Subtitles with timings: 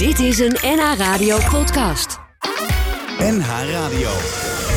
[0.00, 2.18] Dit is een NH Radio podcast.
[3.18, 4.10] NH Radio.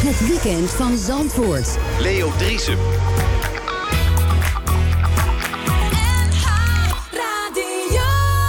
[0.06, 1.78] Het weekend van Zandvoort.
[2.00, 2.78] Leo Driesen.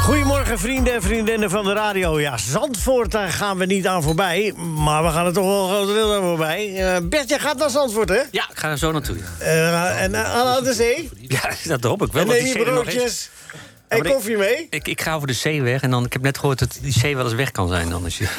[0.03, 2.21] Goedemorgen vrienden en vriendinnen van de radio.
[2.21, 4.53] Ja, Zandvoort, daar gaan we niet aan voorbij.
[4.57, 6.71] Maar we gaan er toch wel een groot deel aan voorbij.
[6.71, 8.23] Uh, Bert, je gaat naar Zandvoort, hè?
[8.31, 9.17] Ja, ik ga er zo naartoe.
[9.17, 9.23] Ja.
[9.41, 11.11] Uh, en uh, aan de zee?
[11.21, 12.23] Ja, dat hoop ik wel.
[12.23, 13.31] En neem je broodjes
[14.03, 14.67] koffie mee?
[14.71, 16.93] Ik, ik, ga over de zee weg en dan, ik heb net gehoord dat die
[16.93, 17.91] zee wel eens weg kan zijn.
[17.91, 18.29] Dan als je...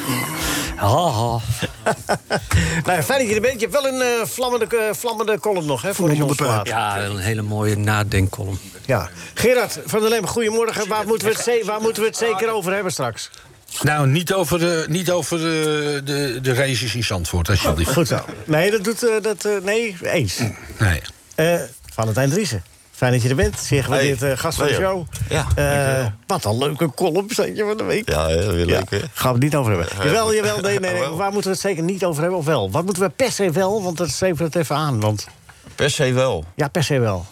[2.86, 3.60] Nou, fijn dat je er bent.
[3.60, 6.60] Je hebt wel een uh, vlammende, uh, vlammende column nog, hè, voor de.
[6.62, 8.58] Ja, een hele mooie nadenkcolumn.
[8.84, 9.08] Ja.
[9.34, 10.88] Gerard van der Lem, goedemorgen.
[10.88, 13.30] Waar moeten, we het waar moeten we het zeker over hebben straks?
[13.82, 17.90] Nou, niet over de, niet over de, de, de races in Zandvoort, alsjeblieft.
[17.90, 18.24] Oh, goed zo.
[18.44, 19.04] Nee, dat doet...
[19.04, 20.38] Uh, dat, nee, eens.
[20.78, 21.00] Nee.
[21.94, 22.62] Valentijn Driessen.
[22.96, 23.58] Fijn dat je er bent.
[23.58, 25.06] Zeer gewaardeerd uh, gast van de show.
[25.28, 28.08] Ja, uh, wat een leuke column, je van de week.
[28.10, 28.98] Ja, heel leuk, ja.
[29.12, 30.04] Gaan we het niet over hebben.
[30.04, 31.08] Jawel, jawel, nee, nee, nee.
[31.20, 32.70] Waar moeten we het zeker niet over hebben, of wel?
[32.70, 35.00] Wat moeten we per se wel, want dat schreven we het even aan.
[35.00, 35.26] Want...
[35.74, 36.44] Per se wel?
[36.54, 37.26] Ja, per se wel.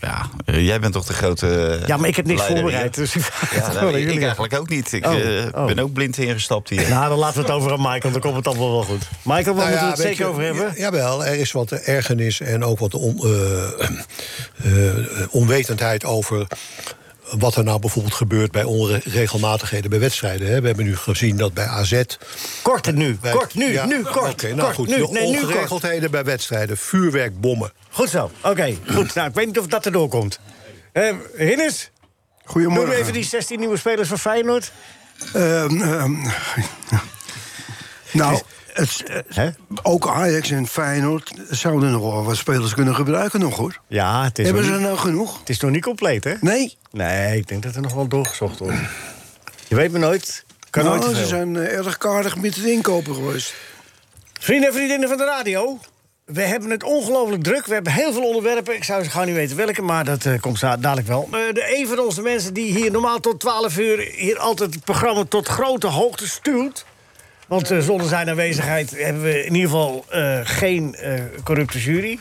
[0.00, 1.80] Ja, uh, jij bent toch de grote.
[1.86, 2.94] Ja, maar ik heb niks leider, voorbereid.
[2.94, 4.92] Dus ik, ja, nou, ik, ik eigenlijk ook niet.
[4.92, 5.14] Ik oh,
[5.54, 5.66] oh.
[5.66, 6.88] ben ook blind ingestapt hier.
[6.88, 9.08] Nou, dan laten we het over aan Michael, dan komt het allemaal wel goed.
[9.22, 10.72] Michael, waar nou, moeten we het zeker je, over hebben?
[10.76, 13.20] Jawel, er is wat ergernis en ook wat on,
[15.30, 16.46] onwetendheid over
[17.38, 20.48] wat er nou bijvoorbeeld gebeurt bij onregelmatigheden bij wedstrijden.
[20.48, 20.60] Hè.
[20.60, 22.02] We hebben nu gezien dat bij AZ...
[22.62, 24.32] Kort nu, bij, kort nu, ja, nu, kort.
[24.32, 27.72] Oké, nou kort, goed, nu, nee, ongeregeldheden nu bij wedstrijden, vuurwerkbommen.
[27.90, 29.14] Goed zo, oké, okay, goed.
[29.14, 30.40] Nou, ik weet niet of dat erdoor komt.
[30.92, 31.90] Uh, Hinnes?
[32.44, 32.88] Goedemorgen.
[32.88, 34.72] Noem even die 16 nieuwe spelers van Feyenoord.
[35.36, 36.04] Uh, uh,
[38.12, 38.40] nou...
[38.72, 39.04] Het,
[39.82, 43.80] ook Ajax en Feyenoord zouden nog wel wat spelers kunnen gebruiken nog, hoor.
[43.86, 45.38] Ja, het is Hebben ze niet, nou genoeg?
[45.38, 46.34] Het is nog niet compleet, hè?
[46.40, 46.76] Nee.
[46.90, 48.78] Nee, ik denk dat er nog wel doorgezocht wordt.
[49.68, 50.44] Je weet me nooit.
[50.70, 53.54] Kan nou, nooit ze zijn uh, erg kaardig met het inkopen geweest.
[54.40, 55.78] Vrienden en vriendinnen van de radio...
[56.24, 57.66] We hebben het ongelooflijk druk.
[57.66, 58.74] We hebben heel veel onderwerpen.
[58.74, 61.24] Ik zou ze gewoon niet weten welke, maar dat uh, komt dadelijk wel.
[61.26, 63.98] Uh, de, een van onze mensen die hier normaal tot 12 uur...
[63.98, 66.84] hier altijd het programma tot grote hoogte stuurt...
[67.50, 72.18] Want uh, zonder zijn aanwezigheid hebben we in ieder geval uh, geen uh, corrupte jury.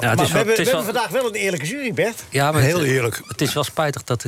[0.00, 2.24] Ja, maar wel, we, hebben, we hebben, vandaag wel een eerlijke jury, Bert.
[2.30, 3.22] Ja, maar Heel het, eerlijk.
[3.26, 4.24] Het is wel spijtig dat...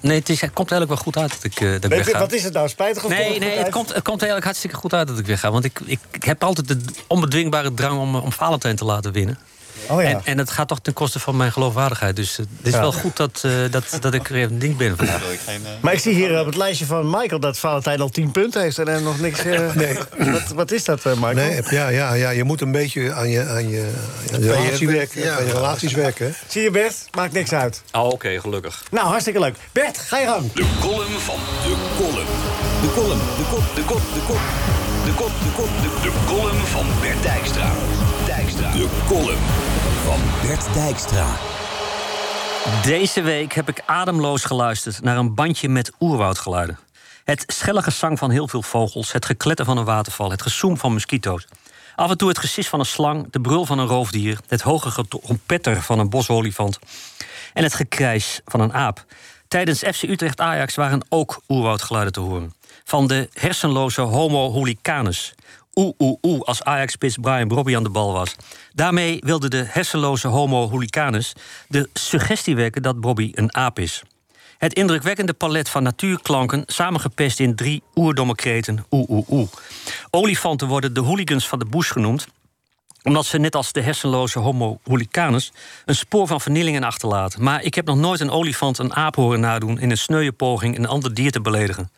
[0.00, 2.18] nee, het, is, het komt eigenlijk wel goed uit dat ik, dat ik wegga.
[2.18, 4.92] Wat is het nou, spijtig of Nee, nee het, komt, het komt eigenlijk hartstikke goed
[4.92, 5.50] uit dat ik wegga.
[5.50, 9.38] Want ik, ik, ik heb altijd de onbedwingbare drang om, om Valentijn te laten winnen.
[9.88, 10.08] Oh ja.
[10.08, 12.16] en, en het gaat toch ten koste van mijn geloofwaardigheid.
[12.16, 12.80] Dus uh, het is ja.
[12.80, 15.22] wel goed dat, uh, dat, dat ik er even een ding ben vandaag.
[15.80, 18.78] Maar ik zie hier op het lijstje van Michael dat Valentijn al 10 punten heeft
[18.78, 19.44] en er nog niks.
[19.44, 19.96] Uh, nee.
[20.18, 21.34] wat, wat, is dat, Michael?
[21.34, 23.92] Nee, ja, ja, ja, je moet een beetje aan je, aan je,
[24.32, 25.22] aan je relatie werken.
[25.22, 25.36] Ja.
[25.36, 26.34] Aan je relaties werken.
[26.46, 26.94] Zie je, Bert?
[27.14, 27.82] Maakt niks uit.
[27.92, 28.82] Oh, oké, okay, gelukkig.
[28.90, 29.56] Nou, hartstikke leuk.
[29.72, 30.52] Bert, ga je gang.
[30.52, 32.26] De column van de column.
[32.80, 34.40] De column, de kop, de kop, de kop.
[35.04, 37.72] De kop, de kop, de, de column van Bert Dijkstra.
[38.78, 39.44] De column
[40.04, 41.36] van Bert Dijkstra.
[42.82, 46.78] Deze week heb ik ademloos geluisterd naar een bandje met oerwoudgeluiden.
[47.24, 50.92] Het schelle gezang van heel veel vogels, het gekletter van een waterval, het gezoem van
[50.92, 51.46] muskito's.
[51.94, 54.90] Af en toe het gesis van een slang, de brul van een roofdier, het hoge
[54.90, 56.78] getrompetter van een bosolifant
[57.54, 59.04] en het gekrijs van een aap.
[59.48, 62.54] Tijdens FC Utrecht Ajax waren ook oerwoudgeluiden te horen.
[62.84, 65.34] Van de hersenloze Homo hoolicanus.
[65.78, 68.36] Oeh, oeh, oeh, als Ajax-spits Brian Brobby aan de bal was.
[68.72, 71.32] Daarmee wilde de hersenloze homo hoolicanus
[71.68, 74.02] de suggestie wekken dat Bobby een aap is.
[74.56, 79.48] Het indrukwekkende palet van natuurklanken samengepest in drie oerdomme kreten oeh, oeh, oeh.
[80.10, 82.26] Olifanten worden de hooligans van de bush genoemd
[83.02, 85.52] omdat ze net als de hersenloze homo hoolicanus
[85.84, 87.42] een spoor van vernielingen achterlaten.
[87.42, 90.78] Maar ik heb nog nooit een olifant een aap horen nadoen in een sneuwe poging
[90.78, 91.90] een ander dier te beledigen.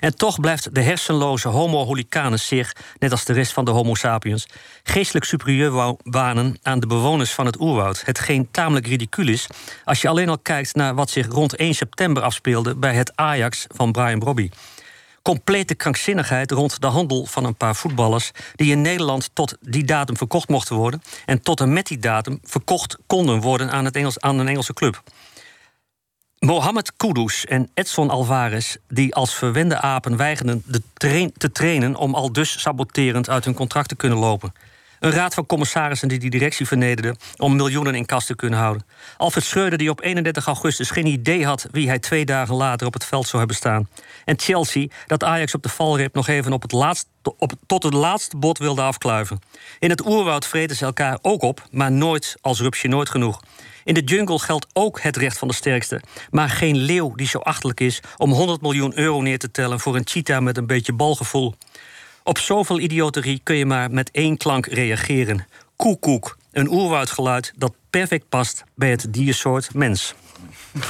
[0.00, 3.94] En toch blijft de hersenloze homo hoolicanus zich, net als de rest van de homo
[3.94, 4.46] sapiens,
[4.82, 8.02] geestelijk superieur wanen aan de bewoners van het oerwoud.
[8.04, 9.46] Hetgeen tamelijk ridicul is
[9.84, 13.66] als je alleen al kijkt naar wat zich rond 1 september afspeelde bij het Ajax
[13.68, 14.50] van Brian Brobby
[15.22, 20.16] complete krankzinnigheid rond de handel van een paar voetballers die in Nederland tot die datum
[20.16, 24.20] verkocht mochten worden en tot en met die datum verkocht konden worden aan, het Engels,
[24.20, 25.02] aan een Engelse club.
[26.46, 32.14] Mohamed Kudus en Edson Alvarez, die als verwende apen weigerden de train te trainen om
[32.14, 34.52] al dus saboterend uit hun contract te kunnen lopen.
[35.00, 38.86] Een raad van commissarissen die die directie vernederde om miljoenen in kast te kunnen houden.
[39.16, 42.92] Alfred Schreuder die op 31 augustus geen idee had wie hij twee dagen later op
[42.92, 43.88] het veld zou hebben staan.
[44.24, 47.94] En Chelsea dat Ajax op de valreep nog even op het laatst, op, tot het
[47.94, 49.40] laatste bot wilde afkluiven.
[49.78, 53.40] In het oerwoud vreten ze elkaar ook op, maar nooit als rupsje nooit genoeg.
[53.90, 56.00] In de jungle geldt ook het recht van de sterkste.
[56.30, 59.96] Maar geen leeuw die zo achterlijk is om 100 miljoen euro neer te tellen voor
[59.96, 61.54] een cheetah met een beetje balgevoel.
[62.22, 65.46] Op zoveel idioterie kun je maar met één klank reageren.
[65.76, 70.14] Koekoek, een oerwoudgeluid dat perfect past bij het diersoort mens.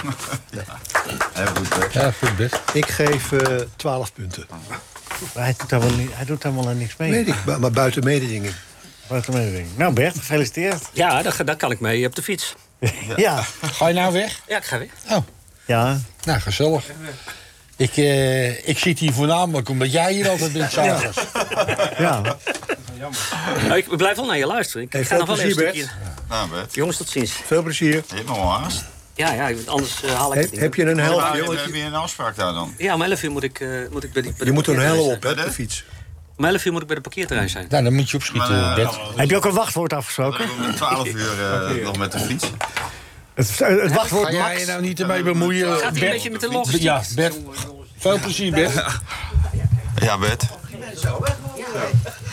[1.92, 2.58] Ja, goed best.
[2.72, 4.46] Ik geef eh 12 punten.
[5.34, 7.10] Maar hij doet daar wel, niet- hij doet daar wel aan niks mee.
[7.10, 8.54] Weet ik, maar, maar buiten mededinging.
[9.06, 9.68] Wat een mededeling.
[9.76, 10.90] Nou Bert, gefeliciteerd.
[10.92, 12.54] Ja, daar, daar kan ik mee op de fiets.
[13.16, 13.44] Ja.
[13.62, 14.40] Ga je nou weg?
[14.48, 14.88] Ja, ik ga weer.
[15.10, 15.16] Oh,
[15.64, 16.00] Ja.
[16.24, 16.84] nou, gezellig.
[17.76, 21.18] Ik, eh, ik zit hier voornamelijk omdat jij hier altijd bent s'avonds.
[21.98, 22.20] ja.
[23.66, 24.82] Nou, ik blijf wel naar je luisteren.
[24.82, 25.98] Ik Hey, ga nog wel even een plezier, stukje...
[26.28, 27.32] Nou, Bert, Jongens, tot ziens.
[27.46, 27.88] Veel plezier.
[27.94, 28.84] je hebt nog wel haast.
[29.14, 30.60] Ja, ja, anders eh, haal ik Heb, het niet.
[30.60, 31.56] heb je een Maar helm?
[31.56, 32.74] heb je een afspraak daar dan?
[32.78, 34.66] Ja, om 11 uur moet ik, eh, moet ik bij die bij Je de moet
[34.66, 35.34] een helm op, zijn.
[35.36, 35.84] hè, op de fiets.
[36.40, 37.66] Om 11 uur moet ik bij de parkeerterrein zijn.
[37.68, 38.92] Nou, dan moet je opschieten, Maar, eh, Bert.
[38.92, 40.44] dan- Heb je ook een wachtwoord afgesproken?
[40.64, 42.50] om 12 uur eh, nog met de fiets.
[43.34, 44.60] Het, het wachtwoord Ga jij Max.
[44.60, 45.68] je nou niet ermee bemoeien?
[45.78, 46.82] Gaat hij een beetje met de logistiek?
[46.82, 47.34] Ja, Bert.
[47.98, 48.84] Veel plezier, Bert.
[50.02, 50.42] Ja, Bert.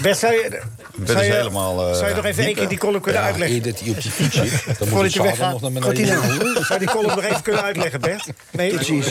[0.02, 0.62] Bert, zou je,
[1.06, 1.88] zou is je, helemaal...
[1.90, 3.64] eh, zou je nog even één keer die column kunnen Ja, uitleggen?
[3.64, 6.08] dat hij op die fiets zit, dan moet je nog naar beneden.
[6.08, 6.54] nou?
[6.66, 8.26] Zou je die column nog even kunnen uitleggen, Bert?
[8.52, 8.74] Nee?
[8.74, 9.10] Precies,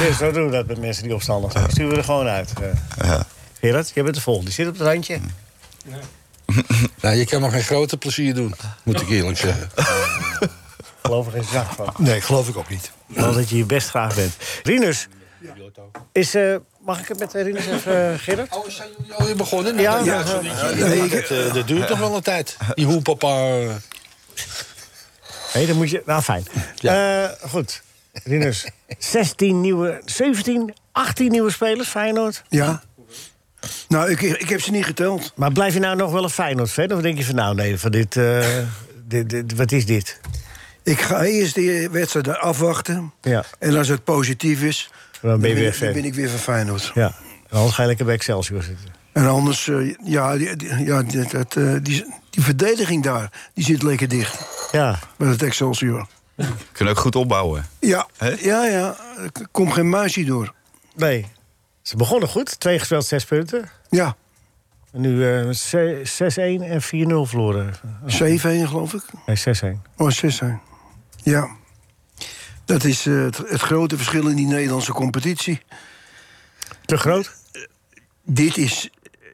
[0.00, 1.70] Nee, zo doen we dat met mensen die opstandig zijn.
[1.70, 2.52] Sturen we er gewoon uit.
[2.62, 3.06] eh.
[3.08, 3.26] Ja.
[3.60, 4.50] Gerard, jij bent de volgende.
[4.50, 5.18] Die zit op het randje.
[7.00, 9.70] Nou, je kan me geen grote plezier doen, moet ik eerlijk zeggen.
[11.02, 11.94] Geloof er geen zak van.
[11.98, 12.90] Nee, geloof ik ook niet.
[13.06, 14.32] Wel dat je hier best graag bent.
[14.62, 15.06] Rinus,
[16.12, 18.54] is, eh, mag ik het met eh, Rinus even, eh, Gerard?
[18.56, 19.78] Oh, zijn jullie alweer begonnen?
[19.78, 20.40] Ja, ja, ja.
[20.86, 22.56] nee, dat, eh, dat duurt toch wel een tijd.
[22.74, 23.48] Die hoepapa.
[25.54, 26.02] Nee, dan moet je...
[26.06, 26.46] Nou, fijn.
[26.82, 27.82] Eh, goed.
[28.24, 28.68] Rinus,
[28.98, 30.00] 16 nieuwe...
[30.04, 32.42] 17, 18 nieuwe spelers, Feyenoord.
[32.48, 32.82] Ja.
[33.88, 35.32] Nou, ik, ik heb ze niet geteld.
[35.36, 36.92] Maar blijf je nou nog wel een Feyenoord-fan?
[36.92, 38.46] Of denk je van, nou nee, van dit, eh,
[39.08, 40.20] dit, dit- Wat is dit?
[40.82, 43.12] Ik ga eerst de wedstrijd afwachten.
[43.22, 43.44] Ja.
[43.58, 44.90] En als het positief is,
[45.20, 45.92] Dan ben je weer ik, dan fan.
[45.92, 46.90] ben ik weer van Feyenoord.
[46.94, 47.12] Ja.
[47.48, 48.86] En anders ga je lekker bij Excelsior zitten.
[49.12, 53.64] En anders, eh, ja, die, die- ja die, dat, eh, die, die verdediging daar, die
[53.64, 54.38] zit lekker dicht.
[54.72, 54.98] Ja.
[55.18, 56.06] Met het Excelsior.
[56.72, 57.66] Kunnen ook goed opbouwen.
[57.80, 58.08] Ja,
[58.38, 58.96] ja, ja.
[59.16, 60.54] Er komt geen muisje door.
[60.94, 61.26] Nee.
[61.82, 62.60] Ze begonnen goed.
[62.60, 63.70] Twee gespeeld, zes punten.
[63.90, 64.16] Ja,
[64.92, 67.74] En nu eh, ze- 6-1 en 4-0 verloren.
[68.06, 69.02] 7-1 geloof ik.
[69.26, 69.36] Nee,
[69.76, 69.82] 6-1.
[69.96, 70.46] Oh, 6-1.
[71.22, 71.48] Ja.
[72.64, 75.62] Dat is eh, het, het grote verschil in die Nederlandse competitie.
[76.84, 77.32] Te groot?
[78.24, 78.90] Dit is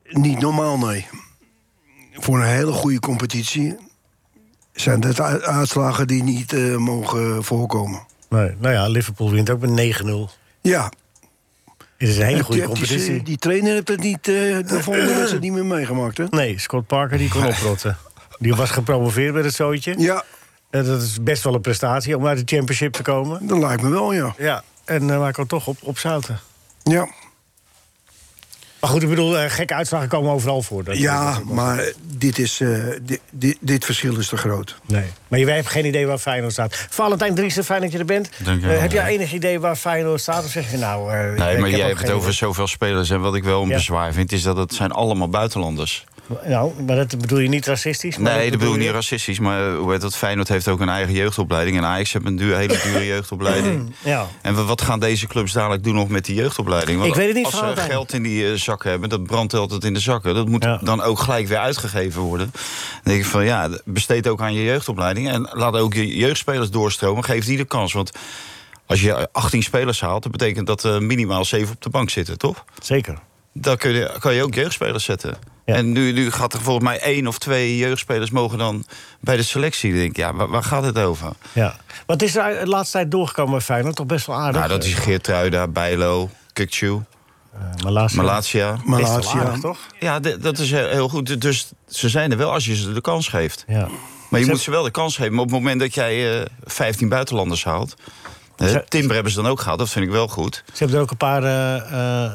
[0.09, 1.07] niet normaal, nee.
[2.13, 3.77] Voor een hele goede competitie
[4.81, 8.01] zijn dat uitslagen die niet eh, mogen voorkomen.
[8.29, 8.55] Nee.
[8.59, 10.09] Nou ja, Liverpool wint ook met 9-0.
[10.61, 10.85] Ja,
[11.97, 13.23] Het is een hele goede competitie.
[13.23, 14.35] die trainer heeft het niet, eh,
[14.67, 16.25] de volgende wedstrijd niet meer meegemaakt, hè?
[16.31, 17.97] Nee, Scott Parker die kon oprotten.
[18.39, 19.95] Die was gepromoveerd met het zootje.
[19.99, 20.25] Ja,
[20.71, 23.47] En dat is best wel een prestatie om uit de championship te komen.
[23.47, 24.35] dat lijkt me wel, ja.
[24.39, 24.63] Ja.
[24.85, 26.41] En uh, maar kwam toch op, op zouten.
[26.83, 27.09] Ja,
[28.81, 30.85] Maar goed, ik bedoel, eh, gekke uitslagen komen overal voor.
[30.85, 32.69] Dat ja maar dit, is, eh,
[33.03, 34.77] dit, dit, dit verschil is te groot.
[34.87, 35.05] Nee.
[35.29, 36.87] Maar jij hebt geen idee waar Feyenoord staat.
[36.91, 38.31] Valentijn Driessen, fijn dat je er bent.
[38.45, 39.19] Dank je Eh, wel, heb jij ja.
[39.19, 40.45] enig idee waar Feyenoord staat?
[40.45, 41.13] Of zeg je nou...
[41.13, 43.11] eh, ik Nee, maar jij hebt het over zoveel spelers.
[43.11, 43.75] En wat ik wel een Ja.
[43.77, 46.05] bezwaar vind, is dat het zijn allemaal buitenlanders.
[46.47, 48.17] Nou, maar dat bedoel je niet racistisch?
[48.17, 49.39] maar Nee, dat bedoel ik je- niet racistisch.
[49.39, 50.17] Maar hoe heet dat?
[50.17, 51.77] Feyenoord heeft ook een eigen jeugdopleiding.
[51.77, 53.95] En Ajax heeft een duur, hele dure jeugdopleiding.
[54.05, 54.27] Ja.
[54.43, 56.99] En wat- gaan deze clubs dadelijk doen nog met die jeugdopleiding?
[56.99, 59.55] Want Ik weet het niet, Als ze geld in die eh, zakken hebben, dat brandt
[59.55, 60.35] altijd in de zakken.
[60.35, 60.77] Dat moet Ja.
[60.83, 62.51] dan ook gelijk weer uitgegeven worden.
[62.53, 65.29] Dan denk ik van ja, besteed ook aan je jeugdopleiding.
[65.31, 67.25] En laat ook je jeugdspelers doorstromen.
[67.25, 67.93] Geef die de kans.
[67.93, 68.11] Want
[68.87, 72.39] als je 18 spelers haalt, dat betekent dat er minimaal 7 op de bank zitten,
[72.39, 72.65] toch?
[72.83, 73.19] Zeker.
[73.55, 75.39] Dan kun je, kan je ook jeugdspelers zetten.
[75.65, 75.75] Ja.
[75.75, 78.85] En nu, nu gaat er volgens mij één of twee jeugdspelers mogen dan
[79.21, 79.93] bij de selectie.
[79.95, 81.31] Denk ik, ja, waar, waar gaat het over?
[81.53, 81.77] Ja.
[82.07, 83.97] Wat is er de laatste tijd doorgekomen bij Feyenoord?
[83.97, 84.57] Toch best wel aardig.
[84.57, 87.01] Nou, dat is Geertruida, Bijlo, Kukcu,
[87.53, 88.77] Eh, Malasia.
[88.85, 89.41] Malatia.
[89.41, 89.79] aardig, toch?
[89.99, 91.41] Ja, dat is heel goed.
[91.41, 93.65] Dus ze zijn er wel als je ze de kans geeft.
[93.67, 93.89] Ja.
[94.31, 95.33] Maar je Ze- moet ze wel de kans geven.
[95.33, 97.95] Maar op het moment dat jij eh 15 buitenlanders haalt...
[98.89, 100.63] Timber hebben ze dan ook gehad, dat vind ik wel goed.
[100.67, 101.77] Ze hebben er ook een paar eh,
[102.25, 102.33] eh,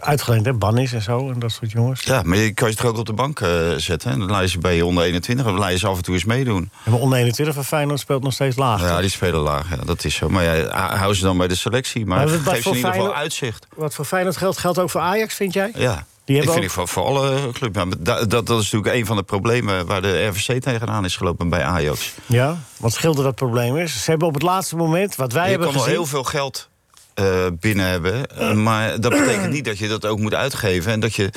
[0.00, 0.52] uitgeleend, hè?
[0.52, 2.02] Bannis en zo, en dat soort jongens.
[2.02, 4.10] Ja, maar je kan je toch ook op de bank eh, zetten.
[4.10, 6.02] En dan laat je ze bij je onder 21, dan laat je ze af en
[6.02, 6.70] toe eens meedoen.
[6.84, 8.80] En maar onder 21 van Feyenoord speelt nog steeds laag.
[8.80, 9.00] Ja, toch?
[9.00, 10.28] die spelen laag, ja, dat is zo.
[10.28, 12.06] Maar ja, hou ze dan bij de selectie.
[12.06, 13.66] Maar, Maar geef ze in ieder geval uitzicht.
[13.74, 15.70] Wat voor Feyenoord geldt, geldt ook voor Ajax, vind jij?
[15.74, 17.78] Ja, Die ik vind ook- ik voor, voor alle clubs.
[17.98, 21.48] Dat, dat, dat is natuurlijk een van de problemen waar de RVC tegenaan is gelopen
[21.48, 22.12] bij Ajax.
[22.26, 22.58] Ja.
[22.76, 24.02] Wat scheelde dat probleem is?
[24.04, 25.92] Ze hebben op het laatste moment, wat wij je hebben kan gezien...
[25.92, 26.68] heel veel geld
[27.16, 28.26] eh, binnen hebben.
[28.26, 30.92] Eh, maar dat betekent niet dat je dat ook moet uitgeven.
[30.92, 31.30] En dat je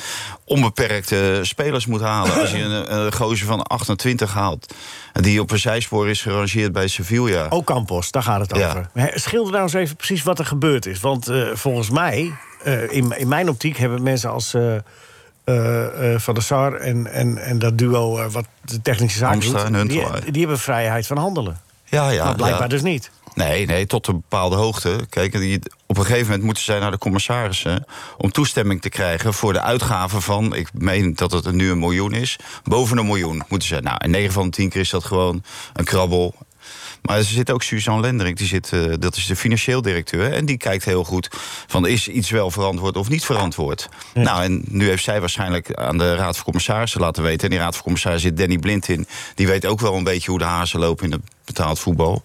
[0.44, 2.40] onbeperkte spelers moet halen.
[2.40, 4.74] Als je een, een gozer van 28 haalt...
[5.12, 7.46] die op een zijspoor is gerangeerd bij Sevilla...
[7.48, 8.68] Ook Campos, daar gaat het Ja.
[8.68, 9.10] over.
[9.14, 11.00] Schilder nou eens even precies wat er gebeurd is.
[11.00, 12.32] Want eh, volgens mij,
[12.88, 14.50] in, in mijn optiek, hebben mensen als
[16.16, 20.40] Van der Sar en, en, en dat duo wat de technische zaken doet, die, die
[20.40, 21.60] hebben vrijheid van handelen.
[21.84, 22.24] Ja, ja.
[22.24, 22.68] maar blijkbaar ja.
[22.68, 23.10] dus niet.
[23.34, 25.06] Nee, nee, tot een bepaalde hoogte.
[25.08, 27.84] Kijk, die, op een gegeven moment moeten zij naar de commissarissen...
[28.16, 30.54] om toestemming te krijgen voor de uitgaven van...
[30.54, 32.36] ik meen dat het nu een miljoen is.
[32.64, 33.80] Boven een miljoen moeten ze.
[33.80, 36.34] Nou, in 9 van de 10 keer is dat gewoon een krabbel.
[37.02, 40.32] Maar er zit ook Suzanne Lendering, die zit, eh, dat is de financieel directeur...
[40.32, 41.28] en die kijkt heel goed
[41.66, 43.88] van is iets wel verantwoord of niet verantwoord.
[44.14, 47.44] Nou, en nu heeft zij waarschijnlijk aan de Raad van Commissarissen laten weten...
[47.44, 49.06] en die Raad van Commissarissen zit Danny Blind in...
[49.34, 51.22] die weet ook wel een beetje hoe de hazen lopen in het
[51.54, 52.22] betaald voetbal...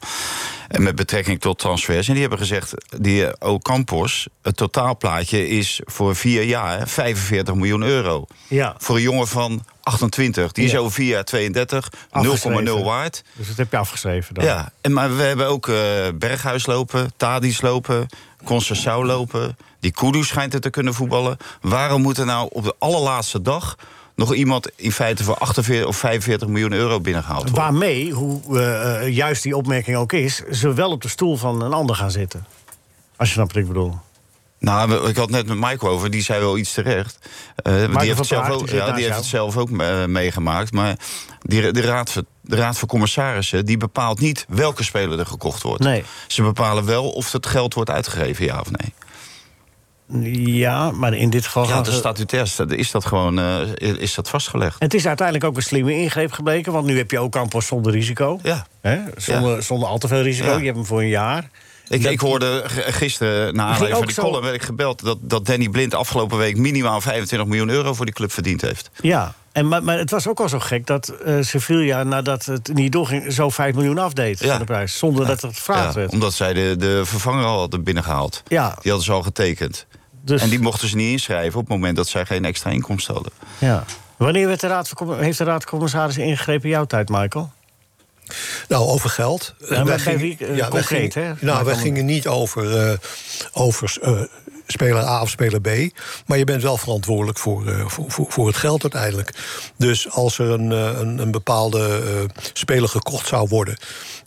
[0.67, 2.07] En met betrekking tot transfers.
[2.07, 8.25] En die hebben gezegd, die Ocampos, het totaalplaatje is voor vier jaar 45 miljoen euro.
[8.47, 8.75] Ja.
[8.77, 10.77] Voor een jongen van 28, die is Ja.
[10.77, 12.83] over vier jaar 32, 0,0 Afgeschreven.
[12.83, 13.23] waard.
[13.33, 14.43] Dus dat heb je afgeschreven dan.
[14.45, 15.75] Ja, en, maar we hebben ook eh,
[16.15, 18.07] Berghuis lopen, Tadis lopen,
[18.43, 19.57] Conceição lopen.
[19.79, 21.37] Die Kudu schijnt er te kunnen voetballen.
[21.61, 23.75] Waarom moet er nou op de allerlaatste dag
[24.15, 27.49] nog iemand in feite voor 48 of 45 miljoen euro binnengehaald?
[27.49, 30.35] Waarmee, hoe eh, eh, juist die opmerking ook is...
[30.51, 32.45] ze wel op de stoel van een ander gaan zitten.
[33.15, 33.97] Als je snapt wat ik bedoel.
[34.59, 37.19] Nou, ik had net met Michael over, die zei wel iets terecht.
[37.55, 39.69] Eh, die heeft, het zelf, ook, ja, die heeft het zelf ook
[40.07, 40.71] meegemaakt.
[40.71, 40.95] Maar
[41.41, 45.61] die, de, raad, van- de Raad van Commissarissen die bepaalt niet welke speler er gekocht
[45.61, 45.83] wordt.
[45.83, 46.03] Nee.
[46.27, 48.93] Ze bepalen wel of het geld wordt uitgegeven, ja of nee.
[50.33, 51.67] Ja, maar in dit geval...
[51.67, 53.61] Ja, de statutair sta- is dat gewoon eh,
[53.97, 54.75] is dat vastgelegd.
[54.79, 56.71] Het is uiteindelijk ook een slimme ingreep gebleken...
[56.71, 58.39] want nu heb je ook Campos zonder risico.
[58.43, 58.65] Ja.
[58.81, 58.97] Hè?
[59.17, 59.61] Zonder, Ja.
[59.61, 60.49] zonder al te veel risico.
[60.49, 60.57] Ja.
[60.57, 61.49] Je hebt hem voor een jaar.
[61.87, 64.43] Ik, Dat- ik hoorde gisteren, na aanleiding van die column...
[64.43, 66.57] werd ik gebeld dat, dat Danny Blind afgelopen week...
[66.57, 68.89] minimaal 25 miljoen euro voor die club verdiend heeft.
[69.01, 72.73] Ja, en, maar, maar het was ook al zo gek dat eh, Sevilla, nadat het
[72.73, 73.33] niet doorging...
[73.33, 74.47] zo 5 miljoen afdeed Ja.
[74.49, 74.97] van de prijs.
[74.97, 76.11] Zonder dat het gevraagd Ja, werd.
[76.11, 78.43] omdat zij de, de vervanger al hadden binnengehaald.
[78.47, 78.67] Ja.
[78.81, 79.85] Die hadden ze al getekend.
[80.25, 83.13] Dus, En die mochten ze niet inschrijven op het moment dat zij geen extra inkomsten
[83.13, 83.31] hadden.
[83.57, 83.83] ja.
[84.17, 87.51] Wanneer werd de raad heeft de Raad van Commissarissen ingegrepen in jouw tijd, Michael?
[88.67, 89.53] Nou, over geld.
[89.59, 90.37] Ja, Eh, maar wij gingen- ik,
[90.69, 91.45] concreet, gingen- hè?
[91.45, 92.97] Nou, wij gingen niet over, eh,
[93.53, 94.21] over eh,
[94.67, 95.69] speler A of speler B.
[96.25, 99.33] Maar je bent wel verantwoordelijk voor, eh, voor, voor, voor het geld uiteindelijk.
[99.77, 103.77] Dus als er een, eh, een, een bepaalde eh, speler gekocht zou worden...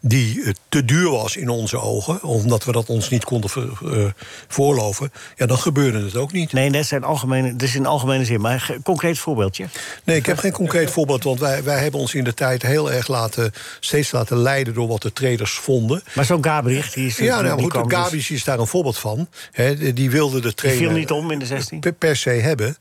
[0.00, 2.22] die te duur was in onze ogen...
[2.22, 4.14] omdat we dat ons niet konden ver-
[4.48, 5.12] voorloven...
[5.36, 6.52] ja, dan gebeurde het ook niet.
[6.52, 8.40] Nee, dat zijn algemene, dat is in algemene zin.
[8.40, 9.66] Maar een concreet voorbeeldje.
[10.04, 12.92] Nee, ik heb geen concreet voorbeeld, want wij, wij hebben ons in de tijd heel
[12.92, 16.02] erg laten, steeds laten leiden door wat de traders vonden.
[16.14, 17.16] Maar zo'n Gabriel, die is...
[17.16, 19.28] Ja, nou, goed, kwam dus- is daar een voorbeeld van.
[19.52, 21.80] Hè, die wilde de Die trainer viel niet om in de 16.
[21.80, 22.76] per, per se hebben.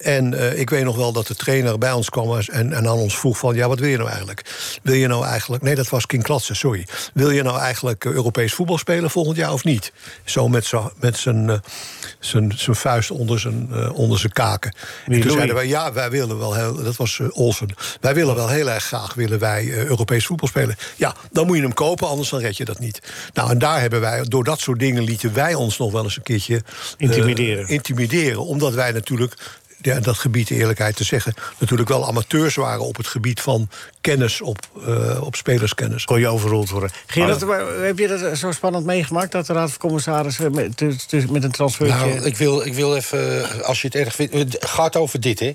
[0.00, 2.98] En eh, ik weet nog wel dat de trainer bij ons kwam en, en aan
[2.98, 3.54] ons vroeg van...
[3.54, 4.44] ja, wat wil je nou eigenlijk?
[4.82, 5.62] Wil je nou eigenlijk...
[5.62, 6.86] Nee, dat was King Klatsen, sorry.
[7.14, 9.92] Wil je nou eigenlijk eh, Europees voetbal spelen volgend jaar of niet?
[10.24, 14.74] Zo met met zijn, eh, vuist onder zijn, onder zijn kaken.
[15.06, 16.82] Wie, en toen zeiden wij, ja, wij willen wel heel...
[16.82, 17.68] Dat was Olsen.
[18.00, 20.76] Wij willen wel heel erg graag willen wij Europees voetbal spelen.
[20.96, 23.00] Ja, dan moet je hem kopen, anders dan red je dat niet.
[23.32, 24.22] Nou, en daar hebben wij...
[24.28, 26.62] Door dat soort dingen lieten wij ons nog wel eens een keertje...
[26.96, 27.68] Intimideren.
[27.68, 28.44] intimideren.
[28.44, 29.34] Omdat wij natuurlijk,
[29.82, 31.34] ja, dat gebied de eerlijkheid te zeggen...
[31.58, 33.68] natuurlijk wel amateurs waren op het gebied van
[34.00, 36.04] kennis, op, eh, op spelerskennis.
[36.04, 36.90] kon je overroeld worden.
[37.06, 37.40] Gerard,
[37.82, 39.32] heb je dat zo spannend meegemaakt...
[39.32, 41.94] dat de Raad van Commissarissen met, dus- dus met een transfertje...
[41.96, 44.32] Nou, ik wil, ik wil even, eh, als je het erg vindt...
[44.34, 45.46] Het gaat over dit, hè.
[45.46, 45.54] Eh,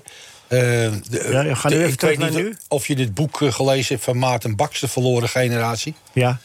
[1.10, 2.56] de- Ja, ja, ga nu even ik terug weet naar niet nu.
[2.68, 5.94] of je dit boek eh, gelezen hebt van Maarten Baks, De Verloren Generatie.
[6.12, 6.38] Ja,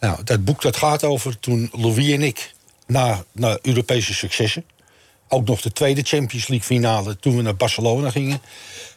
[0.00, 2.52] Nou, dat boek dat gaat over toen Louis en ik...
[2.86, 4.64] na, na Europese successen...
[5.32, 7.18] ook nog de tweede Champions League finale...
[7.18, 8.42] toen we naar Barcelona gingen...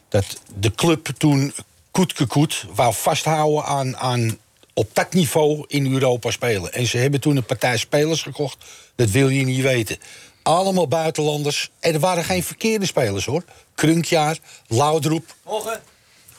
[0.09, 1.53] dat de club toen
[1.91, 4.37] koet koet wou vasthouden aan, aan
[4.73, 6.73] op dat niveau in Europa spelen.
[6.73, 8.65] En ze hebben toen een partij spelers gekocht.
[8.95, 9.97] Dat wil je niet weten.
[10.43, 11.69] Allemaal buitenlanders.
[11.79, 13.43] En er waren geen verkeerde spelers, hoor.
[13.75, 14.37] Krunkjaar,
[14.67, 15.35] Laudroep.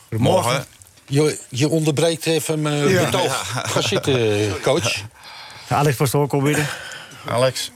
[0.09, 0.65] Morgen.
[1.07, 3.51] Je, je onderbreekt even mijn betoog.
[3.71, 5.03] Ga zitten, coach.
[5.67, 6.67] Alex Pastoor, kom binnen.
[7.25, 7.71] Alex.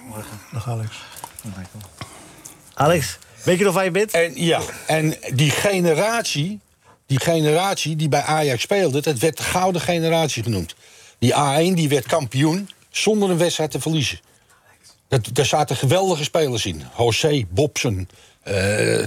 [0.52, 0.96] Dag Alex.
[2.82, 4.12] Alex, weet je nog waar je bent?
[4.12, 6.60] En, ja, en die generatie,
[7.06, 9.02] die generatie die bij Ajax speelde...
[9.02, 10.76] dat werd de gouden generatie genoemd.
[11.20, 14.20] Die A1 die werd kampioen zonder een wedstrijd te verliezen.
[15.08, 16.84] Dat, daar zaten geweldige spelers in.
[16.98, 18.10] José, Bobson.
[18.44, 19.04] eh,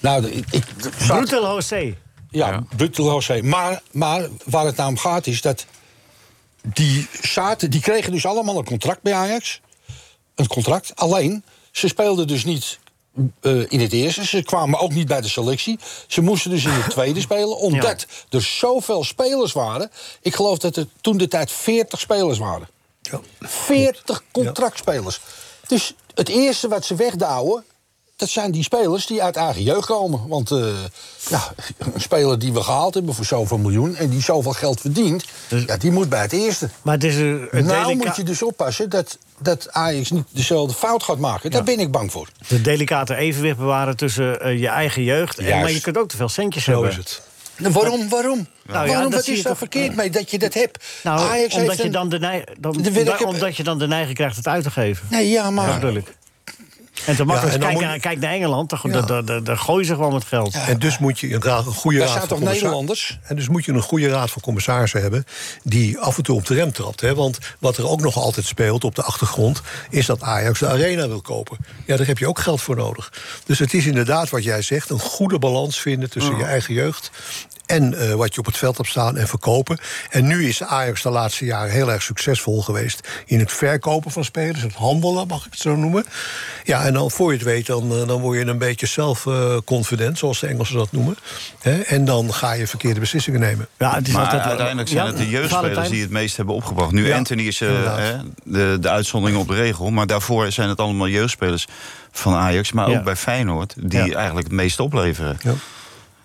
[0.00, 0.64] nou, ik, ik,
[1.06, 1.94] Brutal José.
[2.30, 3.42] ja, Brutal José.
[3.42, 5.66] Maar, maar waar het nou om gaat is dat...
[6.62, 9.60] Die, zaten, die kregen dus allemaal een contract bij Ajax.
[10.34, 10.92] een contract.
[10.94, 12.78] Alleen, ze speelden dus niet
[13.40, 14.26] eh, in het eerste.
[14.26, 15.78] Ze kwamen ook niet bij de selectie.
[16.06, 17.56] Ze moesten dus in het tweede spelen.
[17.56, 19.90] Omdat er zoveel spelers waren.
[20.20, 22.68] Ik geloof dat er toen de tijd 40 spelers waren.
[23.00, 23.20] Ja.
[23.40, 25.20] 40 contractspelers.
[25.66, 27.64] Dus het eerste wat ze wegdouwen...
[28.18, 30.28] dat zijn die spelers die uit eigen jeugd komen.
[30.28, 30.58] Want eh,
[31.28, 33.96] ja, een speler die we gehaald hebben voor zoveel miljoen...
[33.96, 35.24] en die zoveel geld verdient,
[35.66, 36.68] ja, die moet bij het eerste.
[36.82, 40.74] Maar het is een, een Nou moet je dus oppassen dat, dat Ajax niet dezelfde
[40.74, 41.50] fout gaat maken.
[41.50, 42.28] Daar ben ik bang voor.
[42.48, 45.38] de delicate evenwicht bewaren tussen eh, je eigen jeugd...
[45.38, 46.90] En, maar je kunt ook te veel centjes Zo hebben.
[46.90, 47.22] is het.
[47.56, 48.08] Nou, waarom?
[48.08, 48.46] Waarom?
[48.66, 49.10] Nou ja, waarom?
[49.10, 50.84] dat Wat is daar verkeerd mee dat je dat hebt?
[51.02, 52.76] Nou, Ajax omdat, je dan de neig- dan,
[53.26, 55.06] omdat je dan de neiging krijgt het uit te geven.
[55.10, 55.84] Nee, ja, maar...
[55.84, 56.16] ik.
[57.08, 59.86] En te makkelijk, en dan kijk, moet- naar, kijk naar Engeland, dan, dan, dan gooien
[59.86, 60.54] ze gewoon met geld.
[60.54, 63.18] En dus moet je inderdaad een goede raad van toch Nederlanders?
[63.22, 65.24] En dus moet je een goede raad van commissarissen hebben...
[65.62, 67.00] die af en toe op de rem trapt.
[67.00, 67.14] Hè?
[67.14, 69.62] Want wat er ook nog altijd speelt op de achtergrond...
[69.90, 71.58] is dat Ajax de arena wil kopen.
[71.86, 73.12] Ja, daar heb je ook geld voor nodig.
[73.46, 74.90] Dus het is inderdaad wat jij zegt...
[74.90, 77.10] een goede balans vinden tussen je eigen jeugd...
[77.68, 79.78] en eh, wat je op het veld hebt staan en verkopen.
[80.10, 83.08] En nu is Ajax de laatste jaren heel erg succesvol geweest...
[83.26, 86.04] in het verkopen van spelers, het handelen, mag ik het zo noemen.
[86.64, 90.18] Ja, en dan voor je het weet, dan, eh, dan word je een beetje self-confident...
[90.18, 91.16] zoals de Engelsen dat noemen.
[91.60, 91.80] Hè?
[91.80, 93.68] En dan ga je verkeerde beslissingen nemen.
[93.78, 96.54] Ja, het is Maar altijd, uiteindelijk zijn Ja, het de jeugdspelers die het meest hebben
[96.54, 96.92] opgebracht.
[96.92, 97.68] Nu Ja, Anthony is eh,
[98.44, 99.90] de, de uitzondering op de regel.
[99.90, 101.66] Maar daarvoor zijn het allemaal jeugdspelers
[102.12, 102.72] van Ajax.
[102.72, 103.02] Maar ook Ja.
[103.02, 103.74] bij Feyenoord.
[103.76, 104.14] Die Ja.
[104.16, 105.38] eigenlijk het meest opleveren.
[105.42, 105.52] Ja.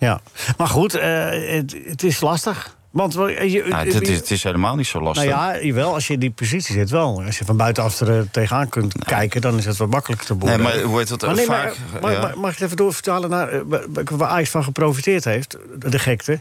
[0.03, 0.21] Ja,
[0.57, 2.75] maar goed, eh, het, het is lastig.
[2.89, 5.29] Want wel, je, Nou, het, is, het is helemaal niet zo lastig.
[5.29, 7.23] nou ja, jawel, als je in die positie zit wel.
[7.25, 10.33] Als je van buitenaf er eh, tegenaan kunt kijken, dan is het wat makkelijker te
[10.35, 10.73] nee, beoordelen.
[10.75, 12.01] maar hoe heet Maar nee, maar, vaak?
[12.01, 12.21] maar- ja.
[12.21, 13.59] maar- mag ik het even doorvertalen naar eh,
[14.11, 15.57] waar- Ajax van geprofiteerd heeft?
[15.79, 16.39] De gekte.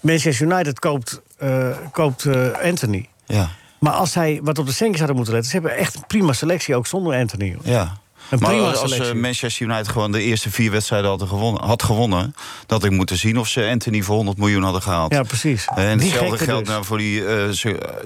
[0.00, 3.08] Manchester United koopt, eh, koopt eh, Anthony.
[3.26, 5.50] ja, Maar als zij wat op de centjes hadden moeten letten...
[5.52, 7.56] ze hebben echt een prima selectie, ook zonder Anthony.
[7.62, 8.00] ja.
[8.32, 9.14] Een Maar prima als eh, selectie.
[9.14, 12.34] Manchester United gewoon de eerste vier wedstrijden had gewonnen, had gewonnen...
[12.66, 15.12] dat ik moeten zien of ze Anthony voor 100 miljoen hadden gehaald.
[15.12, 15.66] Ja, precies.
[15.74, 16.74] Eh, En Die hetzelfde geldt dus.
[16.74, 17.24] nou voor die...
[17.26, 17.48] eh,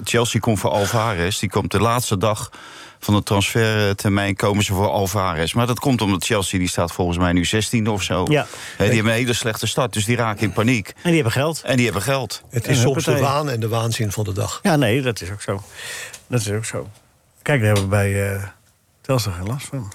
[0.03, 1.39] Chelsea komt voor Alvarez.
[1.39, 2.49] Die komt de laatste dag
[2.99, 5.53] van de transfertermijn komen ze voor Alvarez.
[5.53, 8.25] Maar dat komt omdat Chelsea, die staat volgens mij nu 16 of zo.
[8.29, 8.47] Ja.
[8.77, 10.87] Die hebben een hele slechte start, dus die raken in paniek.
[10.87, 11.61] En die hebben geld.
[11.65, 12.41] En die hebben geld.
[12.49, 14.59] Het is soms de waan en de waanzin van de dag.
[14.63, 15.63] Ja, nee, dat is ook zo.
[16.27, 16.87] Dat is ook zo.
[17.41, 18.43] Kijk, daar hebben we bij eh
[19.07, 19.91] Telstar geen last van.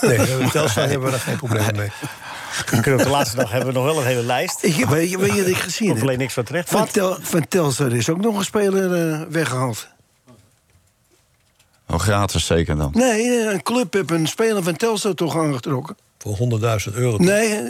[0.00, 1.90] Nee, met Telstar hebben we daar geen probleem mee.
[2.70, 4.64] We kunnen op de laatste dag hebben we nog wel een hele lijst.
[4.64, 6.02] Ik, weet, je, je wat ik gezien heb?
[6.02, 6.68] alleen niks van terecht.
[6.68, 6.92] Van, Wat?
[6.92, 9.88] Tel, van Telstar is ook nog een speler eh, weggehaald.
[11.88, 12.90] Oh, gratis zeker dan.
[12.94, 15.96] Nee, eh, een club heeft een speler van Telstar toch aangetrokken.
[16.18, 16.36] Voor
[16.88, 17.16] 100.000 euro.
[17.16, 17.62] Nee, eh,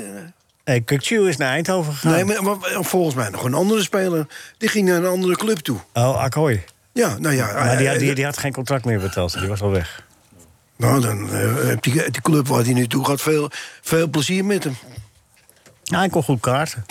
[0.64, 2.12] Nee, Kukchu is naar Eindhoven gegaan.
[2.12, 4.26] nee maar, maar volgens mij nog een andere speler.
[4.58, 5.78] Die ging naar een andere club toe.
[5.92, 6.64] Oh, Akkooi.
[6.92, 7.52] Ja, nou ja.
[7.52, 9.40] Maar die, had- die, die had geen contract meer bij Telstar.
[9.40, 10.04] Die was al weg.
[10.76, 14.44] Nou, dan eh, heeft die, die club waar hij nu toe gaat veel, veel plezier
[14.44, 14.76] met hem.
[15.82, 16.84] Ja, hij kon goed kaarten.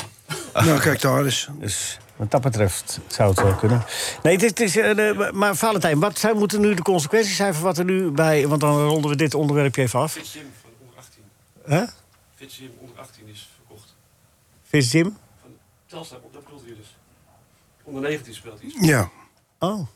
[0.53, 1.47] Nou, kijk daar eens.
[1.59, 3.85] Dus wat dat betreft zou het wel kunnen.
[4.23, 7.53] Nee, het is, het is, eh, maar Valentijn, wat zijn, moeten nu de consequenties zijn...
[7.53, 8.47] van wat er nu bij...
[8.47, 10.11] Want dan ronden we dit onderwerpje even af.
[10.11, 11.23] Fitz Jim van onder 18.
[11.65, 11.85] Hè?
[12.35, 13.95] Fitz Jim onder 18 is verkocht.
[14.63, 15.17] Vis Jim?
[15.41, 15.49] Van
[15.85, 16.97] Telstar, dat bedoelt u dus.
[17.83, 18.87] Onder 19 speelt hij.
[18.87, 19.09] Ja.
[19.59, 19.87] Oh.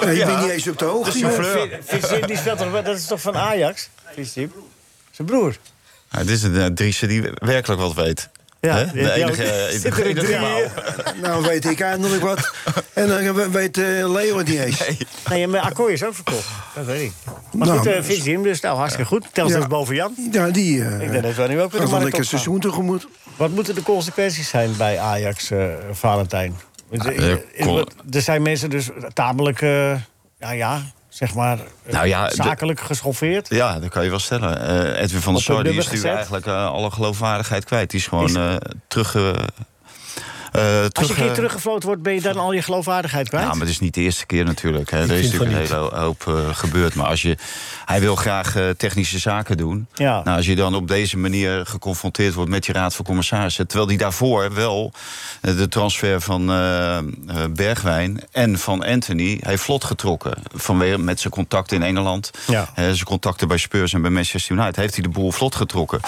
[0.00, 1.18] Ja, je bent niet eens op de hoogte.
[1.18, 2.82] Jim, die speelt toch...
[2.82, 3.88] Dat is toch van Ajax?
[5.10, 5.56] Zijn broer.
[6.10, 8.28] Ja, dit is een uh, Driese die werkelijk wat weet.
[8.60, 10.68] Ja, De enige, eh, de enige.
[11.22, 12.52] Nou, weet ik eindelijk wat.
[12.92, 14.80] En dan we- weet eh, Leo het niet eens.
[15.28, 16.46] Nee, maar Akkooi is ook verkocht.
[16.74, 17.12] Dat weet ik.
[17.52, 19.26] Maar Nou, goed, uh, dus nou hartstikke goed.
[19.32, 19.44] Ja.
[19.58, 20.14] is boven Jan.
[20.32, 23.06] Ja, die eh Ik denk dat we nu ook weer een lekker seizoen tegemoet.
[23.36, 26.56] Wat moeten de consequenties zijn bij Ajax, eh, Valentijn?
[26.90, 29.90] Er- eh, kon- er zijn mensen dus tamelijk, eh,
[30.38, 33.48] ja, ja, zeg maar, eh, Nou ja, zakelijk geschoffeerd.
[33.48, 34.60] Ja, dat kan je wel stellen.
[34.96, 36.14] Eh, Edwin van der Sar die is gezet.
[36.14, 37.90] eigenlijk eh, alle geloofwaardigheid kwijt.
[37.90, 38.54] Die is gewoon Is- eh,
[40.56, 40.92] terug...
[40.92, 43.44] eh, Als je een keer eh, teruggefloten wordt, ben je dan al je geloofwaardigheid kwijt?
[43.44, 44.90] Ja, maar het is niet de eerste keer natuurlijk.
[44.90, 44.98] Hè.
[44.98, 46.94] Er is natuurlijk een hele hoop eh, gebeurd.
[46.94, 47.36] Maar als je,
[47.84, 49.86] hij wil graag technische zaken doen.
[49.94, 50.20] Ja.
[50.24, 53.66] Nou, als je dan op deze manier geconfronteerd wordt met je raad van commissarissen...
[53.66, 54.92] terwijl die daarvoor wel
[55.40, 56.46] de transfer van
[57.50, 59.40] Bergwijn en van Anthony...
[59.40, 60.34] heeft vlot getrokken.
[60.54, 62.30] Vanwege met zijn contacten in Engeland.
[62.46, 62.68] Ja.
[62.74, 64.76] zijn contacten bij Spurs en bij Manchester United...
[64.76, 66.00] heeft hij de boel vlot getrokken.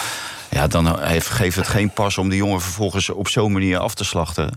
[0.50, 3.94] Ja, dan heeft, geeft het geen pas om die jongen vervolgens op zo'n manier af
[3.94, 4.50] te slachten.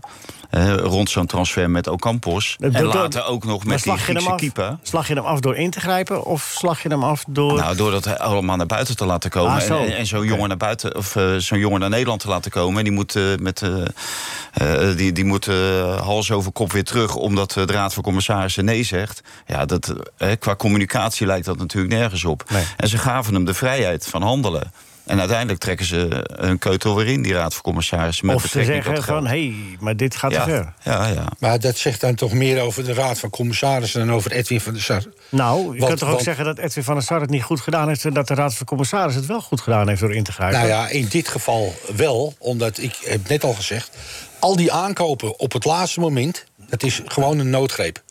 [0.50, 2.56] eh, rond zo'n transfer met Ocampos.
[2.60, 4.36] En doet- later ook nog met die Griekse af?
[4.36, 4.76] keeper.
[4.82, 7.54] Slag je hem af door in te grijpen of slag je hem af door...
[7.58, 9.52] Nou, door dat allemaal naar buiten te laten komen.
[9.52, 9.78] Ah, zo.
[9.78, 12.78] en en zo'n jongen naar buiten, of eh, zo'n jongen naar Nederland te laten komen.
[12.78, 16.84] En die moet, eh, met, eh, eh, die, die moet eh, hals over kop weer
[16.84, 19.22] terug, omdat eh, de Raad van Commissarissen nee zegt.
[19.46, 22.44] Ja, dat, eh, qua communicatie lijkt dat natuurlijk nergens op.
[22.50, 22.64] Nee.
[22.76, 24.72] En ze gaven hem de vrijheid van handelen.
[25.06, 28.26] En uiteindelijk trekken ze een keutel weer in, die Raad van Commissarissen.
[28.26, 30.72] Met of ze zeggen van, hé, hey, maar dit gaat ja, te ver.
[30.82, 31.24] ja, ja.
[31.38, 34.06] Maar dat zegt dan toch meer over de Raad van Commissarissen...
[34.06, 35.02] dan over Edwin van der Sar.
[35.28, 37.42] Nou, je Want- kunt toch ook want- zeggen dat Edwin van der Sar het niet
[37.42, 38.04] goed gedaan heeft...
[38.04, 40.58] en dat de Raad van Commissarissen het wel goed gedaan heeft door in te grijpen?
[40.58, 43.90] Nou ja, in dit geval wel, omdat ik heb net al gezegd...
[44.38, 48.02] al die aankopen op het laatste moment, dat is gewoon een noodgreep.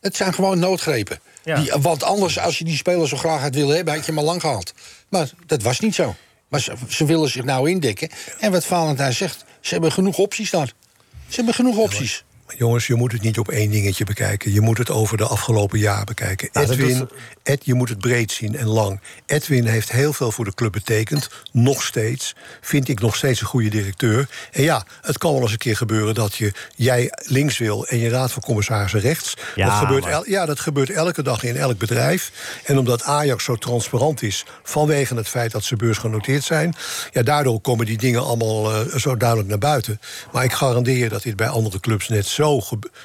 [0.00, 1.18] Het zijn gewoon noodgrepen.
[1.44, 1.60] Ja.
[1.60, 3.94] Die, want anders, als je die speler zo graag had willen hebben...
[3.94, 4.72] had je hem al lang gehaald.
[5.08, 6.14] Maar dat was niet zo.
[6.48, 8.08] Maar ze, ze willen zich nou indekken.
[8.40, 10.72] En wat Valentijn zegt, ze hebben genoeg opties daar.
[11.28, 12.24] Ze hebben genoeg opties.
[12.56, 14.52] Jongens, je moet het niet op één dingetje bekijken.
[14.52, 16.48] Je moet het over de afgelopen jaar bekijken.
[16.52, 19.00] Dat Edwin, doet- Ed, je moet het breed zien en lang.
[19.26, 21.28] Edwin heeft heel veel voor de club betekend.
[21.52, 22.34] Nog steeds.
[22.60, 24.28] Vind ik nog steeds een goede directeur.
[24.52, 27.86] En ja, het kan wel eens een keer gebeuren dat je, jij links wil...
[27.86, 29.34] en je raad van commissarissen rechts.
[29.54, 32.32] Ja, dat, gebeurt maar- el- ja, dat gebeurt elke dag in elk bedrijf.
[32.64, 34.44] En omdat Ajax zo transparant is...
[34.62, 36.74] vanwege het feit dat ze beursgenoteerd zijn...
[37.12, 40.00] ja, daardoor komen die dingen allemaal eh, zo duidelijk naar buiten.
[40.32, 42.60] Maar ik garandeer je dat dit bij andere clubs net zo,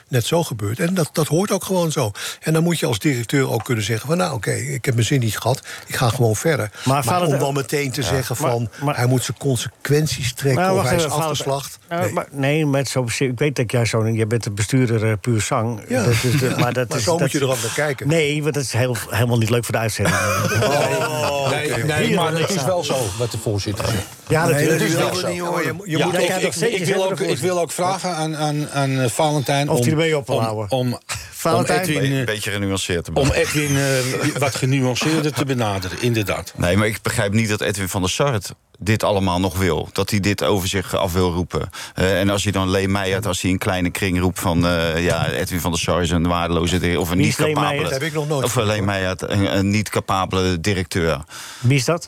[0.08, 0.80] net zo gebeurt.
[0.80, 2.12] En dat, dat hoort ook gewoon zo.
[2.42, 4.18] En dan moet je als directeur ook kunnen zeggen van...
[4.18, 6.72] nou, oké, ik heb mijn zin niet gehad, ik ga gewoon verder.
[6.86, 8.70] Maar, Valentijn- om dan meteen te zeggen maar- van...
[8.82, 11.80] maar- hij moet zijn consequenties trekken Maar of hij is even, afgeslacht.
[11.90, 12.12] Nee.
[12.12, 14.08] maar, nee, met zo, ik weet dat jij zo...
[14.08, 15.82] Je bent de bestuurder eh, puur zang.
[15.88, 16.04] Ja.
[16.04, 18.08] Dat is de- maar dat Maar is, zo dat moet je er ook naar kijken.
[18.08, 20.18] Nee, want dat is heel, helemaal niet leuk voor de uitzending.
[21.50, 24.06] nee, nee, maar het is wel zo wat de voorzitter zegt.
[24.34, 25.28] Ja, Nee, dat is wel zo.
[25.28, 25.64] niet hoor.
[25.64, 26.16] Je, je Ja, moet
[26.62, 29.70] ik, wil ook, ik wil ook vragen aan, aan, aan Valentijn...
[29.70, 30.72] Of om, hij ermee op wil om, houden.
[30.72, 31.00] Om, om
[31.32, 31.80] Valentijn?
[31.80, 33.32] Edwin, Een eh, beetje genuanceerd te om.
[33.32, 36.54] Edwin eh, wat genuanceerder te benaderen, inderdaad.
[36.58, 39.90] Nee, maar ik begrijp niet dat Edwin van der Sar het dit allemaal nog wil.
[39.92, 41.70] Dat hij dit over zich af wil roepen.
[41.94, 44.68] Eh, en als hij dan Lee Meijert, als hij in kleine kring roept van...
[44.68, 46.76] eh, ja, Edwin van der Sar is een waardeloze...
[47.00, 47.68] of een Wie niet is Lee capabele...
[47.68, 47.90] Meijert?
[47.90, 51.24] Dat heb ik nog nooit Of Lee Meijert, een, een niet capabele directeur.
[51.60, 52.08] Wie is dat?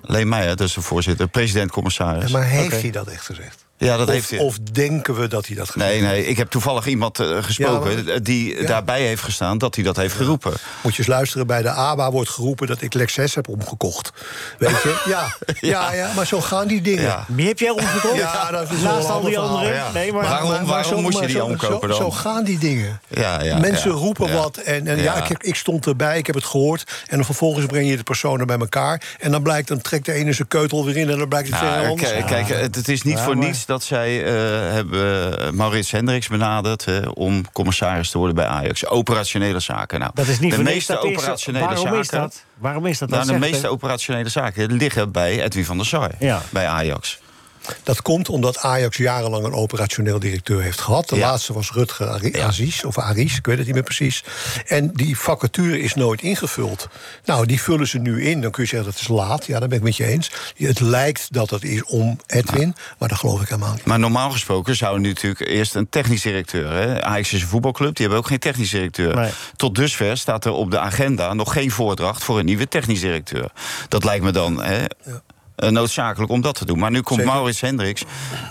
[0.00, 0.28] Leen Meijer?
[0.28, 2.30] Meijert, dat is de voorzitter, president-commissaris.
[2.30, 3.66] Maar heeft hij dat echt gezegd?
[3.78, 4.38] Ja, dat of, heeft hij.
[4.38, 6.02] of denken we dat hij dat Nee, heeft?
[6.04, 7.96] nee, ik heb toevallig iemand eh, gesproken...
[7.96, 8.66] Ja, maar- die Ja.
[8.66, 10.52] daarbij heeft gestaan dat hij dat heeft geroepen.
[10.82, 14.12] Moet je eens luisteren, bij de ABA wordt geroepen dat ik Lexus heb omgekocht.
[14.58, 14.96] Weet je?
[15.08, 17.02] Ja, ja, ja, maar zo gaan die dingen.
[17.02, 17.24] Ja.
[17.28, 18.16] Wie heb jij omgekocht?
[18.16, 19.92] Ja, dat is Naast al die ander anderen?
[19.94, 20.22] Nee, maar...
[20.22, 21.96] Waarom- waarom zo- moest je maar die omkopen dan?
[21.98, 23.00] Zo gaan die dingen.
[23.08, 24.34] Ja, ja, Mensen ja, roepen ja.
[24.34, 25.14] wat en, en ja, Ja.
[25.22, 26.84] ik, heb- ik stond erbij, ik heb het gehoord.
[27.06, 29.02] En dan vervolgens breng je de personen bij elkaar.
[29.18, 31.10] En dan blijkt, dan trekt de ene zijn keutel weer in...
[31.10, 32.10] en dan blijkt het Nou, weer anders.
[32.10, 34.32] kijk, kijk, het, het is niet voor maar- niets dat zij eh,
[34.72, 36.84] hebben Maurits Hendricks benaderd...
[36.84, 38.86] hè, om commissaris te worden bij Ajax.
[38.86, 39.98] Operationele zaken.
[39.98, 41.98] Nou, Dat is niet de meeste dat is- operationele Waarom zaken...
[42.00, 42.44] is dat?
[42.58, 43.08] Waarom is dat?
[43.08, 46.10] Nou, Dat de meeste operationele zaken liggen bij Edwin van der Sar.
[46.18, 46.42] Ja.
[46.50, 47.18] Bij Ajax.
[47.82, 51.08] Dat komt omdat Ajax jarenlang een operationeel directeur heeft gehad.
[51.08, 51.26] De Ja.
[51.30, 52.46] laatste was Rutger Ari- Ja.
[52.46, 54.24] Aziz, of Aris, ik weet het niet meer precies.
[54.66, 56.88] En die vacature is nooit ingevuld.
[57.24, 58.40] Nou, die vullen ze nu in.
[58.40, 59.46] Dan kun je zeggen dat is laat.
[59.46, 60.30] Ja, daar ben ik met je eens.
[60.56, 63.84] Het lijkt dat het is om Edwin, maar dat geloof ik helemaal niet.
[63.84, 66.72] Maar normaal gesproken zou nu natuurlijk eerst een technisch directeur...
[66.72, 67.02] Hè?
[67.04, 69.14] Ajax is een voetbalclub, die hebben ook geen technisch directeur.
[69.14, 69.30] Nee.
[69.56, 72.24] Tot dusver staat er op de agenda nog geen voordracht...
[72.24, 73.50] voor een nieuwe technisch directeur.
[73.88, 74.62] Dat lijkt me dan...
[74.62, 75.14] Hè, eh,
[75.66, 76.78] noodzakelijk om dat te doen.
[76.78, 77.34] Maar nu komt Zeker.
[77.34, 78.02] Maurits Hendricks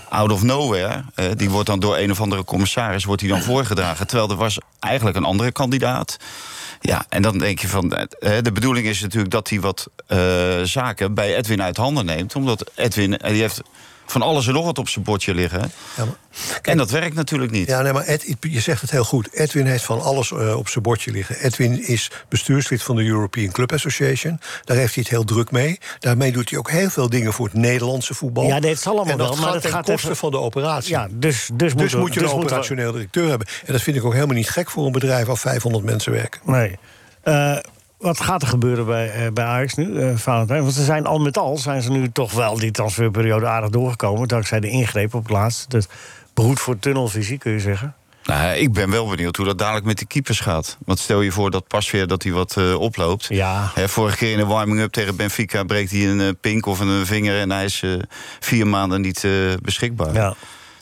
[0.08, 1.04] out of nowhere.
[1.14, 4.06] eh, die wordt dan door een of andere commissaris wordt hij dan voorgedragen.
[4.06, 6.16] Terwijl er was eigenlijk een andere kandidaat.
[6.80, 7.92] Ja, en dan denk je van...
[7.92, 10.18] eh, de bedoeling is natuurlijk dat hij wat eh,
[10.62, 12.34] zaken bij Edwin uit handen neemt.
[12.34, 13.60] Omdat Edwin, eh, die heeft
[14.10, 15.60] van alles en nog wat op zijn bordje liggen.
[15.96, 16.14] Ja, maar-
[16.62, 17.68] en dat werkt natuurlijk niet.
[17.68, 19.28] Ja, nee, maar Ed, je zegt het heel goed.
[19.32, 21.36] Edwin heeft van alles eh, op zijn bordje liggen.
[21.40, 24.40] Edwin is bestuurslid van de European Club Association.
[24.64, 25.78] Daar heeft hij het heel druk mee.
[25.98, 28.44] Daarmee doet hij ook heel veel dingen voor het Nederlandse voetbal.
[28.46, 30.16] Ja, nee, het zal allemaal en dat wel, maar gaat dat ten gaat koste even-
[30.16, 30.90] van de operatie.
[30.90, 33.46] Ja, dus, dus, dus moet je dus een we- operationeel directeur hebben.
[33.66, 36.40] En dat vind ik ook helemaal niet gek voor een bedrijf waar 500 mensen werken.
[36.44, 36.78] Nee.
[37.22, 37.56] Eh,
[37.98, 40.62] wat gaat er gebeuren bij, eh, bij Ajax nu, eh Valentijn?
[40.62, 44.28] Want ze zijn al met al zijn ze nu toch wel die transferperiode aardig doorgekomen.
[44.28, 45.70] Dankzij de ingreep op het laatst.
[45.70, 45.88] Dat
[46.34, 47.94] behoedt voor tunnelvisie, kun je zeggen.
[48.24, 50.76] Nou, ik ben wel benieuwd hoe dat dadelijk met de keepers gaat.
[50.84, 53.26] Want stel je voor dat Pasveer dat hij wat eh, oploopt.
[53.28, 53.70] Ja.
[53.74, 57.40] Hè, vorige keer in de warming-up tegen Benfica breekt hij een pink of een vinger...
[57.40, 57.84] en hij is
[58.40, 59.26] vier maanden niet
[59.62, 60.14] beschikbaar.
[60.14, 60.34] Ja.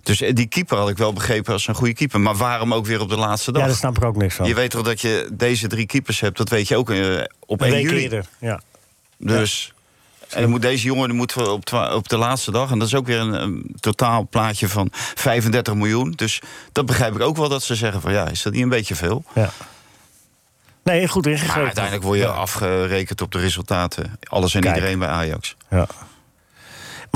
[0.07, 2.21] Dus eh, die keeper had ik wel begrepen als een goede keeper.
[2.21, 3.63] Maar waarom ook weer op de laatste dag?
[3.63, 4.47] ja, daar snap ik ook niks van.
[4.47, 7.61] Je weet toch dat je deze drie keepers hebt, dat weet je ook eh, op
[7.61, 8.03] een 1 week juli.
[8.03, 8.27] eerder.
[8.39, 8.61] Ja.
[9.19, 9.73] Dus
[10.29, 12.71] En dan moet deze jongen die moet op, twa- op de laatste dag...
[12.71, 16.11] en dat is ook weer een, een totaal plaatje van 35 miljoen.
[16.11, 16.41] Dus
[16.73, 18.13] dat begrijp ik ook wel dat ze zeggen van...
[18.13, 19.25] ja, is dat niet een beetje veel?
[19.35, 19.51] Ja.
[20.85, 21.63] Nee, goed Maar ingegrepen.
[21.65, 24.19] uiteindelijk word je afgerekend op de resultaten.
[24.23, 24.75] Alles en Kijk.
[24.75, 25.57] iedereen bij Ajax.
[25.71, 25.87] Ja.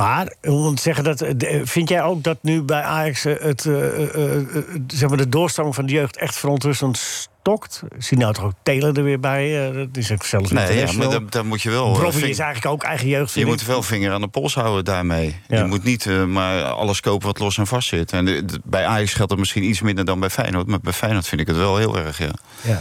[0.02, 3.34] Maar, om te zeggen dat, eh, de- vind jij ook dat nu bij Ajax eh,
[3.40, 4.44] het, eh, eh, eh,
[4.86, 7.82] zeg maar de doorstroming van de jeugd echt verontrustend stokt?
[7.98, 9.68] Zie nou toch ook Taylor er weer bij?
[9.68, 11.94] eh, dat is ook zelfs Nee, ja, maar daar, daar moet je wel...
[12.04, 13.34] eh, ving- is eigenlijk ook eigen jeugd.
[13.34, 15.36] je moet wel vinger aan de pols houden daarmee.
[15.48, 15.58] Ja.
[15.58, 18.12] Je moet niet eh, maar alles kopen wat los en vast zit.
[18.12, 20.66] En de- de- bij Ajax geldt dat misschien iets minder dan bij Feyenoord.
[20.66, 22.30] Maar bij Feyenoord vind ik het wel heel erg, ja.
[22.60, 22.80] Ja.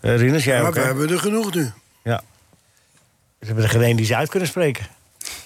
[0.00, 1.70] Eh, Rinus, jij Maar ook, we hebben er genoeg nu.
[2.04, 2.22] Ja.
[3.40, 4.86] Ze hebben er geen een die ze uit kunnen spreken.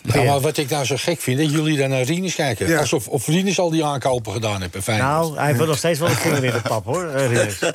[0.02, 2.68] Ja, maar wat ik nou zo gek vind, dat jullie dan naar Rinus kijken.
[2.68, 2.78] Ja.
[2.78, 4.86] Alsof of Rinus al die aankopen gedaan heeft.
[4.86, 7.58] Nou, hij heeft nog steeds wel een vinger in de pap, hoor, eh, Rinus.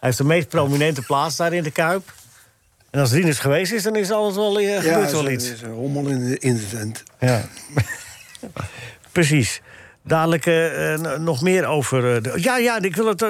[0.00, 2.12] Hij heeft de meest prominente plaats daar in de Kuip.
[2.90, 5.50] En als Rinus geweest is, dan is alles wel, eh, gebeurt wel er iets.
[5.50, 7.02] is een rommel in de, in de tent.
[7.20, 7.44] Ja.
[9.12, 9.60] Precies.
[10.02, 12.22] Dadelijk eh, nog meer over.
[12.22, 13.24] de- ja, ja, ik wil het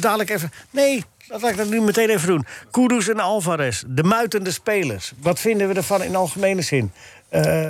[0.00, 0.52] dadelijk even.
[0.70, 2.46] Nee, dat laat ik dat nu meteen even doen.
[2.70, 5.12] Kudus en Alvarez, de muitende spelers.
[5.20, 6.92] Wat vinden we ervan in algemene zin?
[7.30, 7.68] Eh,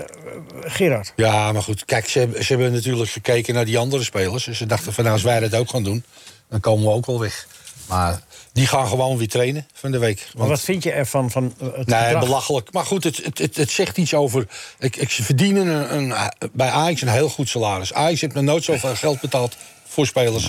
[0.61, 1.13] Gerard.
[1.17, 4.47] Ja, maar goed, kijk, ze, hebben- ze hebben natuurlijk gekeken naar die andere spelers.
[4.47, 6.05] En ze dachten van, nou, als wij dat ook gaan doen,
[6.49, 7.47] dan komen we ook wel weg.
[7.89, 8.21] Maar
[8.53, 10.27] die gaan gewoon weer trainen van de week.
[10.37, 12.25] Maar wat vind je ervan van eh, het Nee, gedrag?
[12.25, 12.73] belachelijk.
[12.73, 14.47] Maar goed, het, het, het, het zegt iets over.
[14.79, 17.93] Ik, ik, ze verdienen een, een, bij Ajax een heel goed salaris.
[17.93, 19.57] Ajax heeft nog nooit zoveel geld betaald
[19.89, 20.49] voor spelers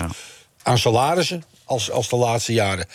[0.62, 2.86] aan salarissen als, als de laatste jaren.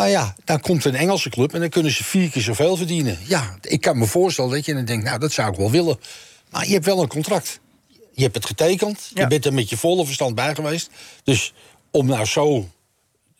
[0.00, 3.18] Maar ja, dan komt een Engelse club en dan kunnen ze vier keer zoveel verdienen.
[3.26, 6.00] Ja, ik kan me voorstellen dat je dan denkt, nou, dat zou ik wel willen.
[6.50, 7.60] Maar je hebt wel een contract.
[8.12, 9.10] Je hebt het getekend.
[9.14, 9.22] Ja.
[9.22, 10.90] Je bent er met je volle verstand bij geweest.
[11.24, 11.52] Dus
[11.90, 12.68] om nou zo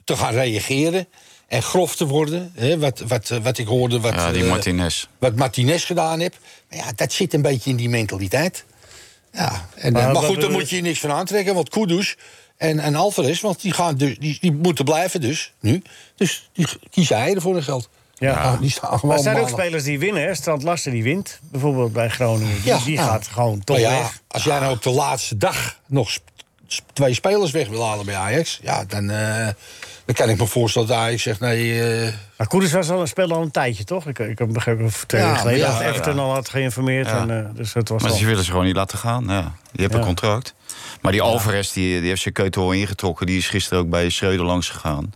[0.04, 1.08] te gaan reageren
[1.48, 2.52] en grof te worden.
[2.54, 4.00] Hè, wat, wat, eh, wat ik hoorde.
[4.00, 5.06] Wat, Ja, die eh, Martinez.
[5.18, 6.38] wat Martinez gedaan heeft.
[6.68, 8.64] Maar ja, dat zit een beetje in die mentaliteit.
[9.32, 11.54] Ja, en, Maar wat goed, daar moet je je niks van aantrekken.
[11.54, 12.16] Want Kudus
[12.60, 15.82] en, en Alvarez, want die, gaan dus, die, die moeten blijven dus nu.
[16.16, 17.88] Dus die kiezen hij ervoor een geld.
[18.14, 18.56] Ja.
[18.56, 20.22] die staan Maar gewoon er zijn ook spelers die winnen.
[20.22, 20.34] hè.
[20.34, 22.54] Strand Larsen die wint, bijvoorbeeld bij Groningen.
[22.54, 24.20] Die, Ja, die gaat gewoon toch Maar ja, weg.
[24.28, 26.28] als jij nou op de laatste dag nog sp-
[26.66, 28.58] sp- twee spelers weg wil halen bij Ajax...
[28.62, 29.46] ja, dan, eh,
[30.04, 31.40] dan kan ik me voorstellen dat Ajax zegt...
[31.40, 34.06] nee, eh, Maar Koeders was al een speler al een tijdje, toch?
[34.06, 36.20] Ik, ik heb begrepen of twee Ja, jaar geleden maar ja, dat Everton ja.
[36.22, 37.06] al had geïnformeerd.
[37.06, 37.20] Ja.
[37.20, 38.16] En, eh, dus het was Maar al...
[38.16, 39.24] ze willen ze gewoon niet laten gaan.
[39.28, 39.52] Ja.
[39.72, 39.98] Je hebt Ja.
[39.98, 40.54] een contract.
[41.00, 43.26] Maar die Alvarez die, die heeft zijn keutel ingetrokken.
[43.26, 45.12] Die is gisteren ook bij Schreuder langs gegaan.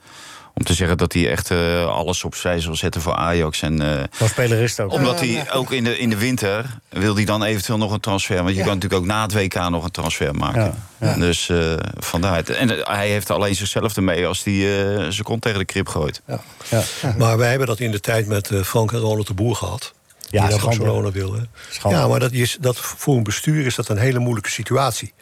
[0.55, 3.63] Om te zeggen dat hij echt eh, alles opzij zal zetten voor Ajax.
[3.63, 4.93] En, eh, Wat speler is het ook.
[4.93, 8.43] omdat hij ook in de, in de winter wil hij dan eventueel nog een transfer.
[8.43, 10.75] Want je kan natuurlijk ook na het WK nog een transfer maken.
[11.19, 12.45] Dus eh, vandaar.
[12.45, 16.23] En hij heeft alleen zichzelf ermee als hij eh, zijn kont tegen de krip gooit.
[16.27, 16.83] Ja.
[17.19, 19.93] Maar wij hebben dat in de tijd met Frank en Ronald de Boer gehad.
[20.31, 20.65] Ja, die naar.
[20.65, 21.51] Barcelona wilden.
[21.71, 21.99] Schande.
[21.99, 25.13] Ja, maar dat is, dat, voor een bestuur is dat een hele moeilijke situatie.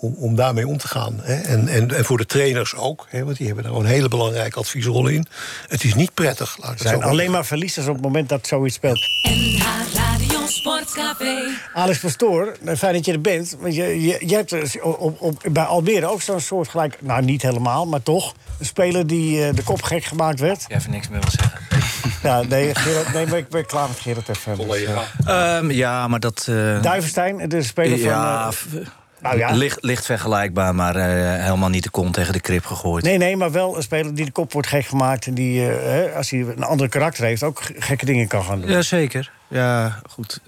[0.00, 1.20] Om, om daarmee om te gaan.
[1.22, 1.34] Hè.
[1.34, 4.58] En, en, en voor de trainers ook, hè, want die hebben daar een hele belangrijke
[4.58, 5.26] adviesrol in.
[5.68, 6.56] Het is niet prettig.
[6.58, 8.98] Laat Er het zijn alleen maar verliezers op het moment dat zoiets speelt.
[9.22, 11.48] NH Radio Sportcafé.
[11.74, 13.56] Alex Pastoor, fijn dat je er bent.
[13.60, 16.98] Want je, je, je hebt dus op, op, bij Almere ook zo'n soort gelijk...
[17.02, 18.34] nou, niet helemaal, maar toch...
[18.58, 20.64] een speler die eh, de kop gek gemaakt werd.
[20.68, 21.60] Je even niks meer wil zeggen.
[22.22, 24.56] Ja, nee, Gerard, nee maar ik ben klaar met Gerard even.
[24.68, 26.46] Dus, eh, Ehm, ja, maar dat...
[26.48, 28.84] eh, Duivenstein, de speler ja, van...
[29.20, 33.04] nou ja, licht, licht vergelijkbaar, maar eh, helemaal niet de kont tegen de krip gegooid.
[33.04, 35.26] Nee, nee, maar wel een speler die de kop wordt gek gemaakt...
[35.26, 38.60] en die, eh, hè, als hij een ander karakter heeft, ook gekke dingen kan gaan
[38.60, 38.70] doen.
[38.70, 39.32] Jazeker.
[39.48, 40.40] Ja, goed.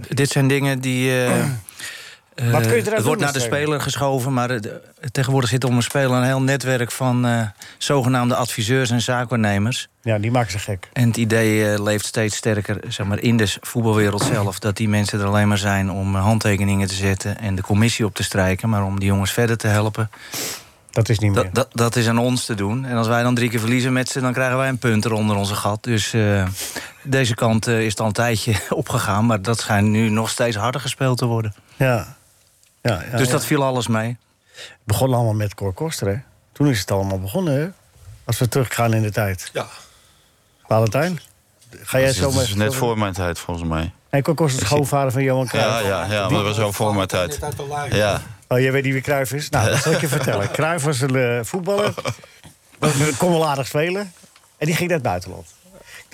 [0.00, 1.24] D- Dit zijn dingen die...
[1.24, 1.44] eh,
[2.36, 3.58] eh, Wat kun je eruit het wordt naar de speler?
[3.60, 4.60] speler geschoven, maar eh,
[5.12, 7.40] tegenwoordig zit om een speler een heel netwerk van eh,
[7.78, 9.88] zogenaamde adviseurs en zaakwaarnemers.
[10.02, 10.88] Ja, die maken ze gek.
[10.92, 14.58] En het idee leeft steeds sterker zeg maar, in de voetbalwereld zelf.
[14.58, 18.14] Dat die mensen er alleen maar zijn om handtekeningen te zetten en de commissie op
[18.14, 18.68] te strijken.
[18.68, 20.10] Maar om die jongens verder te helpen.
[20.90, 21.42] Dat is niet meer.
[21.42, 22.84] Dat, dat, dat is aan ons te doen.
[22.84, 25.12] En als wij dan drie keer verliezen met ze, dan krijgen wij een punt er
[25.12, 25.84] onder onze gat.
[25.84, 26.14] Dus
[27.02, 29.26] deze kant is het al een tijdje opgegaan.
[29.26, 31.54] Maar dat schijnt nu nog steeds harder gespeeld te worden.
[31.76, 32.15] Ja.
[32.88, 33.32] Ja, ja, dus ja.
[33.32, 34.16] dat viel alles mee.
[34.54, 36.16] Het begon allemaal met Cor Koster, hè?
[36.52, 37.68] Toen is het allemaal begonnen, hè?
[38.24, 39.50] Als we teruggaan in de tijd.
[39.52, 39.66] Ja.
[40.66, 41.20] Valentijn?
[41.70, 43.92] Ga jij Dat is, zo dat is net voor mijn tijd, volgens mij.
[44.10, 45.82] Nee, Cor Koster is schoonvader van Johan Cruijff.
[45.82, 47.40] Ja, ja, ja, maar dat was wel voor mijn tijd.
[47.90, 48.22] Ja.
[48.48, 49.50] Oh, jij weet niet wie Cruijff is?
[49.50, 50.50] Nou, dat zal ik je vertellen.
[50.50, 51.94] Cruijff was een eh, voetballer.
[53.18, 54.12] Kon wel aardig spelen.
[54.58, 55.54] En die ging naar het buitenland.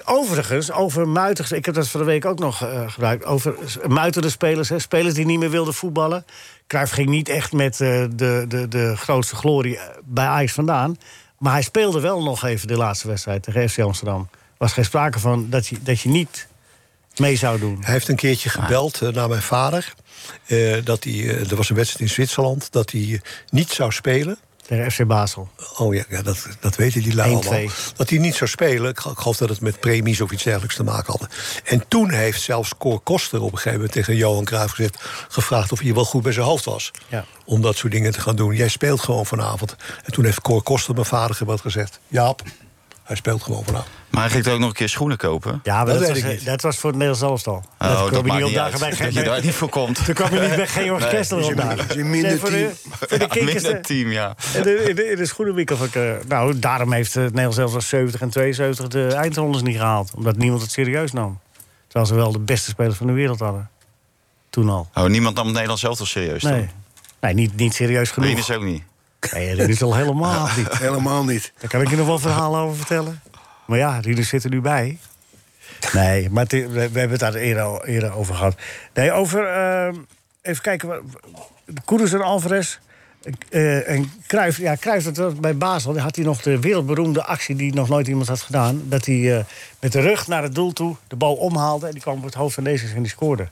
[0.04, 1.52] Overigens, over muiters...
[1.52, 3.24] Ik heb dat van de week ook nog eh, gebruikt.
[3.24, 3.54] Over
[3.88, 6.24] muiterde spelers, hè, spelers die niet meer wilden voetballen.
[6.66, 10.96] Cruijff ging niet echt met eh, de, de, de grootste glorie eh, bij Ajax vandaan.
[11.38, 14.28] Maar hij speelde wel nog even de laatste wedstrijd tegen FC Amsterdam.
[14.30, 16.48] Er was geen sprake van dat je, dat je niet
[17.16, 17.78] mee zou doen.
[17.80, 19.94] Hij heeft een keertje gebeld naar mijn vader.
[20.84, 24.38] dat hij, er was een wedstrijd in Zwitserland, dat hij niet zou spelen.
[24.72, 25.48] Tegen FC Basel.
[25.76, 27.34] Oh ja, ja dat, dat weten die lui 1-2.
[27.34, 27.70] allemaal.
[27.96, 28.90] Dat hij niet zou spelen.
[28.90, 31.28] Ik, ik geloof dat het met premies of iets dergelijks te maken had.
[31.64, 35.72] En toen heeft zelfs Cor Koster op een gegeven moment tegen Johan Cruijff gezegd, gevraagd
[35.72, 36.90] of hij wel goed bij zijn hoofd was.
[37.08, 37.24] Ja.
[37.44, 38.54] Om dat soort dingen te gaan doen.
[38.54, 39.76] Jij speelt gewoon vanavond.
[40.04, 42.00] En toen heeft Cor Koster, mijn vader, wat gezegd.
[42.08, 42.42] Jaap,
[43.12, 43.88] hij speelt gewoon vanavond.
[44.10, 45.60] Maar hij ging ook nog een keer schoenen kopen.
[45.62, 46.46] Ja, maar Dat dat, weet was, ik niet.
[46.46, 47.64] dat was voor het Nederlands elftal.
[47.78, 50.04] Oh, kwam dat je maakt niet opdagen bij je daar niet voor komt.
[50.04, 51.10] Toen kwam je niet bij Georg Nee.
[51.10, 51.78] Kessler opdagen.
[51.78, 54.36] Het is een minder Nee, voor de, voor de Minder eh, team, ja.
[54.54, 55.88] In de, in de, in de schoenenwinkel van...
[55.92, 60.10] eh, nou, daarom heeft het Nederlands zelfs als 70 en 72 de eindrondes niet gehaald.
[60.16, 61.40] Omdat niemand het serieus nam.
[61.86, 63.70] Terwijl ze wel de beste spelers van de wereld hadden.
[64.50, 64.88] Toen al.
[64.94, 66.68] Oh, niemand nam het Nederlands zelf toch serieus Nee, dan?
[67.20, 68.28] nee niet, niet serieus genoeg.
[68.28, 68.82] Rinus ook niet.
[69.30, 70.78] Nee, dat is al helemaal niet.
[70.78, 71.52] Helemaal niet.
[71.58, 73.22] Daar kan ik je nog wel verhalen over vertellen.
[73.66, 74.98] Maar ja, Rinus zit er nu bij.
[75.92, 78.54] Nee, maar we, hebben het daar eerder, eerder over gehad.
[78.94, 79.46] Nee, over...
[79.46, 79.94] eh,
[80.42, 81.12] even kijken.
[81.84, 82.78] Kudus en Alvarez...
[83.48, 87.56] eh, en Cruijff, ja, Cruijff dat was bij Basel had hij nog de wereldberoemde actie...
[87.56, 88.82] die nog nooit iemand had gedaan.
[88.84, 89.44] Dat hij eh,
[89.80, 91.86] met de rug naar het doel toe de bal omhaalde...
[91.86, 93.48] en die kwam op het hoofd van deze en die scoorde.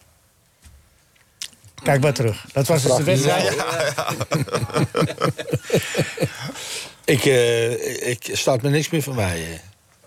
[1.83, 2.47] Kijk maar terug.
[2.53, 3.55] Dat was dus de wedstrijd.
[7.05, 9.41] Ik, eh, ik staat me niks meer van mij.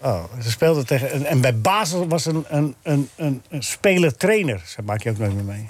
[0.02, 0.10] eh.
[0.10, 1.12] Oh, ze speelden tegen.
[1.12, 4.62] En, en bij Basel was een, een, een, een, een speler-trainer.
[4.76, 5.70] Dat maak je ook nooit meer mee.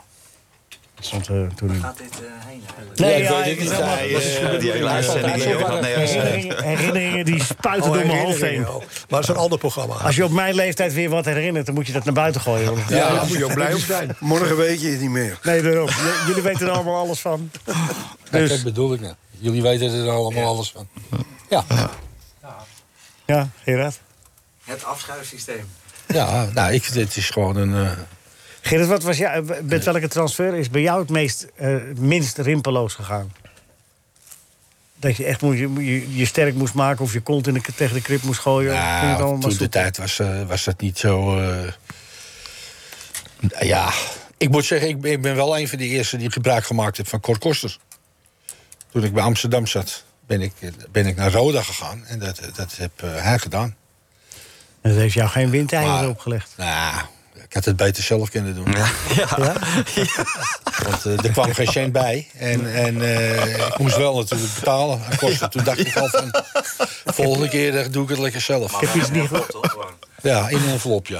[1.06, 1.80] Stond eh, toen in.
[1.82, 2.14] Gaat dit
[2.46, 2.64] heen?
[2.96, 3.68] Nee, ja, het niet.
[3.70, 8.06] zeg maar- Hij, dat is- eh, Die hele uitzending herinneringen, herinneringen die spuiten Oh, door
[8.08, 8.62] mijn hoofd heen.
[8.62, 8.70] Maar
[9.08, 9.94] dat is een ander programma.
[9.96, 12.66] Als je op mijn leeftijd weer wat herinnert, dan moet je dat naar buiten gooien.
[12.76, 14.16] want- ja, daar moet je ook blij om zijn.
[14.20, 15.40] Morgen weet je het niet meer.
[15.44, 15.88] Nee, daarom.
[15.88, 17.52] J- Jullie weten er allemaal alles van.
[18.32, 18.50] Dus.
[18.50, 19.14] Dat bedoel ik nou.
[19.32, 20.88] Jullie weten er allemaal alles van.
[21.50, 21.64] Ja,
[23.26, 24.00] ja, Gerard.
[24.64, 25.66] Het afschuifsysteem.
[26.08, 27.74] ja nou, ik, dit is gewoon een...
[27.86, 27.92] eh,
[28.66, 32.94] Gerard, wat was jou, met welke transfer is bij jou het meest, eh, minst rimpeloos
[32.94, 33.34] gegaan?
[34.96, 37.62] Dat je echt moest, je, je, je sterk moest maken of je kont in de,
[37.76, 38.72] tegen de krip moest gooien?
[38.80, 41.40] Allemaal Nou, toen de tijd was, eh, was dat niet zo...
[41.40, 41.74] eh,
[43.60, 43.94] ja,
[44.38, 46.98] ik moet zeggen, ik ben, ik ben wel een van de eerste die gebruik gemaakt
[46.98, 47.78] heeft van Cor Koster.
[48.92, 50.54] Toen ik bij Amsterdam zat, ben ik,
[50.92, 52.06] ben ik naar Roda gegaan.
[52.06, 53.76] En dat, dat heb hij gedaan.
[54.82, 56.54] En dat heeft jou geen windeieren opgelegd.
[56.58, 57.06] Nou,
[57.54, 58.68] ik had het beter zelf kunnen doen.
[58.76, 58.88] Ja.
[59.38, 59.54] Ja?
[60.84, 62.28] Want eh, er kwam geen cent bij.
[62.38, 65.50] En, en eh, ik moest wel natuurlijk betalen aan kosten.
[65.50, 66.34] Toen dacht ik al van...
[67.06, 68.82] Volgende keer doe ik het lekker zelf.
[68.82, 69.50] Ik heb iets niet gehoord.
[69.50, 69.92] toch gewoon?
[70.22, 71.20] Ja, in een envelop, ja.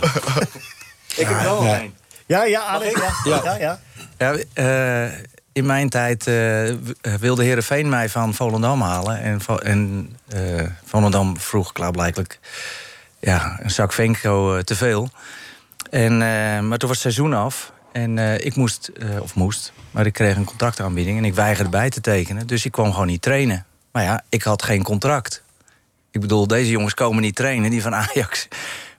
[1.16, 1.80] Ik heb wel Ja.
[1.80, 1.96] een.
[2.26, 3.00] Ja, ja, Alex.
[3.00, 3.44] Ja, ja.
[3.44, 3.58] Ja.
[3.58, 3.80] ja,
[4.18, 5.12] Ja, eh,
[5.52, 6.24] in mijn tijd
[7.20, 9.22] wilde Herenveen mij van Volendam halen.
[9.22, 12.40] En, en eh, Volendam vroeg klaarblijkelijk
[13.20, 15.10] ja, een zak Venko te veel.
[15.94, 17.74] En, eh, maar toen was het seizoen af.
[17.92, 21.18] En eh, ik moest, eh, of moest, maar ik kreeg een contractaanbieding.
[21.18, 22.48] En ik weigerde bij te tekenen.
[22.48, 23.66] Dus ik kwam gewoon niet trainen.
[23.92, 25.44] Maar ja, ik had geen contract.
[26.12, 28.48] Ik bedoel, deze jongens komen niet trainen, die van Ajax.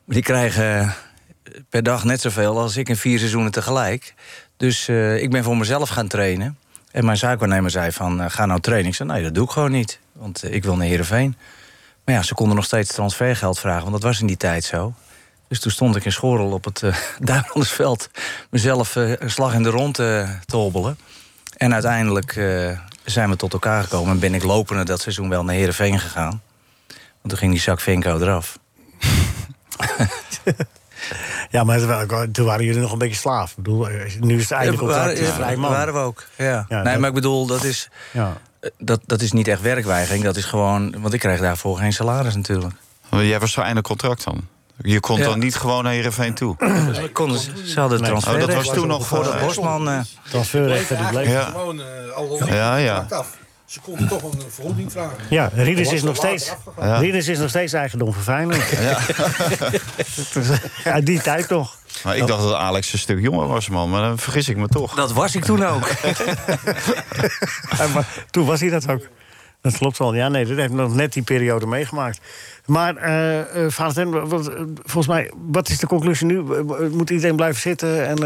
[0.04, 0.94] Maar die krijgen
[1.68, 4.14] per dag net zoveel als ik in vier seizoenen tegelijk.
[4.57, 6.59] Dus ik ben voor mezelf gaan trainen.
[6.90, 8.88] En mijn zaakwaarnemer zei van, ga nou trainen.
[8.88, 9.98] Ik zei, nee, dat doe ik gewoon niet.
[10.12, 11.37] Want ik wil naar Heerenveen.
[12.04, 14.94] Maar ja, ze konden nog steeds transfergeld vragen, want dat was in die tijd zo.
[15.48, 16.83] Dus toen stond ik in Schorrel op het
[17.30, 17.90] uh,
[18.50, 20.98] mezelf eh, een slag in de rond eh, te hobbelen.
[21.57, 24.11] En uiteindelijk eh, zijn we tot elkaar gekomen...
[24.12, 26.42] en ben ik lopende dat seizoen wel naar Heerenveen gegaan.
[26.88, 28.59] Want toen ging die zak Vinko eraf.
[31.50, 33.50] Ja, maar toen waren jullie nog een beetje slaaf.
[33.50, 33.88] Ik bedoel,
[34.20, 35.70] nu is het einde contract, ja, vrij man.
[35.70, 36.24] waren we ook.
[36.37, 36.44] Ja.
[36.44, 38.37] Ja, nee, dat- maar ik bedoel, dat is, Ja.
[38.78, 40.24] dat, dat is niet echt werkweigering.
[40.24, 41.00] Dat is gewoon...
[41.00, 42.74] Want ik kreeg daarvoor geen salaris natuurlijk.
[43.11, 44.46] Jij was zo einde contract dan?
[44.76, 45.24] Je kon Ja.
[45.24, 46.56] dan niet gewoon naar Heerenveen toe?
[47.12, 48.08] Konden, ze hadden Nee.
[48.10, 48.34] transfer.
[48.34, 49.88] Oh, dat was toen nog voor de voor- Bosman.
[49.88, 49.98] eh,
[50.30, 51.28] Transferrechten, die bleef.
[51.28, 51.42] Ja.
[51.44, 51.84] Gewoon uh,
[52.14, 53.06] al Ja, ja.
[53.10, 53.37] af.
[53.66, 55.16] Ze konden toch een vergoeding vragen.
[55.30, 56.52] Ja, was is nog steeds.
[56.80, 56.98] Ja.
[57.00, 58.68] Is nog steeds eigendom van Feyenoord.
[58.80, 58.98] Ja.
[60.84, 61.76] Ja, die tijd nog.
[62.04, 63.90] Maar ik dacht dat Alex een stuk jonger was, man.
[63.90, 64.94] Maar dan vergis ik me toch.
[64.94, 65.88] Dat was ik toen ook.
[67.78, 69.08] Ja, maar toen was hij dat ook.
[69.64, 70.14] Dat klopt wel.
[70.14, 72.20] Ja, nee, dat heeft nog net die periode meegemaakt.
[72.66, 72.94] Maar,
[74.29, 76.38] wat, eh, volgens mij, wat is de conclusie nu?
[76.38, 78.07] Eh, Moet iedereen blijven zitten?
[78.09, 78.16] En,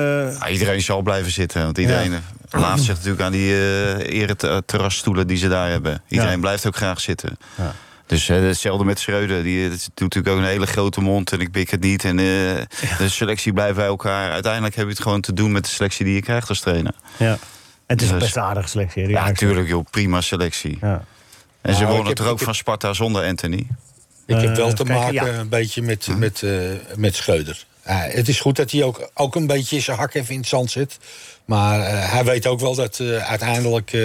[0.40, 1.62] Ja, iedereen zal blijven zitten.
[1.62, 2.14] Want iedereen
[2.50, 6.02] laat zich natuurlijk aan die uh, ereterrasstoelen die ze daar hebben.
[6.08, 6.38] Iedereen Ja.
[6.38, 7.38] blijft ook graag zitten.
[7.54, 7.74] Ja.
[8.06, 9.42] Dus hetzelfde met Schreuder.
[9.42, 12.04] Die doet natuurlijk ook een hele grote mond en ik pik het niet.
[12.04, 12.66] En de
[13.06, 14.30] selectie blijft bij elkaar.
[14.32, 16.94] Uiteindelijk heb je het gewoon te doen met de selectie die je krijgt als trainer.
[17.16, 17.38] ja.
[17.86, 19.08] Het is een Dus- best aardige selectie.
[19.08, 19.84] Ja, natuurlijk joh.
[19.90, 20.78] Prima selectie.
[20.80, 21.04] Ja.
[21.68, 23.66] En ze Nou, heb- toch ook van Sparta zonder Anthony?
[24.26, 25.26] Ik heb Eh, wel te maken ja.
[25.26, 26.50] een beetje met, met, eh,
[26.96, 27.66] met Schreuder.
[27.86, 30.48] Ja, het is goed dat hij ook, ook een beetje zijn hak even in het
[30.48, 30.98] zand zet.
[31.44, 34.00] Maar eh, hij weet ook wel dat eh, uiteindelijk eh,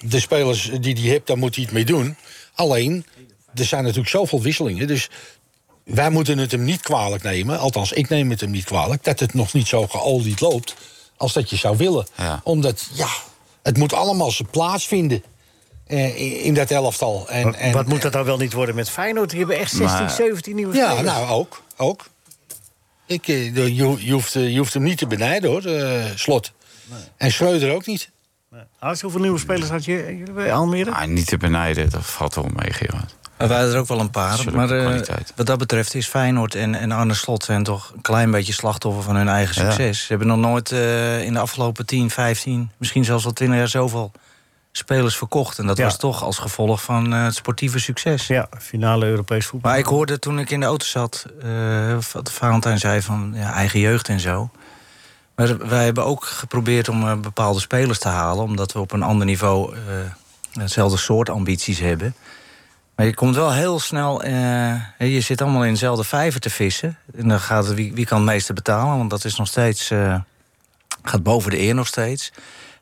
[0.00, 2.16] de spelers die hij heeft, daar moet hij het mee doen.
[2.54, 3.06] Alleen,
[3.54, 4.86] er zijn natuurlijk zoveel wisselingen.
[4.86, 5.10] Dus
[5.84, 7.58] wij moeten het hem niet kwalijk nemen.
[7.58, 9.04] Althans, ik neem het hem niet kwalijk.
[9.04, 10.74] Dat het nog niet zo geolied loopt
[11.16, 12.06] als dat je zou willen.
[12.42, 13.08] Omdat, ja,
[13.62, 15.22] het moet allemaal zijn plaats vinden.
[15.86, 17.26] Eh, in, dat elftal.
[17.28, 19.30] En, Wat- en, Wat moet dat dan wel niet worden met Feyenoord?
[19.30, 21.12] Die hebben echt 16, Maar- 17 nieuwe Ja, spelers.
[21.16, 21.62] nou, ook.
[21.76, 22.04] ook.
[23.06, 23.74] Ik, eh, je,
[24.06, 26.52] je, hoeft, je hoeft hem niet te benijden, hoor, eh, Slot.
[27.16, 28.10] En Schreuder ook niet.
[28.78, 30.90] Hans, hoeveel nieuwe spelers had je jullie bij Almere?
[30.90, 33.14] Ah, niet te benijden, dat valt wel mee, Gerard.
[33.36, 34.44] Er waren er ook wel een paar.
[34.52, 35.00] Maar eh,
[35.36, 37.44] wat dat betreft is Feyenoord en, en Arne Slot...
[37.44, 39.70] zijn toch een klein beetje slachtoffer van hun eigen Ja.
[39.70, 40.00] succes.
[40.00, 42.70] Ze hebben nog nooit eh, in de afgelopen 10, 15...
[42.76, 44.12] misschien zelfs wel 20 jaar zoveel
[44.72, 45.58] spelers verkocht.
[45.58, 45.84] En dat Ja.
[45.84, 48.26] was toch als gevolg van eh, het sportieve succes.
[48.26, 49.70] Ja, finale Europees voetbal.
[49.70, 51.26] Maar ik hoorde toen ik in de auto zat...
[51.42, 54.50] eh, wat Valentijn zei van ja, eigen jeugd en zo...
[55.34, 58.44] Maar wij hebben ook geprobeerd om eh, bepaalde spelers te halen...
[58.44, 59.76] omdat we op een ander niveau
[60.52, 62.14] hetzelfde soort ambities hebben.
[62.96, 64.26] Maar je komt wel heel snel...
[64.98, 66.98] je zit allemaal in dezelfde vijver te vissen.
[67.16, 68.96] En dan gaat het, wie, wie kan het meeste betalen?
[68.98, 69.90] Want dat is nog steeds...
[71.02, 72.32] gaat boven de eer nog steeds.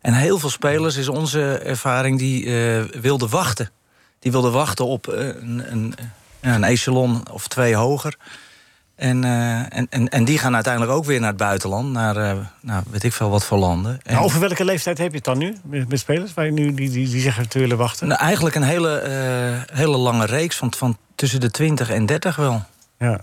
[0.01, 3.70] En heel veel spelers is onze ervaring die eh, wilden wachten.
[4.18, 5.94] Die wilden wachten op eh, een, een,
[6.40, 8.16] ja, een echelon of twee hoger.
[9.01, 11.92] En, eh, en, en, en die gaan uiteindelijk ook weer naar het buitenland.
[11.92, 14.01] Naar, eh, nou, weet ik veel wat voor landen.
[14.03, 16.34] En, Nou, over welke leeftijd heb je het dan nu met, met spelers?
[16.34, 18.09] Waar je nu die, die, die zeggen te willen wachten?
[18.09, 22.36] nou, eigenlijk een hele, eh, hele lange reeks van, van tussen de 20 en 30
[22.36, 22.64] wel.
[22.98, 23.20] Ja.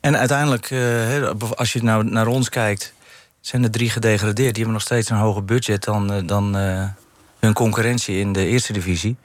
[0.00, 2.94] En uiteindelijk, eh, als je nou naar ons kijkt,
[3.42, 4.54] zijn er drie gedegradeerd.
[4.54, 6.84] Die hebben nog steeds een hoger budget dan, eh, dan eh,
[7.38, 9.16] hun concurrentie in de eerste divisie.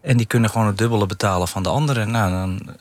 [0.00, 2.10] En die kunnen gewoon het dubbele betalen van de anderen.
[2.10, 2.76] Nou, dan,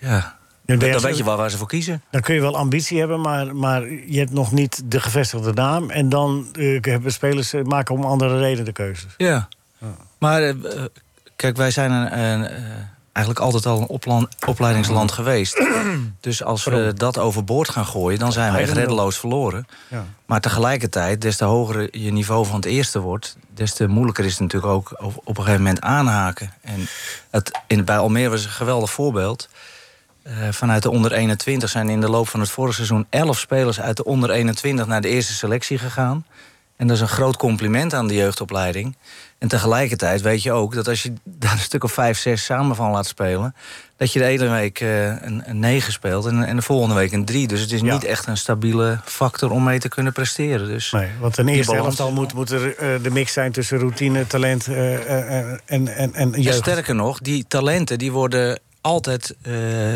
[0.00, 2.02] eh, ja, dan, weet je wel waar ze voor kiezen.
[2.10, 5.90] Dan kun je wel ambitie hebben, maar, maar je hebt nog niet de gevestigde naam.
[5.90, 9.14] En dan eh, hebben spelers maken om andere redenen de keuzes.
[9.16, 9.48] Ja.
[10.18, 10.84] Maar eh, eh,
[11.36, 12.50] kijk, wij zijn een, een,
[13.14, 15.64] eigenlijk altijd al een opleidingsland geweest.
[16.20, 19.66] dus als we dat overboord gaan gooien, dan zijn we echt reddeloos verloren.
[19.88, 20.04] Ja.
[20.26, 23.36] Maar tegelijkertijd, des te hoger je niveau van het eerste wordt...
[23.54, 24.94] des te moeilijker is het natuurlijk ook
[25.24, 26.52] op, een gegeven moment aanhaken.
[26.60, 26.86] En
[27.30, 29.48] het, in, bij Almere was een geweldig voorbeeld.
[30.22, 33.06] Eh, vanuit de onder 21 zijn in de loop van het vorige seizoen...
[33.10, 36.24] 11 spelers uit de onder 21 naar de eerste selectie gegaan.
[36.76, 38.96] En dat is een groot compliment aan de jeugdopleiding.
[39.38, 42.76] En tegelijkertijd weet je ook dat als je daar een stuk of vijf, zes samen
[42.76, 43.54] van laat spelen...
[43.96, 47.12] dat je de ene week eh, een, een 9 speelt en, en de volgende week
[47.12, 47.46] een 3.
[47.46, 47.92] Dus het is Ja.
[47.92, 50.66] niet echt een stabiele factor om mee te kunnen presteren.
[50.66, 54.26] Dus Nee, want een die eerste moet, moet er eh, de mix zijn tussen routine,
[54.26, 55.58] talent eh, en,
[55.96, 56.56] en, en jeugd.
[56.56, 59.34] sterker nog, die talenten die worden altijd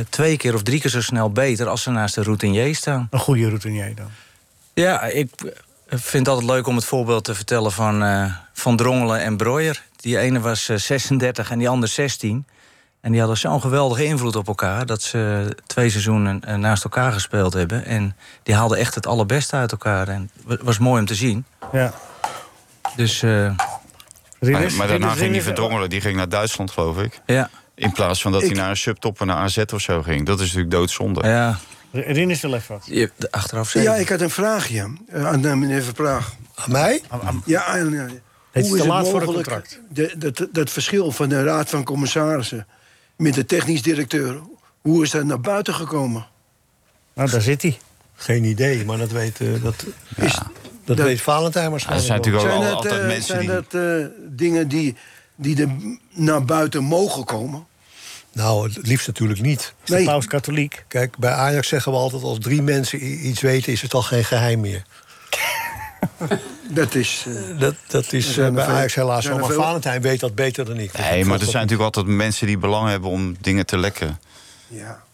[0.09, 1.69] twee keer of drie keer zo snel beter...
[1.69, 3.07] als ze naast de routinier staan.
[3.11, 4.11] Een goede routinier dan.
[4.75, 5.31] Ja, ik
[5.89, 9.83] vind het altijd leuk om het voorbeeld te vertellen van, eh, van Drongelen en Breuer.
[9.97, 12.47] Die ene was eh, 36 en die ander 16.
[13.01, 14.87] En die hadden zo'n geweldige invloed op elkaar...
[14.87, 17.85] dat ze twee seizoenen eh, naast elkaar gespeeld hebben.
[17.85, 20.09] En die haalden echt het allerbeste uit elkaar.
[20.09, 21.45] En het was mooi om te zien.
[21.73, 21.93] Ja.
[22.97, 23.31] Dus eh,
[24.41, 25.91] Maar, daarna ging Rinus, verdrongelen.
[25.91, 27.21] Die ging naar Duitsland, geloof ik.
[27.27, 30.27] ja, In plaats van dat Ik- hij naar een subtopper, naar AZ of zo ging.
[30.27, 31.29] Dat is natuurlijk doodzonde.
[31.29, 31.59] ja
[31.93, 32.87] Rinus wil even wat.
[32.87, 33.91] je, de- achteraf zeker.
[33.91, 36.35] Ja, ik had een vraagje eh, aan eh, meneer Verpraag.
[36.55, 37.01] Aan mij?
[37.45, 39.81] Ja, Het is hoe te is laat het voor een mogelijk, contract.
[39.89, 42.67] de- dat, dat verschil van de raad van commissarissen
[43.17, 44.41] met de technisch directeur,
[44.81, 46.27] hoe is dat naar buiten gekomen?
[47.15, 47.79] Nou, daar zit hij.
[48.15, 49.85] Geen idee, maar dat weet, eh, dat,
[50.17, 50.35] Is,
[50.85, 53.27] dat Dat- weet Valentijn Ja, er waarschijnlijk zijn natuurlijk ook zijn al- dat, altijd mensen
[53.27, 53.49] zijn die...
[53.51, 54.97] dat eh, dingen die,
[55.37, 55.69] die er
[56.13, 57.67] naar buiten mogen komen?
[58.39, 59.75] Nou, het liefst natuurlijk niet.
[59.85, 60.05] Is Nee.
[60.05, 60.85] paus katholiek?
[60.89, 62.23] Kijk, bij Ajax zeggen we altijd...
[62.23, 64.83] als drie mensen iets weten, is het al geen geheim meer.
[66.71, 67.25] Dat is.
[67.29, 69.39] eh, Dat, dat is eh, bij Ajax helaas zo.
[69.39, 70.99] Maar Valentijn weet dat beter dan ik.
[70.99, 74.19] Nee, maar er zijn natuurlijk altijd mensen die belang hebben om dingen te lekken.
[74.69, 75.07] ja.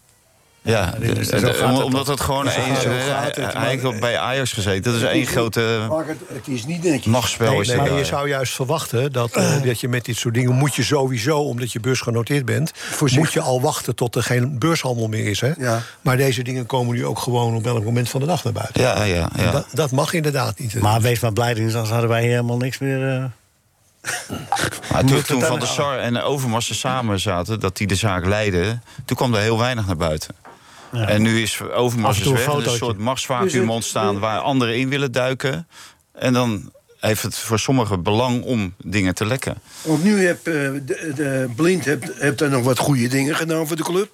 [0.66, 2.76] Ja, het omdat het gewoon één...
[2.76, 4.92] eh, Hij heeft ook bij Ajax gezeten.
[4.92, 7.38] Dat is één grote Maar het, is niet netjes.
[7.38, 8.04] Nee, is nee, maar je daar.
[8.04, 10.52] zou juist verwachten dat, eh, dat je met dit soort dingen...
[10.52, 12.72] moet je sowieso, omdat je beursgenoteerd bent...
[12.74, 13.18] Voorzichtig.
[13.24, 15.40] moet je al wachten tot er geen beurshandel meer is.
[15.40, 15.52] Hè?
[15.58, 15.80] Ja.
[16.00, 18.82] Maar deze dingen komen nu ook gewoon op elk moment van de dag naar buiten.
[18.82, 19.50] Ja, ja, ja.
[19.50, 20.80] Dat, dat mag inderdaad niet.
[20.80, 23.08] Maar wees maar blij, Rinus, anders hadden wij helemaal niks meer...
[23.08, 23.24] eh,
[24.92, 28.82] Maar toen, Van der Sar en Overmars er samen zaten, dat die de zaak leidden,
[29.04, 30.34] toen kwam er heel weinig naar buiten.
[30.94, 31.08] Ja.
[31.08, 32.32] En nu is Overmars is weg.
[32.32, 32.84] een Er is een fotootje.
[32.84, 35.68] soort machtsvacuum Dus ontstaan waar anderen in willen duiken.
[36.12, 39.56] En dan heeft het voor sommigen belang om dingen te lekken.
[39.82, 43.66] Want nu heb eh, de, de Blind hebt, hebt daar nog wat goede dingen gedaan
[43.66, 44.10] voor de club.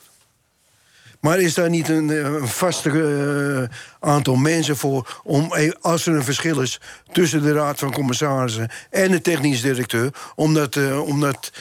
[1.20, 3.76] Maar is daar niet een, eh, een vaste eh,
[4.10, 5.20] aantal mensen voor...
[5.24, 6.80] om, eh, als er een verschil is
[7.12, 8.68] tussen de raad van commissarissen...
[8.90, 11.52] en de technisch directeur, om dat, eh, om dat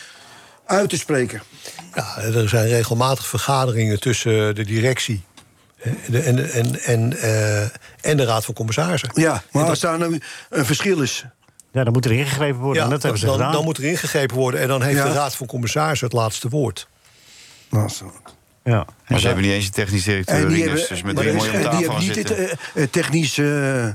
[0.66, 1.42] uit te spreken?
[2.00, 5.24] Ja, er zijn regelmatig vergaderingen tussen de directie
[6.08, 7.62] de- en, de- en, en, eh,
[8.02, 9.10] en de raad van commissarissen.
[9.14, 10.20] Ja, maar als daar nou
[10.50, 11.26] een verschil is...
[11.72, 12.78] Ja, dan moet er ingegrepen worden.
[12.78, 13.52] Ja, en dat hebben ze dan, gedaan.
[13.52, 15.04] dan moet er ingegrepen worden en dan heeft Ja.
[15.08, 16.88] de raad van commissarissen het laatste woord.
[17.70, 18.14] Nou, zo.
[18.64, 18.86] Ja.
[19.08, 20.50] Maar ze hebben niet eens een technisch directeur.
[20.50, 22.90] Dus met drie mooie die hebben niet het zitten.
[22.90, 23.38] technisch...
[23.38, 23.88] eh,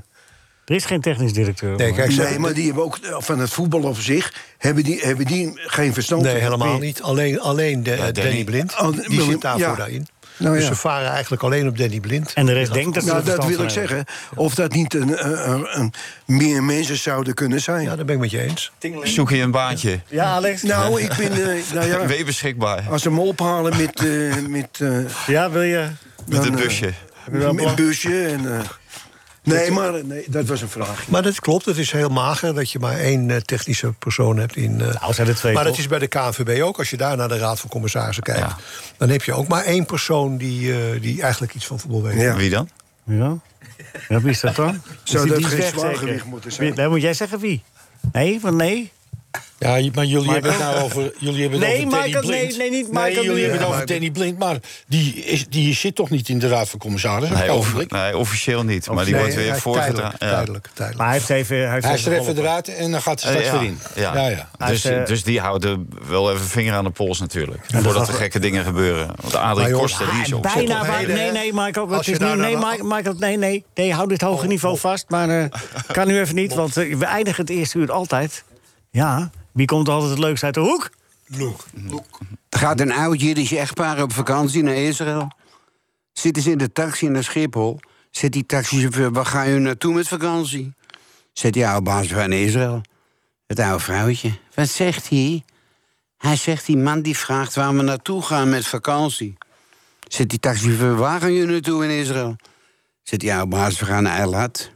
[0.65, 1.77] Er is geen technisch directeur.
[1.77, 4.33] Nee, kijk, nee, maar die hebben ook eh, van het voetbal op zich...
[4.59, 7.03] hebben die, hebben die geen verstand Nee, helemaal niet.
[7.03, 8.13] Alleen, alleen de, Danny.
[8.13, 8.45] Danny.
[8.45, 8.75] Blind.
[8.81, 9.75] Oh, die zit daarvoor ja.
[9.75, 10.07] daarin.
[10.37, 10.69] Nou, dus ja.
[10.69, 12.33] ze varen eigenlijk alleen op Danny Blind.
[12.33, 13.71] En de rest denkt dat ze Nou, dat wil ik hebben.
[13.71, 14.05] zeggen.
[14.35, 15.93] Of dat niet een, een, een-
[16.27, 17.83] meer mensen zouden kunnen zijn.
[17.83, 18.73] Ja, daar ben ik met je eens.
[19.03, 20.01] Zoek je een baantje?
[20.09, 20.63] Ja, Alex?
[20.63, 21.33] Nou, ik ben...
[21.33, 22.85] eh, nou ja, Ben je beschikbaar?
[22.91, 24.01] als ze me ophalen met...
[24.05, 25.87] eh, met eh, Ja, wil je...
[26.27, 26.93] Met een eh, busje.
[27.31, 28.63] met een busje en...
[29.45, 31.09] nee, maar eh, nee, dat was een vraag.
[31.09, 34.57] Maar dat klopt, het is heel mager dat je maar één eh, technische persoon hebt
[34.57, 34.81] in.
[34.81, 36.79] eh, Nou, zijn er twee, maar dat is bij de KNVB ook.
[36.79, 38.57] Als je daar naar de Raad van Commissarissen kijkt, Ja.
[38.97, 42.21] dan heb je ook maar één persoon die, eh, die eigenlijk iets van voetbal weet.
[42.21, 42.37] Ja.
[42.37, 42.69] Wie dan?
[43.05, 43.37] Ja.
[44.09, 44.83] ja, wie is dat dan?
[45.03, 46.67] Zou dat geen zwaargewicht moeten zijn?
[46.67, 47.63] Wie- Dan moet jij zeggen wie.
[48.13, 48.93] Nee, want nee.
[49.59, 52.41] Ja, maar jullie hebben het nou over, jullie hebben het Nee, over Danny Michael, nee,
[52.47, 52.59] Blind.
[52.59, 54.57] nee, niet Michael jullie hebben het over maar- Danny Blind, maar
[54.89, 57.39] die, is, die zit toch niet in de Raad van Commissarissen?
[57.39, 58.91] Nee, of- nee, officieel niet.
[58.91, 60.19] Maar die Nee, wordt weer voorgedragen.
[60.19, 60.29] tijdelijk, Ja.
[60.37, 60.97] tijdelijk, tijdelijk.
[60.99, 61.57] Maar hij heeft even...
[61.57, 63.69] Hij, heeft Hij is er even eruit en dan gaat hij Eh, straks ja, weer
[63.69, 63.79] in.
[63.95, 64.29] Ja.
[64.59, 67.61] Ja, Dus, eh, dus die houden wel even vinger aan de pols natuurlijk.
[67.67, 69.11] Voordat dat- er gekke dingen gebeuren.
[69.21, 71.89] Want Adrie Koster die is op bijna Nee, nee, Michael.
[71.89, 73.65] Het is nee, Mi- Michael, nee, nee.
[73.75, 75.05] Nee, hou dit hoge niveau vast.
[75.09, 75.45] Maar eh,
[75.93, 78.45] kan nu even niet, want we eindigen het eerste uur altijd.
[78.91, 80.91] Ja, wie komt altijd het leukst uit de hoek?
[82.49, 85.29] Er gaat een oud Jiddisch echtpaar op vakantie naar Israël.
[86.13, 87.81] Zitten ze in de taxi naar Schiphol.
[88.11, 90.75] Zet die taxichauffeur, waar gaan u naartoe met vakantie?
[91.33, 92.81] Zet die oude baas van Israël.
[93.47, 94.39] Het oude vrouwtje.
[94.55, 95.45] Wat zegt hij?
[96.19, 99.37] Hij zegt, die man die vraagt waar we naartoe gaan met vakantie.
[100.09, 102.37] Zet die taxichauffeur, waar gaan jullie naartoe in Israël?
[103.03, 104.71] Zet die oude baas, we gaan naar Eilat.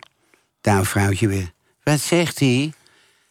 [0.60, 1.52] Het oude vrouwtje weer.
[1.82, 2.72] Wat zegt hij?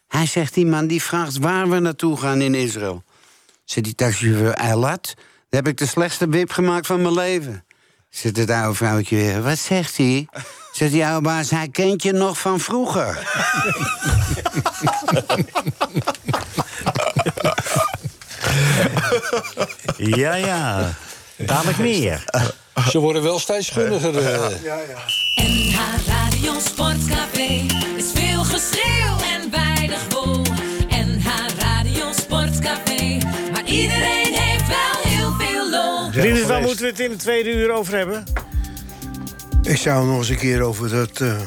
[0.08, 3.02] Hij zegt, die man die vraagt waar we naartoe gaan in Israël.
[3.64, 7.64] Zit die taxichauffeur, Eilat, daar heb ik de slechtste wip gemaakt van mijn leven.
[8.10, 10.28] Zit het oude vrouwtje weer, wat zegt hij?
[10.72, 13.18] Zegt die oude baas, hij kent je nog van vroeger.
[19.96, 20.94] Ja, ja.
[21.36, 22.24] Dadelijk meer.
[22.90, 24.16] Ze worden wel steeds gunniger.
[24.18, 24.48] eh.
[25.36, 27.66] NH Radio Sportcafé
[33.82, 36.10] iedereen heeft wel heel veel lol.
[36.10, 38.24] Rinus, waar moeten we het in de tweede uur over hebben?
[39.62, 41.20] Ik zou nog eens een keer over dat...
[41.20, 41.40] eh,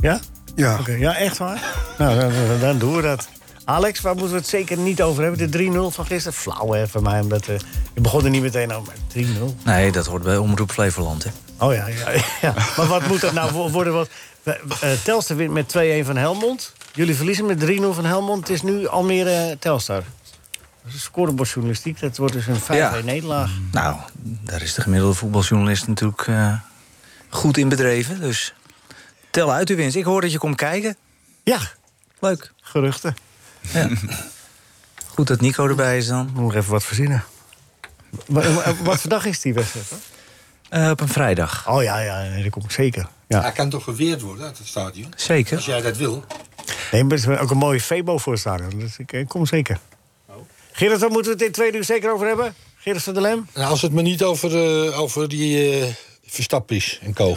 [0.00, 0.20] Ja?
[0.54, 1.62] ja, Oké, ja, echt waar?
[1.98, 3.28] nou, dan, dan- dan doen we dat.
[3.64, 5.50] Alex, waar moeten we het zeker niet over hebben?
[5.50, 5.58] De
[5.90, 6.38] 3-0 van gisteren?
[6.38, 7.46] Flauw hè, van mij, omdat...
[7.48, 7.54] eh
[7.94, 8.92] je begon er niet meteen over.
[9.14, 9.64] maar 3-0.
[9.64, 11.30] Nee, dat hoort bij Omroep Flevoland, hè.
[11.58, 12.10] Oh ja, ja,
[12.40, 12.54] ja.
[12.76, 13.92] Maar wat moet dat nou wo- worden?
[13.92, 14.08] Wat,
[14.42, 16.72] eh, Telstar wint met 2-1 van Helmond.
[16.92, 18.40] Jullie verliezen met 3-0 van Helmond.
[18.48, 20.02] Het is nu Almere Telstar.
[20.84, 22.00] Dat is scorebordjournalistiek.
[22.00, 23.00] Dat wordt dus een 5-1 Ja.
[23.04, 23.50] nederlaag.
[23.72, 26.54] Nou, daar is de gemiddelde voetbaljournalist natuurlijk eh,
[27.28, 28.20] goed in bedreven.
[28.20, 28.54] Dus
[29.30, 29.96] tel uit uw winst.
[29.96, 30.96] Ik hoor dat je komt kijken.
[31.42, 31.58] Ja,
[32.20, 32.52] Leuk.
[32.60, 33.16] geruchten.
[33.60, 33.88] Ja.
[35.06, 36.30] Goed dat Nico erbij is dan.
[36.32, 37.24] Moet nog even wat verzinnen.
[38.26, 38.44] Wat,
[38.82, 39.86] wat voor dag is die wedstrijd?
[40.68, 41.68] Eh, op een vrijdag.
[41.68, 43.06] Oh ja, ja nee, dat kom ik zeker.
[43.26, 43.40] Ja.
[43.40, 45.12] Hij kan toch geweerd worden uit het stadion?
[45.16, 45.56] Zeker.
[45.56, 46.24] Als jij dat wil.
[46.92, 48.78] Nee, maar er is ook een mooie Febo voor het stadion.
[48.78, 49.78] Dus ik, ik kom zeker.
[50.76, 52.54] Gerrit, daar moeten we het in twee uur zeker over hebben?
[52.76, 53.46] Gerrit van der Lem?
[53.54, 55.86] Nou, als het maar niet over, eh, over die eh
[56.26, 57.26] Verstappen is en co.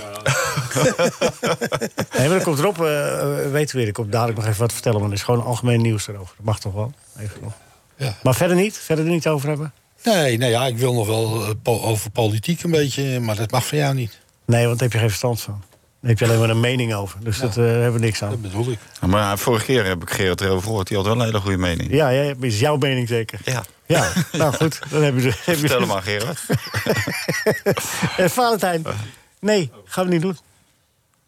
[2.17, 2.81] Nee, maar dat komt erop.
[2.81, 3.87] eh eh, weten we weer.
[3.87, 4.99] Ik kom dadelijk nog even wat vertellen.
[4.99, 6.33] Maar er is gewoon algemeen nieuws erover.
[6.37, 6.91] Dat mag toch wel?
[7.19, 7.53] Even nog.
[7.97, 8.17] Ja.
[8.23, 8.77] Maar verder niet?
[8.77, 9.73] Verder er niet over hebben?
[10.03, 13.51] Nee, nee ja, ik wil nog wel eh, po- over politiek een beetje, maar dat
[13.51, 14.19] mag van jou niet.
[14.45, 15.63] Nee, want daar heb je geen verstand van.
[16.01, 17.19] Daar heb je alleen maar een mening over.
[17.23, 18.41] Dus dat eh, hebben we niks Dat aan.
[18.41, 18.79] bedoel ik.
[19.07, 20.87] Maar vorige keer heb ik Gerard erover gehoord.
[20.87, 21.91] Die had wel een hele goede mening.
[21.91, 23.39] Ja, ja, is jouw mening zeker?
[23.43, 23.63] Ja.
[23.85, 24.79] Ja, nou goed.
[24.89, 26.39] Dan heb je, heb je Vertel hem maar, Gerard.
[28.17, 28.83] Eh, Valentijn.
[29.39, 30.37] Nee, gaan we niet doen.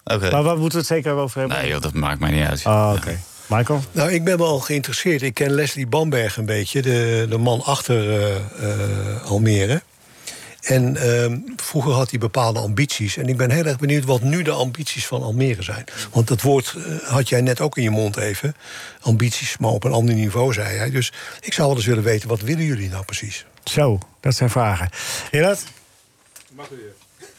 [0.03, 0.31] Oké.
[0.31, 1.57] Maar waar moeten we het zeker over hebben?
[1.57, 2.63] Nee, joh, dat maakt mij niet uit.
[2.63, 3.19] Ah, oké.
[3.47, 3.81] Michael?
[3.91, 5.21] Nou, ik ben wel geïnteresseerd.
[5.21, 9.81] Ik ken Leslie Bamberg een beetje, de, de man achter eh, eh, Almere.
[10.69, 13.17] En ehm, vroeger had hij bepaalde ambities.
[13.17, 15.83] En ik ben heel erg benieuwd wat nu de ambities van Almere zijn.
[16.11, 18.55] Want dat woord eh, had jij net ook in je mond even.
[19.01, 20.89] Ambities, maar op een ander niveau, zei hij.
[20.91, 21.11] Dus
[21.41, 23.45] ik zou wel eens willen weten, wat willen jullie nou precies?
[23.63, 24.89] Zo, dat zijn vragen.
[25.31, 25.63] Gerard?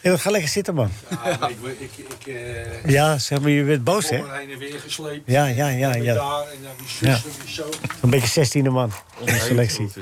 [0.01, 0.91] Ja, ga lekker zitten, man.
[1.11, 4.17] Ja, ik, ik, ik, eh, Ja, zeg maar, je bent boos, hè?
[4.17, 5.23] Er heen en weer gesleept.
[5.31, 6.15] Ja, ja, ja, En ja.
[6.15, 7.21] Daar, en dan die Ja.
[7.25, 7.69] weer zo.
[8.01, 8.93] Een beetje 16e man
[9.25, 9.89] selectie.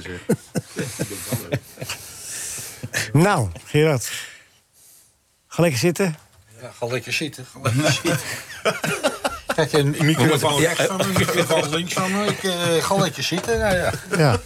[3.13, 4.11] Nou, Gerard.
[5.49, 6.17] Ga lekker zitten.
[6.61, 7.47] Ja, ga lekker zitten.
[7.53, 8.19] Ga lekker zitten.
[9.57, 12.27] Kijk, een microfoon rechts van me, een microfoon links van me.
[12.27, 13.59] Ik eh, ga lekker zitten.
[13.59, 13.93] Nou ja.
[14.17, 14.41] Ja.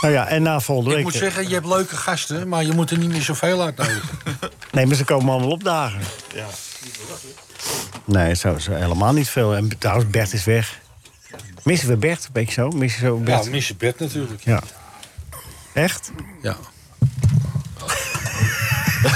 [0.00, 1.04] Nou ja, en na volgende Ik week...
[1.04, 4.08] moet zeggen, je hebt leuke gasten, maar je moet er niet meer zoveel uitnodigen.
[4.72, 6.00] Nee, maar ze komen allemaal opdagen.
[6.34, 6.46] Ja.
[8.04, 9.54] Nee, zo, zo helemaal niet veel.
[9.54, 10.78] En trouwens, Bert is weg.
[11.62, 12.24] Missen we Bert?
[12.24, 12.68] Een beetje zo?
[12.70, 13.44] Missen zo Bert?
[13.44, 14.44] Ja, missen Bert natuurlijk.
[14.44, 14.62] Ja.
[15.72, 16.10] Echt?
[16.42, 16.56] Ja.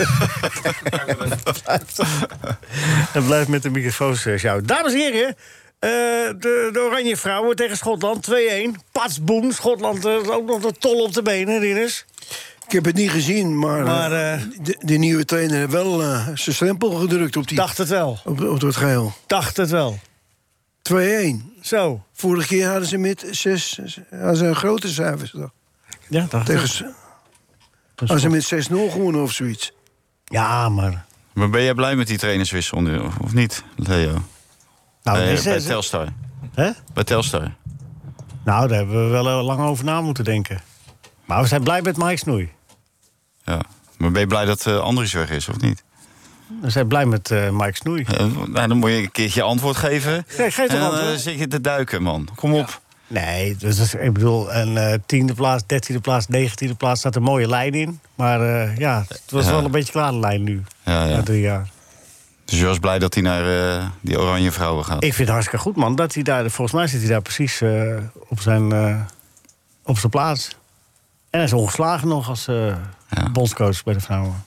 [3.12, 4.66] Dat blijft met de microfoons eh, sjouwen.
[4.66, 5.36] Dames en heren,
[5.84, 5.90] eh,
[6.38, 8.34] de, de Oranje Vrouwen tegen Schotland 2-1.
[8.92, 12.04] Patsboom, Schotland eh, ook nog de tol op de benen, Rinus.
[12.66, 16.00] Ik heb het niet gezien, maar, Maar, eh, de, de nieuwe trainer heeft wel
[16.34, 17.56] zijn stempel gedrukt op die.
[17.56, 18.18] Dacht het wel.
[18.24, 19.12] Op, op dat geheel.
[19.14, 19.26] 2-1.
[19.26, 19.98] Dacht het wel.
[21.62, 22.04] Zo.
[22.12, 23.80] Vorige keer hadden ze met zes,
[24.10, 25.30] hadden ze een grote cijfers.
[25.30, 25.50] toch?
[26.08, 26.94] Ja, dacht Tegen,
[27.96, 28.06] ik.
[28.06, 29.72] s- Hadden ze met 6-0 gewonnen of zoiets.
[30.24, 31.04] Ja, maar...
[31.32, 34.12] Maar ben jij blij met die trainerswissel nu, of niet, Leo?
[35.02, 36.08] Nou, bij, bij Telstar.
[36.54, 36.70] Hè?
[36.94, 37.52] Bij Telstar.
[38.44, 40.60] Nou, daar hebben we wel eh, lang over na moeten denken.
[41.24, 42.52] Maar we zijn blij met Mike Snoei.
[43.44, 43.60] Ja.
[43.98, 45.82] Maar ben je blij dat eh Andries weg is, of niet?
[46.60, 48.06] We zijn blij met eh, Mike Snoei.
[48.46, 50.12] Nou, dan moet je een keertje antwoord geven.
[50.12, 51.20] Ja, geef toch en dan antwoord?
[51.20, 52.28] zit je te duiken, man.
[52.34, 52.80] Kom op.
[53.14, 57.48] Nee, dus ik bedoel, een eh, tiende plaats, dertiende plaats, negentiende plaats staat een mooie
[57.48, 58.00] lijn in.
[58.14, 59.50] Maar eh, ja, het was Ja.
[59.50, 60.62] wel een beetje klaar de lijn nu.
[60.84, 61.16] Ja, ja.
[61.16, 61.68] Na drie jaar.
[62.44, 64.96] Dus je was blij dat hij naar eh, die oranje vrouwen gaat.
[65.04, 65.96] Ik vind het hartstikke goed, man.
[65.96, 67.62] Dat hij daar, volgens mij zit hij daar precies
[68.28, 68.72] op, zijn,
[69.82, 70.48] op zijn plaats.
[71.30, 72.48] En hij is ongeslagen nog als
[73.32, 74.44] bondscoach bij de vrouwen.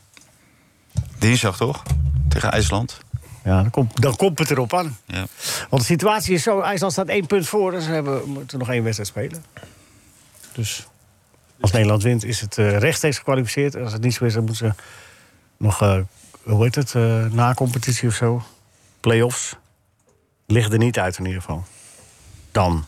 [1.17, 1.83] Dinsdag toch?
[2.29, 2.97] Tegen IJsland.
[3.47, 4.97] Ja, dan komt, dan komt het erop aan.
[5.05, 5.25] Ja.
[5.69, 7.71] Want de situatie is zo, IJsland staat één punt voor...
[7.71, 9.45] dus ze hebben, moeten nog één wedstrijd spelen.
[10.53, 10.87] Dus
[11.59, 13.75] als Nederland wint is het eh, rechtstreeks gekwalificeerd.
[13.75, 14.83] En als het niet zo is, dan moeten ze
[15.57, 15.99] nog, eh,
[16.43, 18.43] hoe heet het, eh, na competitie of zo.
[18.99, 19.55] Play-offs.
[20.45, 21.65] Ligt er niet uit in ieder geval.
[22.51, 22.85] Dan.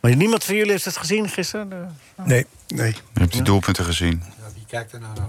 [0.00, 1.96] Maar niemand van jullie heeft het gezien gisteren?
[2.24, 2.46] Nee.
[2.68, 2.92] Nee.
[3.12, 4.22] Je hebt die doelpunten gezien.
[4.40, 5.28] Ja, wie kijkt er nou naar?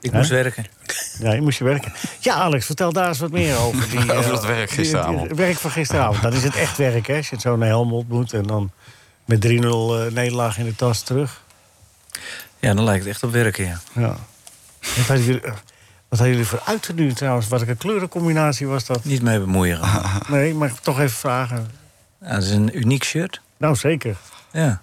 [0.00, 0.66] Ik moest werken.
[1.20, 1.92] Ja, je moest je werken.
[2.20, 3.88] Ja, Alex, vertel daar eens wat meer over.
[3.90, 5.18] Die, Over eh, dat werk gisteravond.
[5.18, 6.22] die- Het werk van gisteravond.
[6.22, 7.16] Dat is het echt werk, hè?
[7.16, 8.70] Als je het zo naar Helmond moet en dan
[9.24, 11.42] met 3-0 eh, nederlaag in de tas terug.
[12.58, 13.78] Ja, dan lijkt het echt op werken, ja.
[13.92, 14.16] Ja.
[14.80, 15.50] Wat hadden jullie, eh,
[16.08, 17.48] wat hadden jullie voor uiten nu trouwens?
[17.48, 19.04] Wat een kleurencombinatie was dat?
[19.04, 19.80] Niet mee bemoeien.
[20.28, 21.70] Nee, maar toch even vragen.
[22.20, 23.40] Ja, dat is een uniek shirt.
[23.56, 24.16] Nou, zeker.
[24.52, 24.80] Ja.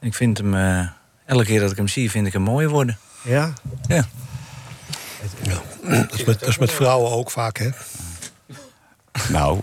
[0.00, 0.54] Ik vind hem...
[1.26, 2.98] elke keer dat ik hem zie, vind ik hem mooier worden.
[3.22, 3.52] Ja?
[3.88, 4.04] Ja.
[5.82, 7.68] Dat is met, dat is met vrouwen ook vaak, hè?
[9.28, 9.60] Nou.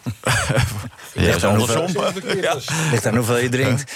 [1.14, 1.86] ja, is andersom.
[2.92, 3.84] Ligt aan hoeveel je drinkt.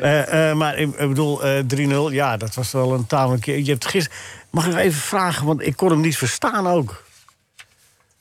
[0.00, 1.64] Eh, eh, maar ik, ik bedoel, eh
[2.10, 3.44] 3-0, ja, dat was wel een tamelijk...
[3.44, 4.18] Je hebt gisteren...
[4.50, 7.04] Mag ik even vragen, want ik kon hem niet verstaan ook.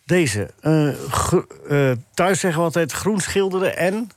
[0.05, 0.49] Deze.
[0.61, 4.09] eh, eh, thuis zeggen we altijd groen schilderen en...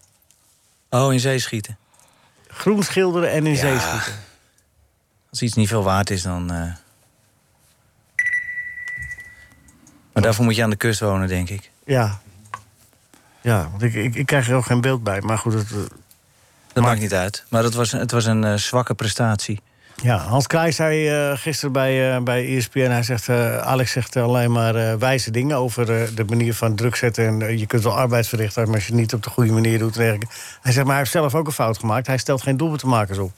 [0.90, 1.78] Oh, in zee schieten.
[2.48, 3.59] Groen schilderen en in Ja.
[3.59, 4.12] zee schieten.
[5.31, 6.51] Als iets niet veel waard is, dan...
[6.53, 6.72] eh.
[10.12, 11.70] Maar daarvoor moet je aan de kust wonen, denk ik.
[11.85, 12.20] Ja.
[13.41, 15.20] Ja, want ik, ik, ik krijg er ook geen beeld bij.
[15.20, 15.76] Maar goed, het, eh,
[16.72, 17.45] Dat maakt niet uit.
[17.49, 19.61] Maar het was, het was een eh, zwakke prestatie.
[20.03, 22.78] ja, Hans Kraai zei eh, gisteren bij, eh, bij ESPN...
[22.78, 26.74] Hij zegt, eh, Alex zegt alleen maar eh, wijze dingen over eh, de manier van
[26.74, 27.26] druk zetten.
[27.26, 29.53] En eh, je kunt wel arbeid verrichten, maar als je het niet op de goede
[29.53, 29.95] manier doet...
[29.95, 30.18] Hij
[30.62, 32.07] zegt, maar hij heeft zelf ook een fout gemaakt.
[32.07, 33.33] Hij stelt geen doelpuntenmakers op.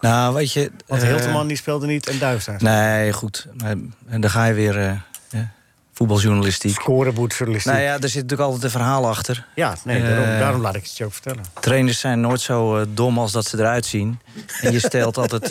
[0.00, 0.70] Nou, weet je...
[0.86, 2.60] Want eh, Hilterman die speelde niet en Duitsland.
[2.60, 3.46] Nee, goed.
[3.54, 3.74] Maar,
[4.08, 4.78] en dan ga je weer...
[4.78, 4.92] eh,
[5.92, 6.74] voetbaljournalistiek.
[6.74, 7.72] Scoreboardjournalistiek.
[7.72, 9.46] Nou ja, er zit natuurlijk altijd een verhaal achter.
[9.54, 11.44] Ja, nee, daarom, Eh, daarom laat ik het je ook vertellen.
[11.60, 14.20] Trainers zijn nooit zo dom als dat ze eruit zien.
[14.60, 15.48] En je stelt altijd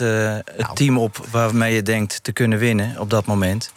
[0.56, 3.72] het team op waarmee je denkt te kunnen winnen op dat moment.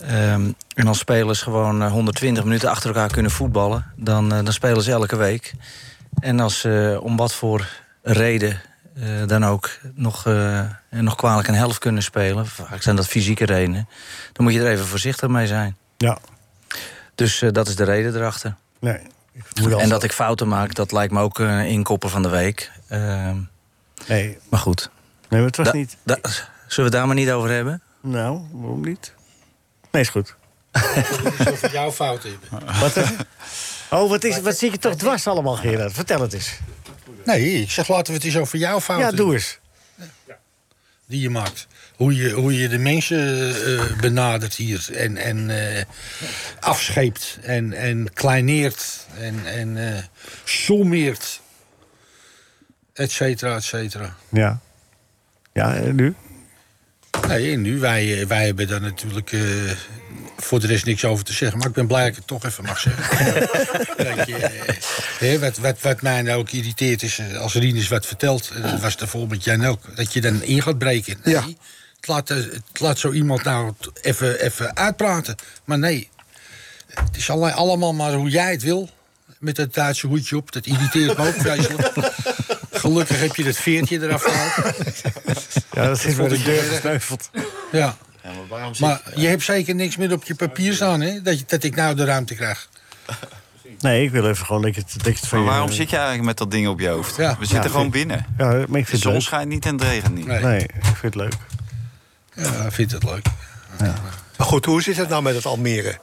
[0.00, 4.82] Ehm, en als spelers gewoon eh, 120 minuten achter elkaar kunnen voetballen, dan, dan spelen
[4.82, 5.52] ze elke week.
[6.20, 7.66] En als ze om wat voor
[8.02, 8.60] reden
[9.00, 13.44] eh, dan ook nog, eh, nog kwalijk een helft kunnen spelen, vaak zijn dat fysieke
[13.44, 13.88] redenen,
[14.32, 15.76] dan moet je er even voorzichtig mee zijn.
[15.96, 16.18] Ja.
[17.14, 18.54] Dus eh, dat is de reden erachter.
[18.80, 18.98] Nee.
[19.62, 22.70] moet En dat ik fouten maak, dat lijkt me ook een inkoppen van de week.
[22.88, 23.36] Ehm,
[24.06, 24.38] Nee.
[24.48, 24.90] maar goed.
[25.28, 25.96] Nee, maar het was Da- niet...
[26.02, 26.42] da- zullen
[26.76, 27.82] we het daar maar niet over hebben?
[28.00, 29.12] Nou, waarom niet?
[29.90, 30.34] Nee, is goed.
[31.72, 32.78] Jouw fout hebben.
[32.80, 32.96] Wat,
[33.90, 35.92] oh, wat, is, wat zie je toch dwars allemaal, Gerard?
[35.92, 36.58] Vertel het eens.
[37.26, 39.58] Nee, ik zeg laten we het eens over jouw fout Ja, doe eens.
[41.06, 41.66] die je maakt.
[41.96, 44.88] Hoe je, hoe je de mensen eh, benadert hier.
[44.92, 45.84] En, en eh,
[46.60, 47.38] afscheept.
[47.42, 49.06] En, en kleineert.
[49.18, 50.02] En, en eh
[50.44, 51.40] sommeert.
[52.92, 54.16] Et cetera, et cetera.
[54.30, 54.60] Ja.
[55.52, 56.14] Ja, en nu?
[57.28, 59.40] Nee, en nu, wij, wij hebben daar natuurlijk eh,
[60.36, 61.58] voor de rest niks over te zeggen.
[61.58, 63.04] Maar ik ben blij dat ik het toch even mag zeggen.
[64.16, 64.36] dat je,
[65.20, 68.50] eh, wat, wat, wat mij nou ook irriteert is, eh, als Rinus wat vertelt...
[68.62, 71.16] dat was bijvoorbeeld met Jan ook, dat je dan in gaat breken.
[71.24, 71.42] Nee, Ja.
[71.96, 73.72] het, laat, eh, het laat zo iemand nou
[74.02, 75.34] even, even uitpraten.
[75.64, 76.08] Maar nee,
[76.94, 78.90] het is alle- allemaal maar hoe jij het wil.
[79.38, 81.92] Met dat Duitse hoedje op, dat irriteert me ook vreselijk.
[82.72, 84.74] Gelukkig heb je dat veertje eraf gehaald.
[85.72, 87.30] Ja, dat is bij vond de deur gesneuveld.
[87.72, 87.96] Ja.
[88.26, 91.22] Ja, maar waarom zit- Maar je hebt zeker niks meer op je papier staan, hè?
[91.22, 92.68] Dat, je, dat ik nou de ruimte krijg.
[93.80, 95.52] Nee, ik wil even gewoon dat je het, dat het van Maar je...
[95.54, 97.16] waarom zit je eigenlijk met dat ding op je hoofd?
[97.16, 97.30] Ja.
[97.38, 98.26] We zitten Ja, gewoon vind- binnen.
[98.38, 100.26] Ja, maar ik De vind het zon schijnt niet en het regent niet.
[100.26, 100.40] Nee.
[100.42, 101.32] Nee, ik vind het leuk.
[102.34, 103.26] Ja, ik vind het leuk.
[104.36, 105.98] Maar goed, hoe zit het nou met het Almere?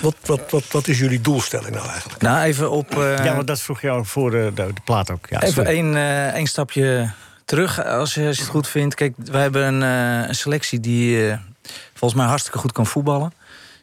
[0.00, 2.22] Wat, wat, wat, wat is jullie doelstelling nou eigenlijk?
[2.22, 2.98] Nou, even op...
[2.98, 5.26] eh, Ja, want dat vroeg jou voor de, de, de plaat ook.
[5.30, 7.10] Ja, Even één eh, één stapje
[7.48, 8.94] terug, als je, als je het goed vindt.
[8.94, 11.38] Kijk, wij hebben een, eh, selectie die eh,
[11.94, 13.32] volgens mij hartstikke goed kan voetballen.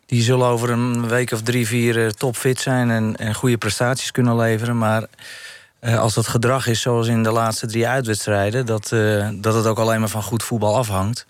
[0.06, 4.12] Die zullen over een week of drie, vier eh, topfit zijn en, en goede prestaties
[4.12, 4.78] kunnen leveren.
[4.78, 5.06] Maar
[5.82, 8.66] als dat gedrag is zoals in de laatste drie uitwedstrijden...
[8.66, 8.90] Dat,
[9.42, 11.26] dat het ook alleen maar van goed voetbal afhangt...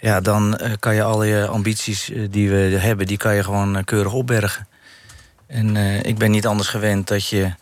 [0.00, 4.12] Ja, dan kan je al je ambities die we hebben, die kan je gewoon keurig
[4.12, 4.68] opbergen.
[5.46, 7.52] En ik ben niet anders gewend dat je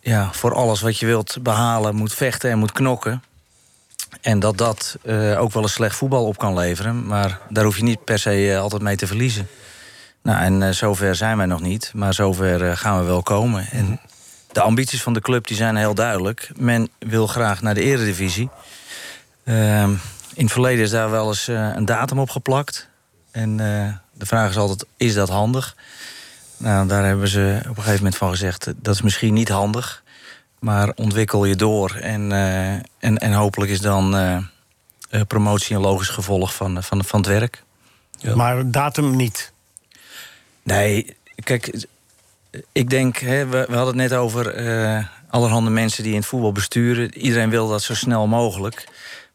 [0.00, 3.22] ja, voor alles wat je wilt behalen moet vechten en moet knokken.
[4.20, 7.06] En dat dat eh, ook wel eens slecht voetbal op kan leveren.
[7.06, 9.48] Maar daar hoef je niet per se eh, altijd mee te verliezen.
[10.22, 11.92] Nou, en eh, zover zijn wij nog niet.
[11.94, 13.66] Maar zover gaan we wel komen.
[13.70, 14.00] En
[14.52, 16.50] de ambities van de club die zijn heel duidelijk.
[16.56, 18.48] Men wil graag naar de eredivisie.
[19.44, 19.90] Ehm,
[20.34, 22.88] in het verleden is daar wel eens een datum op geplakt.
[23.30, 23.56] En
[24.12, 25.76] de vraag is altijd, is dat handig?
[26.60, 28.66] Nou, daar hebben ze op een gegeven moment van gezegd...
[28.66, 30.02] eh, dat is misschien niet handig,
[30.58, 31.94] maar ontwikkel je door.
[32.00, 34.36] En, eh, en, en hopelijk is dan eh,
[35.10, 37.62] eh, promotie een logisch gevolg van, van, van het werk.
[38.34, 39.52] Maar datum niet.
[40.62, 41.86] Nee, kijk,
[42.72, 46.26] ik denk, hè, we, we hadden het net over eh, allerhande mensen die in het
[46.28, 47.18] voetbal besturen.
[47.18, 48.88] Iedereen wil dat zo snel mogelijk.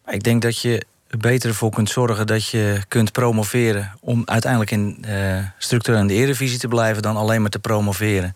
[0.06, 0.86] Maar ik denk dat je
[1.18, 3.92] beter voor kunt zorgen dat je kunt promoveren...
[4.00, 7.02] om uiteindelijk in, eh structureel in de Eredivisie te blijven...
[7.02, 8.36] dan alleen maar te promoveren.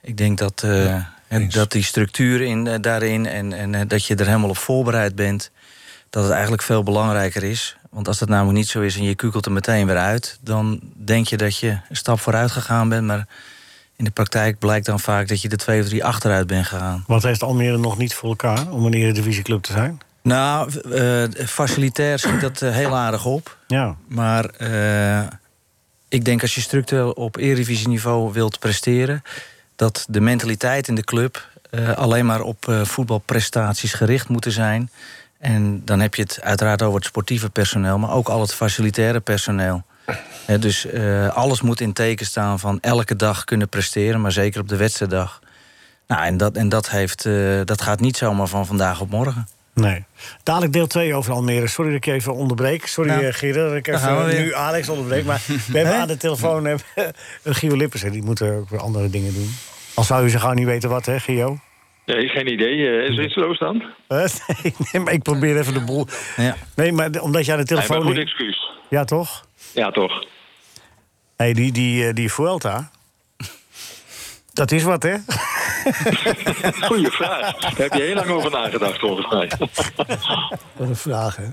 [0.00, 1.04] Ik denk dat, eh,
[1.48, 5.50] dat die structuur in, eh, daarin en, en dat je er helemaal op voorbereid bent...
[6.10, 7.76] dat het eigenlijk veel belangrijker is.
[7.90, 10.38] Want als dat namelijk niet zo is en je kukelt er meteen weer uit...
[10.40, 13.06] dan denk je dat je een stap vooruit gegaan bent...
[13.06, 13.26] maar
[13.96, 17.04] in de praktijk blijkt dan vaak dat je er twee of drie achteruit bent gegaan.
[17.06, 20.00] Wat heeft Almere nog niet voor elkaar om een eredivisieclub te zijn?
[20.22, 23.58] Nou, eh, facilitair schiet dat eh, heel aardig op.
[23.66, 23.96] Ja.
[24.08, 25.26] Maar eh,
[26.08, 29.22] ik denk als je structureel op Eredivisie-niveau wilt presteren...
[29.76, 31.50] dat de mentaliteit in de club
[31.96, 34.90] alleen maar op voetbalprestaties gericht moeten zijn.
[35.38, 37.98] En dan heb je het uiteraard over het sportieve personeel...
[37.98, 39.82] maar ook al het facilitaire personeel.
[40.60, 40.86] Dus
[41.30, 44.20] alles moet in teken staan van elke dag kunnen presteren...
[44.20, 45.40] maar zeker op de wedstrijddag.
[46.06, 47.28] Nou, en dat, en dat, heeft,
[47.64, 49.46] dat gaat niet zomaar van vandaag op morgen.
[49.74, 50.04] Nee.
[50.42, 51.66] Dadelijk deel 2 over Almere.
[51.66, 52.86] Sorry dat ik je even onderbreek.
[52.86, 54.40] Sorry, Nou, eh, Gerard, dat ik even we weer.
[54.40, 55.24] nu Alex onderbreek.
[55.24, 56.86] Maar we hebben aan de telefoon hebben,
[57.42, 58.02] een Gio Lippers.
[58.02, 59.54] Die moet ook weer andere dingen doen.
[59.94, 61.58] Al zou u ze gauw niet weten wat, hè, Gio?
[62.06, 62.88] Nee, geen idee.
[62.88, 63.82] Eh, is er iets los dan?
[64.08, 64.24] Eh,
[64.92, 66.06] nee, maar ik probeer even de boel...
[66.36, 66.56] Ja.
[66.76, 68.06] Nee, maar omdat je aan de Nee, maar telefoon...
[68.06, 68.70] goed excuus.
[68.88, 69.44] ja, toch?
[69.74, 70.24] Ja, toch.
[71.36, 72.90] hey, die, die, eh, die Vuelta...
[74.52, 75.14] Dat is wat, hè?
[76.86, 77.56] Goeie vraag.
[77.56, 79.50] Daar heb je heel lang over nagedacht, volgens mij.
[80.76, 81.44] Wat een vraag, hè?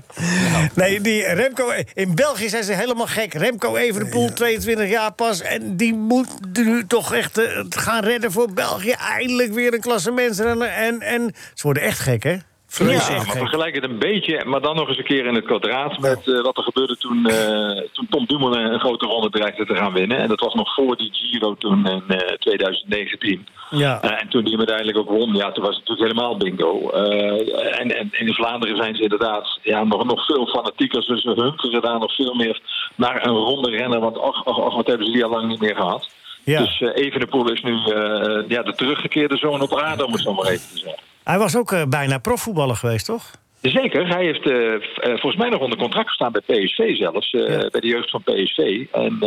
[0.74, 1.72] Nee, die Remco...
[1.94, 3.34] In België zijn ze helemaal gek.
[3.34, 5.40] Remco Evenepoel, 22 jaar pas.
[5.40, 8.90] En die moet nu toch echt eh, gaan redden voor België.
[8.90, 10.68] Eindelijk weer een klassementsrenner.
[10.68, 12.36] En, en ze worden echt gek, hè?
[12.78, 15.98] Ja, maar vergelijk het een beetje, maar dan nog eens een keer in het kwadraat
[15.98, 19.76] met eh, wat er gebeurde toen, eh, toen Tom Dumoulin een grote ronde dreigde te
[19.76, 20.18] gaan winnen.
[20.18, 23.46] En dat was nog voor die Giro toen in eh, 2019.
[23.70, 24.00] Ja.
[24.02, 26.90] Eh, en toen die hem uiteindelijk ook won, ja, toen was het natuurlijk helemaal bingo.
[26.90, 31.04] Eh, en, en, in Vlaanderen zijn ze inderdaad ja, nog, nog veel fanatieker.
[31.06, 32.60] Dus ze hunkeren daar nog veel meer
[32.94, 34.00] naar een ronde renner.
[34.00, 36.08] Want och, och, och, wat hebben ze die al lang niet meer gehad.
[36.44, 36.58] Ja.
[36.58, 40.46] Dus Evenepoel is nu eh, ja, de teruggekeerde zoon op aarde, om het zo maar
[40.46, 41.09] even te zeggen.
[41.24, 43.30] Hij was ook eh, bijna profvoetballer geweest, toch?
[43.62, 47.46] Zeker, hij heeft eh, eh, volgens mij nog onder contract gestaan bij PSV zelfs, Ja.
[47.46, 48.86] bij de jeugd van PSV.
[48.92, 49.18] En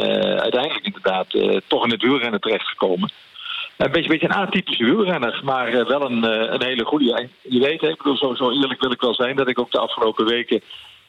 [0.42, 1.28] uiteindelijk inderdaad
[1.68, 3.12] toch in het wielrennen terechtgekomen.
[3.78, 6.24] Een beetje, beetje een atypische wielrenner, maar wel een,
[6.54, 7.30] een hele goede.
[7.42, 9.72] Je weet, hè, ik bedoel, zo, zo eerlijk wil ik wel zijn dat ik ook
[9.72, 10.62] de afgelopen weken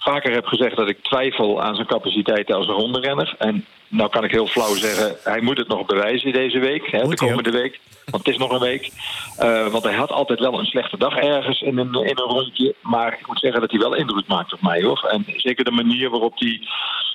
[0.04, 3.34] vaker heb gezegd dat ik twijfel aan zijn capaciteiten als een ronderenner.
[3.38, 6.98] En nou kan ik heel flauw zeggen, hij moet het nog bewijzen deze week, hè,
[6.98, 7.80] de hij komende week.
[8.04, 8.90] Want het is nog een week.
[9.38, 12.74] Eh, want hij had altijd wel een slechte dag ergens in een, in een rondje.
[12.82, 15.04] Maar ik moet zeggen dat hij wel indruk maakt op mij hoor.
[15.10, 16.60] En zeker de manier waarop hij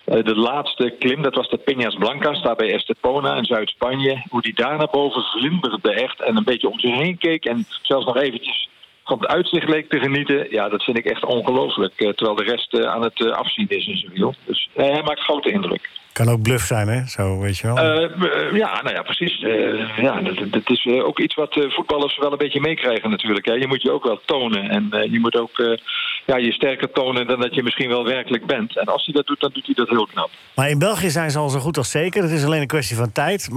[0.05, 4.23] eh, de laatste klim, dat was de Peñas Blancas, daar bij Estepona in Zuid-Spanje.
[4.29, 7.45] Hoe die daar naar boven vlinderde echt en een beetje om zich heen keek.
[7.45, 8.69] En zelfs nog eventjes
[9.09, 10.47] het uitzicht leek te genieten.
[10.49, 11.93] Ja, dat vind ik echt ongelooflijk.
[11.95, 14.33] Eh, terwijl de rest eh, aan het eh, afzien is in zijn wiel.
[14.45, 15.89] Dus hij maakt grote indruk.
[16.19, 17.05] Kan ook bluff zijn, hè?
[17.07, 17.77] Zo, weet je wel.
[17.77, 19.41] Eh, eh, ja, nou ja, precies.
[19.41, 23.45] Eh, ja, dat, dat is ook iets wat voetballers wel een beetje meekrijgen natuurlijk.
[23.45, 23.53] Hè.
[23.53, 24.69] Je moet je ook wel tonen.
[24.69, 25.77] En je moet ook
[26.25, 28.77] ja, je sterker tonen dan dat je misschien wel werkelijk bent.
[28.77, 30.29] En als hij dat doet, dan doet hij dat heel knap.
[30.55, 32.21] Maar in België zijn ze al zo goed als zeker.
[32.21, 33.49] Het is alleen een kwestie van tijd.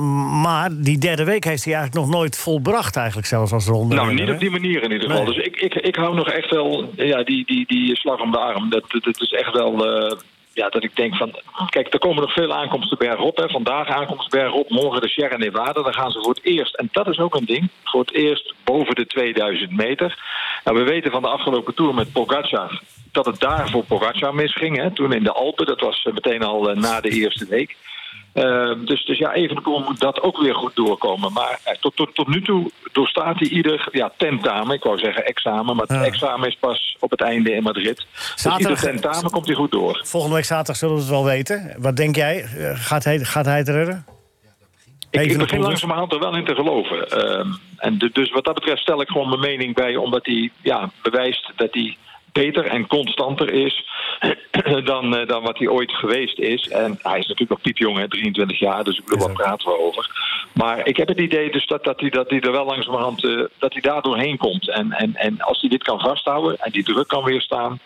[0.43, 3.95] Maar die derde week heeft hij eigenlijk nog nooit volbracht, eigenlijk zelfs als ronde.
[3.95, 5.25] Nou, niet op die manier in ieder geval.
[5.25, 5.35] Nee.
[5.35, 8.39] Dus ik, ik, ik hou nog echt wel ja, die, die, die slag om de
[8.39, 8.71] arm.
[8.71, 9.77] Dat, dat, dat is echt wel.
[10.55, 11.41] Ja, dat ik denk van.
[11.69, 13.37] Kijk, er komen nog veel aankomsten bergop.
[13.37, 13.49] Hè.
[13.49, 15.83] Vandaag aankomsten bergop, morgen de Sierra Nevada.
[15.83, 18.55] Dan gaan ze voor het eerst, en dat is ook een ding, voor het eerst
[18.65, 20.19] boven de 2000 meter.
[20.65, 22.81] Nou, we weten van de afgelopen tour met Pogacar
[23.13, 24.77] dat het daar voor Pogacar misging.
[24.77, 24.91] Hè.
[24.91, 27.77] Toen in de Alpen, dat was eh, meteen al eh, na de eerste week.
[28.35, 31.33] Uh, dus, dus ja, Evenepoel moet dat ook weer goed doorkomen.
[31.33, 34.75] Maar uh, tot, tot, tot nu toe doorstaat hij ieder ja, tentamen.
[34.75, 37.97] Ik wou zeggen examen, maar het examen is pas op het einde in Madrid.
[37.97, 40.01] Dus Zaterdag- ieder tentamen komt hij goed door.
[40.05, 41.75] Volgende week zaterdag zullen we het wel weten.
[41.79, 42.43] Wat denk jij?
[42.45, 44.05] Eh, Gaat hij, gaat hij het redden?
[45.11, 47.09] Ik, ik begin langzamerhand er wel in te geloven.
[47.11, 50.51] Ehm, en de- dus wat dat betreft stel ik gewoon mijn mening bij, omdat hij
[50.63, 51.97] ja, bewijst dat hij
[52.33, 53.85] beter en constanter is
[54.85, 56.69] dan, eh, dan wat hij ooit geweest is.
[56.69, 59.79] En hij is natuurlijk nog piepjong, hè, 23 jaar, dus ik bedoel, waar praten we
[59.79, 60.11] over?
[60.53, 63.45] Maar ik heb het idee dus dat, dat, hij, dat hij er wel langzamerhand eh,
[63.59, 64.71] dat hij daar doorheen komt.
[64.71, 67.79] En, en, en als hij dit kan vasthouden en die druk kan weerstaan,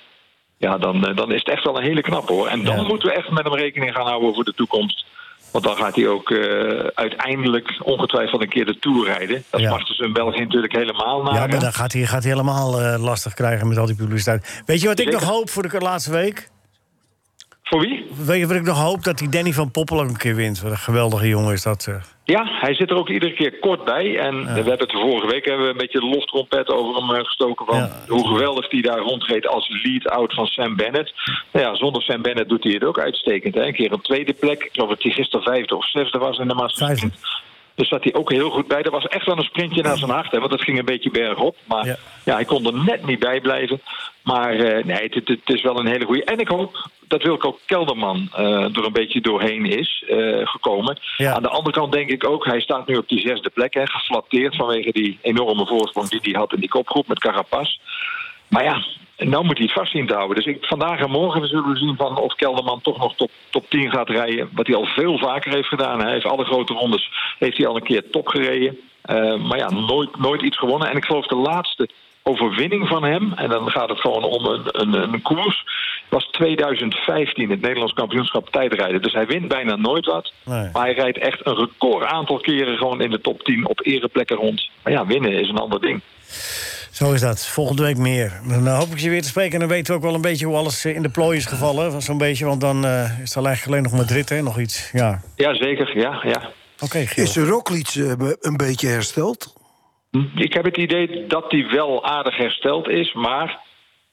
[0.58, 2.46] ja, dan, eh, dan is het echt wel een hele knap hoor.
[2.46, 5.04] En dan moeten we echt met hem rekening gaan houden voor de toekomst.
[5.50, 9.44] Want dan gaat hij ook eh, uiteindelijk ongetwijfeld een keer de Tour rijden.
[9.50, 9.70] Dat Ja.
[9.70, 11.34] mag dus in België natuurlijk helemaal naar.
[11.34, 14.62] Ja, maar dan gaat hij, gaat hij helemaal eh, lastig krijgen met al die publiciteit.
[14.66, 16.48] Weet je wat ik nog hoop voor de laatste week?
[17.68, 18.06] Voor wie?
[18.26, 19.04] Weet je wat ik nog hoop?
[19.04, 20.60] Dat die Danny van Poppel ook een keer wint.
[20.60, 21.88] Wat een geweldige jongen is dat.
[22.24, 24.18] Ja, hij zit er ook iedere keer kort bij.
[24.18, 27.14] En we hebben het de vorige week hebben we een beetje de loftrompet over hem
[27.14, 27.66] eh, gestoken.
[27.66, 31.12] Van hoe geweldig hij daar rondreed als lead-out van Sam Bennett.
[31.52, 33.54] Nou ja, zonder Sam Bennett doet hij het ook uitstekend.
[33.54, 33.66] Hè?
[33.66, 34.64] Een keer een tweede plek.
[34.64, 37.04] Ik geloof dat hij gisteren vijfde of zesde was in de Masters.
[37.76, 38.82] Dus zat hij ook heel goed bij.
[38.82, 40.30] Dat was echt wel een sprintje naar zijn hart.
[40.30, 41.56] Hè, want het ging een beetje bergop.
[41.64, 41.86] Maar
[42.24, 42.34] ja.
[42.34, 43.80] hij kon er net niet bij blijven.
[44.22, 46.24] Maar eh, nee, het, het, het is wel een hele goede.
[46.24, 50.98] En ik hoop dat Wilco Kelderman eh, er een beetje doorheen is eh, gekomen.
[51.18, 53.74] Aan de andere kant denk ik ook, hij staat nu op die zesde plek.
[53.74, 57.78] Hè, geflatteerd vanwege die enorme voorsprong die hij had in die kopgroep met Carapaz.
[58.48, 58.84] Maar ja,
[59.16, 60.36] nou moet hij het vast zien te houden.
[60.36, 63.70] Dus ik, vandaag en morgen zullen we zien van of Kelderman toch nog top, top
[63.70, 64.48] 10 gaat rijden.
[64.52, 66.00] Wat hij al veel vaker heeft gedaan.
[66.00, 68.78] Hij heeft alle grote rondes heeft hij al een keer top gereden.
[69.10, 70.88] Uh, maar ja, nooit, nooit iets gewonnen.
[70.90, 71.88] En ik geloof de laatste
[72.22, 75.64] overwinning van hem, en dan gaat het gewoon om een, een, een koers,
[76.08, 79.02] was 2015, het Nederlands kampioenschap tijdrijden.
[79.02, 80.32] Dus hij wint bijna nooit wat.
[80.44, 80.68] Nee.
[80.72, 84.36] Maar hij rijdt echt een record aantal keren gewoon in de top 10 op ereplekken
[84.36, 84.70] rond.
[84.82, 86.00] Maar ja, winnen is een ander ding.
[86.96, 87.46] Zo is dat.
[87.46, 88.40] Volgende week meer.
[88.48, 89.52] Dan hoop ik je weer te spreken.
[89.52, 91.46] En dan weten we ook wel een beetje hoe alles eh, in de plooi is
[91.46, 92.02] gevallen.
[92.02, 94.42] Zo'n beetje, want dan uh, is er eigenlijk alleen nog Madrid, hè?
[94.42, 94.90] Nog iets.
[94.92, 95.98] Ja, ja zeker.
[95.98, 96.50] Ja, ja.
[96.74, 99.54] Oké, okay, Is de Roglic uh, een beetje hersteld?
[100.34, 103.60] Ik heb het idee dat hij wel aardig hersteld is, maar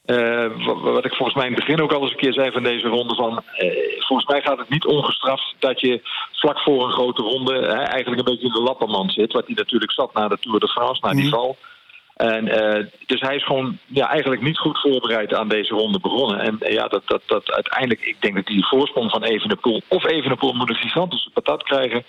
[0.05, 0.47] uh,
[0.83, 2.87] wat ik volgens mij in het begin ook al eens een keer zei van deze
[2.87, 7.21] ronde: van, uh, volgens mij gaat het niet ongestraft dat je vlak voor een grote
[7.21, 9.33] ronde hè, eigenlijk een beetje in de lappermand zit.
[9.33, 11.57] Wat hij natuurlijk zat na de Tour de France, na die val.
[12.31, 16.39] En, uh, dus hij is gewoon ja, eigenlijk niet goed voorbereid aan deze ronde begonnen.
[16.39, 19.81] En ja, dat, dat, dat uiteindelijk, ik denk dat die voorsprong van Evenepoel...
[19.87, 22.03] of Evenepoel moet een gigantische patat krijgen...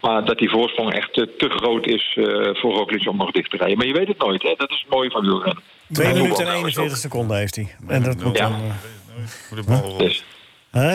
[0.00, 3.50] maar dat die voorsprong echt te, te groot is uh, voor Roglic om nog dicht
[3.50, 3.76] te rijden.
[3.76, 4.54] Maar je weet het nooit, hè?
[4.56, 5.62] dat is het mooie van wielrennen.
[5.92, 7.74] 2 minuten en 41 seconden heeft hij.
[7.88, 8.48] En dat moet ja.
[8.48, 8.72] dan...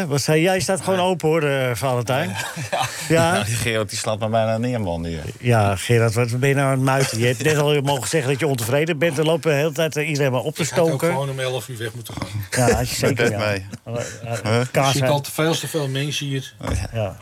[0.07, 0.59] Wat zei jij?
[0.59, 2.29] staat gewoon open hoor, uh, Valentijn.
[2.71, 2.87] Ja.
[3.09, 3.31] ja.
[3.31, 5.05] Nou, die Gerard die slaat maar bijna neer, man.
[5.05, 5.21] Hier.
[5.39, 7.19] Ja, Gerard, wat ben je nou aan het muiten?
[7.19, 9.15] Je hebt net al mogen zeggen dat je ontevreden bent.
[9.15, 10.93] Dan lopen de hele tijd iedereen maar op te stoken.
[10.93, 12.67] Ik had ook gewoon om 11 uur weg moeten gaan.
[12.69, 13.29] Ja, had je zeker.
[13.29, 13.37] Ja.
[13.37, 13.65] Mee.
[13.87, 16.53] Uh, je ziet al te veel te veel mensen hier.
[16.61, 16.89] Oh, ja.
[16.93, 17.15] ja.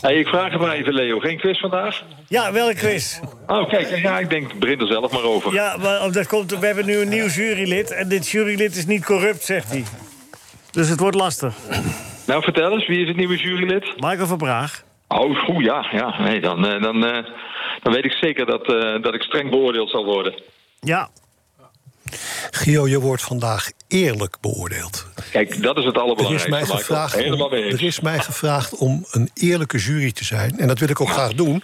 [0.00, 1.18] Hey, ik vraag het maar even, Leo.
[1.18, 2.02] Geen quiz vandaag?
[2.28, 3.18] Ja, welke quiz?
[3.46, 5.52] Oh, kijk, ja, ik denk, begin er zelf maar over.
[5.52, 7.90] Ja, maar dat komt, we hebben nu een nieuw jurylid.
[7.90, 9.84] En dit jurylid is niet corrupt, zegt hij.
[10.74, 11.54] Dus het wordt lastig.
[12.26, 13.94] Nou, vertel eens, wie is het nieuwe jurylid?
[13.96, 14.84] Michael van Praag.
[15.08, 15.88] Oh, goed, ja.
[15.92, 16.22] ja.
[16.22, 17.24] Nee, dan, eh, dan, eh,
[17.82, 20.42] dan weet ik zeker dat, eh, dat ik streng beoordeeld zal worden.
[20.80, 21.08] Ja.
[22.50, 25.06] Gio, je wordt vandaag eerlijk beoordeeld.
[25.30, 26.50] Kijk, dat is het Er is, allerbelangrijkste.
[26.50, 30.58] mij gevraagd om, er is mij gevraagd om een eerlijke jury te zijn.
[30.58, 31.62] En dat wil ik ook graag doen.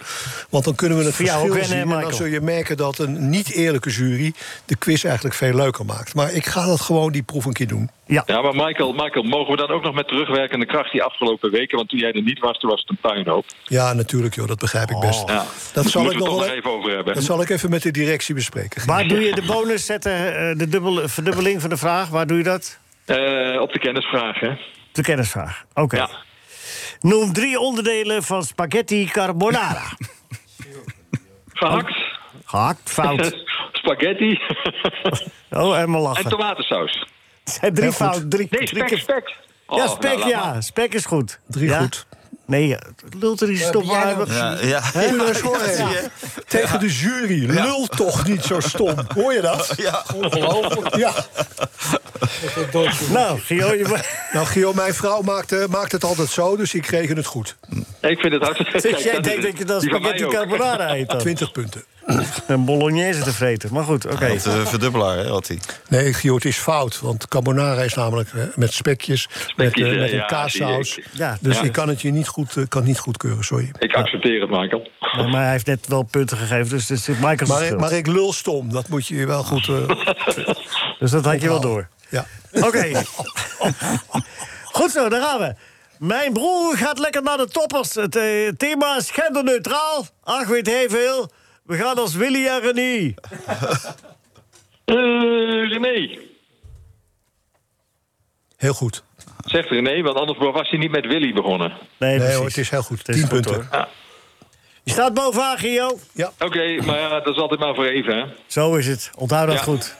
[0.49, 1.77] Want dan kunnen we het verschil ook, hè, zien.
[1.77, 4.33] En dan zul je merken dat een niet eerlijke jury...
[4.65, 6.15] de quiz eigenlijk veel leuker maakt.
[6.15, 7.89] Maar ik ga dat gewoon die proef een keer doen.
[8.11, 8.23] Ja.
[8.25, 11.77] Ja, maar Michael, Michael, mogen we dan ook nog met terugwerkende kracht die afgelopen weken?
[11.77, 13.45] Want toen jij er niet was, toen was het een puinhoop.
[13.63, 15.29] Ja, natuurlijk, joh, dat begrijp ik best.
[15.29, 15.45] Ja.
[15.73, 17.13] Dat zal ik wel nog even over hebben.
[17.13, 18.85] Dat zal ik even met de directie bespreken.
[18.85, 22.09] Waar doe je de bonus zetten, eh, de dubbel, verdubbeling van de vraag?
[22.09, 22.79] Waar doe je dat?
[23.05, 24.49] Eh, op de kennisvraag, hè?
[24.91, 25.63] De kennisvraag.
[25.73, 26.07] Oké.
[26.99, 29.83] Noem drie onderdelen van spaghetti carbonara.
[31.53, 31.95] Gehakt.
[32.45, 33.43] Gehakt, fout.
[33.81, 34.39] Spaghetti.
[35.49, 36.23] Oh, helemaal lachen.
[36.23, 37.05] en tomatensaus.
[37.43, 38.07] Het zijn drie Heel goed.
[38.07, 38.31] fout.
[38.31, 39.35] Drie, Nee, drie spek, keer- spek.
[39.67, 40.51] Oh, ja, nou, spek, ja.
[40.51, 40.63] maar.
[40.63, 41.39] Spek is goed.
[41.47, 41.79] Drie Ja?
[41.79, 42.05] goed.
[42.45, 42.79] Nee, ja,
[43.19, 43.47] lult er
[43.85, 44.17] maar.
[44.17, 44.81] nog- Ja, ja.
[45.77, 46.01] Ja.
[46.47, 47.45] Tegen de jury.
[47.49, 48.95] Lul toch niet zo stom.
[49.15, 49.73] Hoor je dat?
[49.77, 50.03] Ja.
[50.15, 50.95] Ongelooflijk.
[50.95, 51.13] Ja.
[53.09, 54.03] Nou, Gio, je...
[54.33, 57.55] Nou, Gio, mijn vrouw maakt, eh, maakt het altijd zo, dus ik kreeg het goed.
[58.01, 58.81] Ik vind het hartstikke...
[58.89, 61.17] Dus jij dat denkt dat je dan van spaghetti carbonara eet dan?
[61.19, 61.83] 20 punten.
[62.47, 63.73] Een bolognese te vreten.
[63.73, 64.27] Maar goed, oké.
[64.27, 65.59] Dat uh, verdubbelaar, hè, had hij.
[65.89, 66.99] Nee, Gio, het is fout.
[66.99, 70.97] Want carbonara is namelijk eh, met spekjes, met, eh, met een ja, kaassaus.
[70.97, 71.05] ik.
[71.13, 71.63] Ja, Dus Ja.
[71.63, 73.71] ik kan het je niet goed, eh, kan het niet goedkeuren, sorry.
[73.79, 74.87] Ik accepteer het, Michael.
[74.99, 78.07] Maar, maar hij heeft net wel punten gegeven, dus het is Michael's Maar, maar ik
[78.07, 79.67] lul stom, dat moet je je wel goed...
[79.67, 79.89] eh,
[80.99, 81.87] Dus dat had je wel door.
[82.09, 82.25] ja.
[82.51, 82.91] Oké.
[84.71, 85.53] Goed zo, daar gaan we.
[85.97, 87.93] Mijn broer gaat lekker naar de toppers.
[87.95, 90.05] Het eh, thema is genderneutraal.
[90.23, 91.31] Ach, weet heel veel.
[91.63, 93.13] We gaan als Willy en René.
[94.85, 96.19] Eh, René.
[98.57, 99.03] Heel goed.
[99.45, 101.73] Zegt René, want anders was hij niet met Willy begonnen.
[101.97, 102.97] Nee, Nee hoor, het is heel goed.
[102.97, 103.53] Het is 10 goed, punten.
[103.53, 103.67] hoor.
[103.71, 103.87] Ja.
[104.83, 105.99] Je staat bovenaan, Gio.
[106.39, 108.25] Oké, maar ja, dat is altijd maar voor even, hè?
[108.47, 109.11] Zo is het.
[109.17, 109.63] Onthoud dat Ja.
[109.63, 109.95] goed.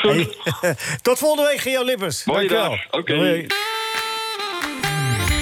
[0.00, 0.28] Hey,
[1.02, 2.24] Tot volgende week, Gio Lippers.
[2.24, 2.70] Mooie Dankjewel.
[2.70, 2.90] dag.
[3.00, 3.46] Oké.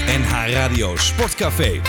[0.07, 1.81] NH Radio Sportcafé.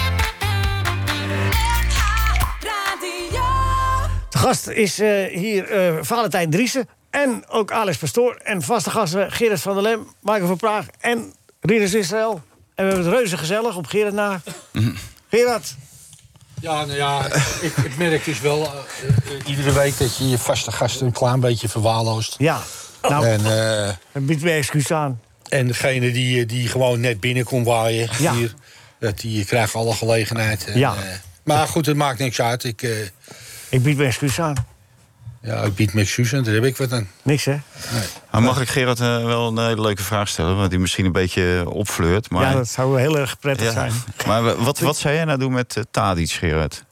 [4.29, 8.35] De gast is eh, hier eh, Valentijn Driessen en ook Alex Pastoor.
[8.43, 12.41] En vaste gasten Gerard van der Lem, Michael van Praag en Rinus Israël.
[12.75, 14.41] En we hebben het reuze gezellig op Gerard na.
[15.29, 15.75] Gerard,
[16.61, 17.25] Ja, nou ja,
[17.61, 18.71] ik, ik merk dus wel eh,
[19.45, 22.35] iedere week dat je je vaste gasten een klein beetje verwaarloost.
[22.37, 22.61] ja.
[23.01, 23.45] Nou, En,
[24.11, 25.21] en biedt me excuus aan.
[25.49, 28.33] en degene die, die gewoon net binnen kon waaien Ja.
[28.33, 28.53] hier,
[28.99, 30.65] dat die krijgt alle gelegenheid.
[30.65, 30.95] En, Ja.
[31.43, 32.63] maar goed, het maakt niks uit.
[32.63, 33.11] Ik,
[33.69, 34.53] Ik bied me excuus aan.
[35.41, 37.07] ja, ik bied me excuus en daar heb ik wat aan.
[37.21, 37.57] Niks, hè?
[38.31, 40.55] Maar mag ik Gerard eh, wel een hele leuke vraag stellen?
[40.57, 42.29] Want die misschien een beetje opfleurt.
[42.29, 43.71] Maar, Ja, dat zou heel erg prettig Ja.
[43.71, 43.91] zijn.
[44.27, 46.83] Maar wat, wat zou jij nou doen met uh, Tadic, Gerard?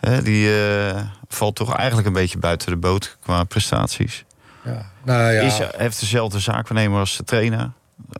[0.00, 4.24] Hè, die eh, valt toch eigenlijk een beetje buiten de boot qua prestaties.
[4.64, 4.90] Ja.
[5.04, 7.70] Nou ja, Is, heeft dezelfde zaakwaarnemer als de trainer.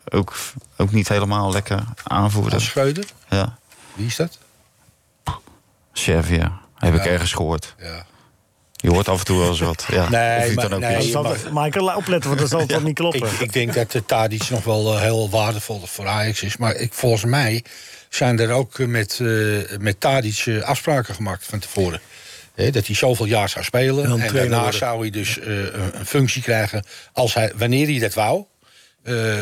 [0.09, 0.35] Ook,
[0.77, 2.61] ook niet helemaal lekker aanvoerder.
[2.61, 3.57] Schreuder, Ja,
[3.93, 4.37] wie is dat?
[5.93, 6.51] Servië.
[6.79, 7.75] Heb ik ergens gehoord.
[7.79, 8.05] Ja.
[8.75, 9.85] Je hoort af en toe wel eens wat.
[9.87, 10.09] Ja,
[10.39, 13.27] Nee, maar- dan ook nee, zal maar- Michael, opletten, want dat zal toch niet kloppen.
[13.31, 16.57] Ik, ik denk dat de Tadic nog wel eh, heel waardevol voor Ajax is.
[16.57, 17.63] Maar ik, volgens mij
[18.09, 19.27] zijn er ook eh, met, eh
[19.79, 22.01] met Tadic afspraken gemaakt van tevoren.
[22.55, 24.21] Hè, dat hij zoveel jaar zou En spelen.
[24.21, 24.79] En, daarna worden.
[24.79, 28.43] zou hij dus eh, een, een functie krijgen als hij, wanneer hij dat wou.
[29.03, 29.37] eh,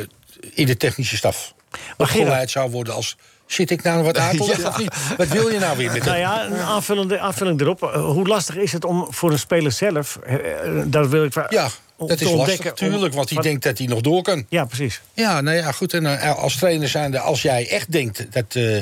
[0.00, 0.06] eh,
[0.54, 1.54] in de technische staf.
[1.96, 3.16] Opgeleid zou worden als.
[3.46, 4.68] Zit ik nou wat uit te leggen Ja.
[4.68, 5.16] of niet?
[5.16, 7.82] Wat wil je nou weer met Nou ja, een aanvullende, aanvulling erop.
[7.82, 10.18] Eh, Hoe lastig is het om voor een speler zelf...
[10.26, 11.68] eh, eh, dat wil ik Ja,
[11.98, 14.46] dat is lastig natuurlijk, want hij wat- denkt dat hij nog door kan.
[14.48, 15.00] Ja, precies.
[15.12, 15.92] Ja, nou ja, goed.
[15.94, 18.44] En als trainer zijnde, als jij echt denkt dat.
[18.52, 18.76] eh,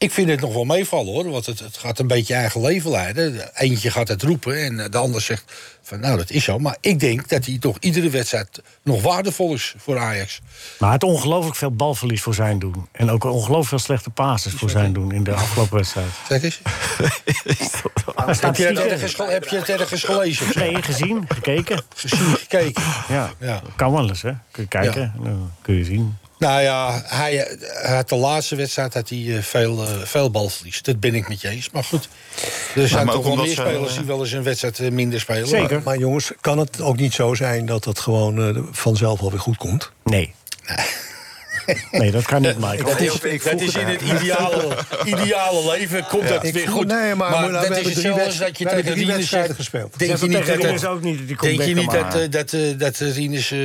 [0.00, 2.90] ik vind het nog wel meevallen hoor, want het, het gaat een beetje eigen leven
[2.90, 3.50] leiden.
[3.54, 6.58] Eentje gaat het roepen en eh, de ander zegt van nou dat is zo.
[6.58, 10.40] Maar ik denk dat hij toch iedere wedstrijd nog waardevol is voor Ajax.
[10.78, 12.88] Maar het ongelooflijk veel balverlies voor zijn doen.
[12.92, 16.06] En ook ongelooflijk veel slechte passes voor zijn doen in de afgelopen wedstrijd.
[16.28, 16.60] Zeg eens.
[18.40, 20.46] Heb je, het ergens, ge- heb je het ergens gelezen?
[20.54, 21.82] Nee, gezien, gekeken.
[21.94, 22.82] Gezien, gekeken.
[23.08, 23.62] Ja, Ja.
[23.76, 24.32] kan wel eens, hè.
[24.50, 26.16] Kun je kijken, dan kun je zien.
[26.40, 30.30] Nou ja, hij, eh, hij had de laatste wedstrijd had hij, eh, veel, eh, veel
[30.30, 30.82] balverlies.
[30.82, 31.70] Dat ben ik met je eens.
[31.70, 32.08] Maar goed,
[32.74, 35.48] er zijn maar toch wel meer spelers die wel eens een wedstrijd minder spelen.
[35.48, 35.74] Zeker.
[35.74, 39.40] Maar, maar jongens, kan het ook niet zo zijn dat het gewoon eh, vanzelf alweer
[39.40, 39.92] goed komt?
[40.04, 40.34] Nee.
[41.90, 42.84] Nee, dat kan niet, Michael.
[42.84, 46.86] Dat is, dat in het ideale, ideale leven komt dat weer goed.
[46.86, 49.52] nee, maar- dat is hetzelfde als dat je tegen zegt...
[49.52, 49.98] gespeeld.
[49.98, 52.96] Denk je niet dat, dat, ook niet dat die denk je niet dat, dat, dat
[52.96, 53.58] Rinus eh,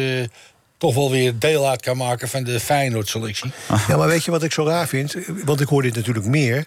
[0.86, 3.52] toch wel weer deel uit kan maken van de Feyenoord-selectie.
[3.88, 5.16] Ja, maar weet je wat ik zo raar vind?
[5.46, 6.66] Want ik hoor dit natuurlijk meer.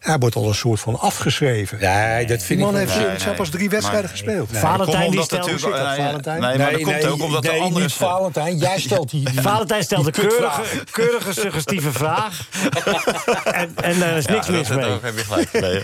[0.00, 1.78] Hij wordt al een soort van afgeschreven.
[1.80, 3.06] Nee, dat Die vind man ik heeft niet.
[3.06, 3.34] nee, nee.
[3.34, 4.52] pas drie wedstrijden gespeeld.
[4.52, 5.44] Nee, Valentijn die stelt...
[5.44, 6.40] zit dat, natuurlijk- Valentijn?
[6.40, 7.84] Nee, maar dat komt ook omdat de nee, andere...
[7.84, 8.56] niet Valentijn.
[8.58, 9.30] Jij stelt die...
[9.30, 12.48] die Valentijn stelt een keurige, keurige suggestieve vraag.
[13.44, 14.78] en, en daar is niks Ja, mis mee.
[14.78, 15.82] Daar heb je gelijk mee.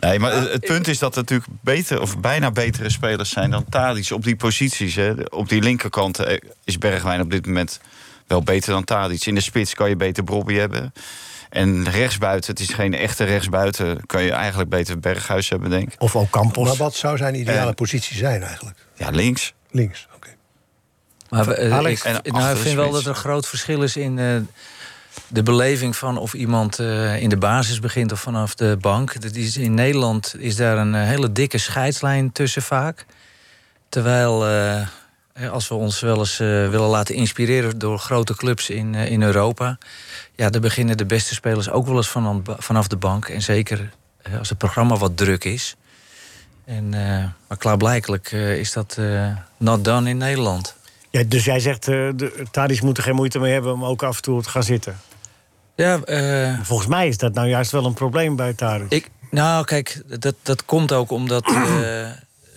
[0.00, 3.50] Nee, maar het, het punt is dat er natuurlijk beter, of bijna betere spelers zijn
[3.50, 4.94] dan Tadic op die posities.
[4.94, 5.12] Hè.
[5.28, 7.80] Op die linkerkant eh, is Bergwijn op dit moment
[8.26, 9.26] wel beter dan Tadic.
[9.26, 10.92] In de spits kan je beter Brobby hebben.
[11.50, 16.00] En rechtsbuiten, het is geen echte rechtsbuiten, kan je eigenlijk beter Berghuis hebben, denk ik.
[16.00, 16.66] Of ook Campos.
[16.68, 18.78] Maar wat zou zijn ideale En- positie zijn eigenlijk?
[18.94, 19.54] Ja, links.
[19.70, 20.28] Links, oké.
[21.28, 23.96] Maar we- eh, Alex, ik, nou, ik vind wel dat er een groot verschil is
[23.96, 24.36] in eh,
[25.28, 29.20] de beleving van of iemand eh, in de basis begint of vanaf de bank.
[29.22, 33.06] Dat is, in Nederland is daar een eh, hele dikke scheidslijn tussen vaak.
[33.88, 34.86] Terwijl eh,
[35.50, 39.78] als we ons wel eens willen laten inspireren door grote clubs in, in Europa.
[40.34, 43.28] Ja, daar beginnen de beste spelers ook wel eens van, vanaf de bank.
[43.28, 43.90] En zeker
[44.38, 45.76] als het programma wat druk is.
[46.64, 46.88] En,
[47.48, 48.98] maar klaarblijkelijk is dat
[49.56, 50.74] not done in Nederland.
[51.10, 54.02] Ja, dus jij zegt, eh de Tadic moet er geen moeite mee hebben om ook
[54.02, 55.00] af en toe te gaan zitten.
[55.74, 58.90] Ja, eh, Volgens mij is dat nou juist wel een probleem bij Tadic.
[58.92, 61.46] ik, nou kijk, dat, dat komt ook omdat...
[61.46, 62.08] eh,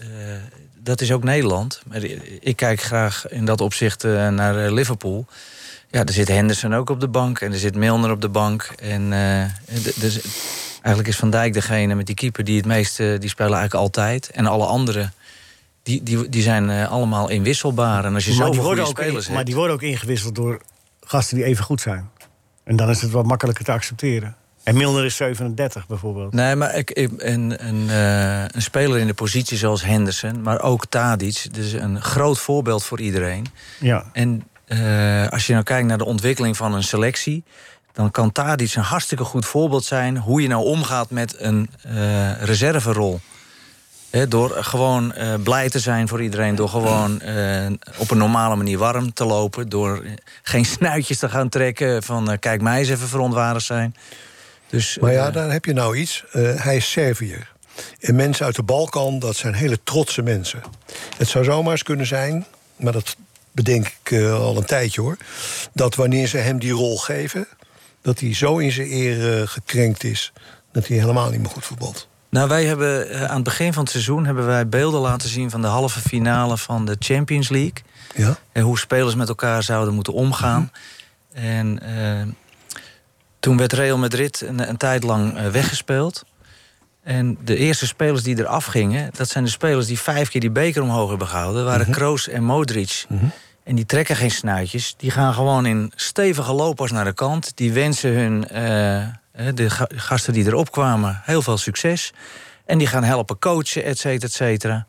[0.84, 1.82] dat is ook Nederland.
[1.88, 2.04] Maar
[2.40, 5.26] ik kijk graag in dat opzicht naar Liverpool.
[5.90, 7.40] Ja, er zit Henderson ook op de bank.
[7.40, 8.74] En er zit Milner op de bank.
[8.82, 9.10] En
[9.96, 10.20] dus,
[10.72, 12.44] eigenlijk is Van Dijk degene met die keeper...
[12.44, 14.30] die het meeste, die spelen eigenlijk altijd.
[14.30, 15.14] En alle anderen,
[15.84, 18.06] die, die, die zijn eh, allemaal inwisselbaar.
[18.06, 20.62] En als je maar, die worden ook, maar die worden ook ingewisseld door
[21.02, 22.10] gasten die even goed zijn.
[22.64, 24.36] En dan is het wat makkelijker te accepteren.
[24.64, 26.34] En Milner is 37 bijvoorbeeld.
[26.34, 30.62] Nee, maar ik, ik- een, een, eh, een speler in de positie zoals Henderson, maar
[30.62, 33.46] ook Tadic, dus een groot voorbeeld voor iedereen.
[33.80, 34.06] Ja.
[34.14, 37.44] En eh, als je nou kijkt naar de ontwikkeling van een selectie,
[37.94, 42.42] dan kan Tadic een hartstikke goed voorbeeld zijn hoe je nou omgaat met een eh
[42.42, 43.20] reserverol.
[44.28, 46.56] Door gewoon eh, blij te zijn voor iedereen.
[46.56, 47.66] Door gewoon eh,
[47.98, 49.70] op een normale manier warm te lopen.
[49.70, 50.12] Door eh,
[50.44, 53.96] geen snuitjes te gaan trekken van kijk mij eens even verontwaardigd zijn.
[54.70, 56.24] Dus, Maar ja, daar heb je nou iets.
[56.32, 57.52] Hij is Serviër.
[58.00, 60.62] En mensen uit de Balkan, dat zijn hele trotse mensen.
[61.18, 62.46] Het zou zomaar eens kunnen zijn,
[62.76, 63.16] maar dat
[63.52, 65.18] bedenk ik al een tijdje hoor...
[65.74, 67.48] dat wanneer ze hem die rol geven...
[68.02, 70.34] dat hij zo in zijn eer gekrenkt is...
[70.72, 72.08] dat hij helemaal niet meer goed voetbalt.
[72.34, 75.50] Nou, wij hebben eh, aan het begin van het seizoen hebben wij beelden laten zien
[75.50, 77.84] van de halve finale van de Champions League.
[78.16, 78.38] Ja?
[78.52, 80.72] En hoe spelers met elkaar zouden moeten omgaan.
[81.34, 82.28] En eh,
[83.40, 86.26] toen werd Real Madrid een, een tijd lang eh, weggespeeld.
[87.04, 90.52] En de eerste spelers die eraf gingen, dat zijn de spelers die vijf keer die
[90.52, 93.06] beker omhoog hebben gehouden, waren Kroos en Modric.
[93.64, 94.94] En die trekken geen snuitjes.
[94.98, 97.52] Die gaan gewoon in stevige lopers naar de kant.
[97.56, 98.48] Die wensen hun,
[99.54, 102.14] de ga- gasten die erop kwamen, heel veel succes.
[102.66, 104.86] En die gaan helpen coachen, et cetera, et cetera.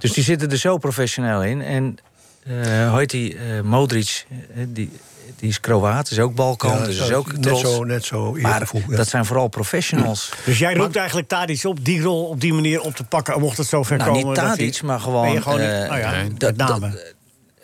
[0.00, 1.62] Dus die zitten er zo professioneel in.
[1.62, 1.98] En
[2.44, 4.90] eh hoe heet die, eh, Modric, die,
[5.36, 8.32] die is Kroaat, is ook Balkan, Ja, dus zo- is ook net zo- net zo
[8.32, 8.96] maar ja.
[8.96, 10.32] dat zijn vooral professionals.
[10.44, 13.40] Dus jij roept eigenlijk Tadic op die rol op die manier op te pakken...
[13.40, 14.26] mocht het zover Nou, komen.
[14.26, 17.12] niet dat Tadic, hij- maar gewoon, Ben je gewoon eh, nou ja, met name.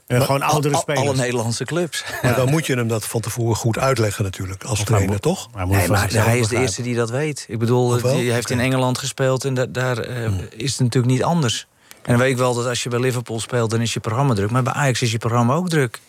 [0.06, 1.06] Eh, gewoon oudere al- spelers.
[1.06, 2.04] Alle Nederlandse clubs.
[2.22, 5.22] Maar dan moet je hem dat van tevoren goed uitleggen natuurlijk, als hij trainer, moet-
[5.22, 5.48] toch?
[5.54, 7.44] hij moet Nee, maar hij is de eerste die dat weet.
[7.48, 11.22] Ik bedoel, die heeft in Engeland gespeeld en da- daar eh, is het natuurlijk niet
[11.22, 11.66] anders.
[12.02, 14.34] En dan weet ik wel dat als je bij Liverpool speelt, dan is je programma
[14.34, 14.50] druk.
[14.50, 16.00] Maar bij Ajax is je programma ook druk.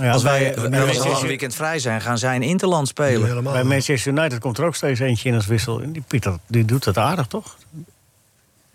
[0.00, 2.42] Ja, als wij bij- bij als we Manchester- een weekend vrij zijn, gaan zij in
[2.42, 3.26] Interland spelen.
[3.28, 3.52] helemaal.
[3.52, 5.80] Bij Manchester United komt er ook steeds eentje in als wissel.
[5.82, 7.56] En die Pieter, die doet dat aardig, toch?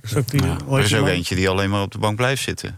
[0.02, 1.10] Is ook die, hoe Er is ook man?
[1.10, 2.78] eentje die alleen maar op de bank blijft zitten.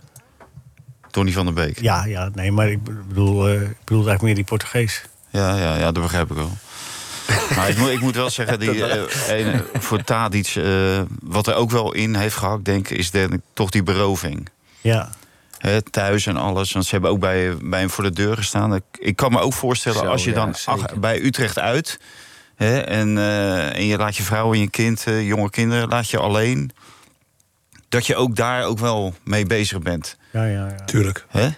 [1.14, 1.82] Tony van der Beek.
[1.82, 5.02] Ja, ja, nee, maar ik bedoel, eh, ik bedoel eigenlijk meer die Portugees.
[5.30, 6.52] Ja, ja, ja, dat begrijp ik wel.
[7.56, 11.56] maar ik moet, ik moet wel zeggen, die, eh, ene- voor Tadic, eh, wat er
[11.56, 14.50] ook wel in heeft gehakt, denk ik, is denk ik toch die beroving.
[14.82, 15.10] Ja.
[15.58, 16.72] Hè, thuis en alles.
[16.72, 18.76] Want ze hebben ook bij, bij hem voor de deur gestaan.
[18.76, 22.00] Ik, ik kan me ook voorstellen, Zo, als je ja, dan ach- bij Utrecht uit...
[22.56, 26.10] Hè, en, eh, en je laat je vrouw en je kind, eh, jonge kinderen, laat
[26.10, 26.72] je alleen...
[27.90, 30.18] dat je ook daar ook wel mee bezig bent.
[30.34, 30.86] Ja, ja, ja.
[30.86, 31.26] Tuurlijk.
[31.30, 31.50] Hè?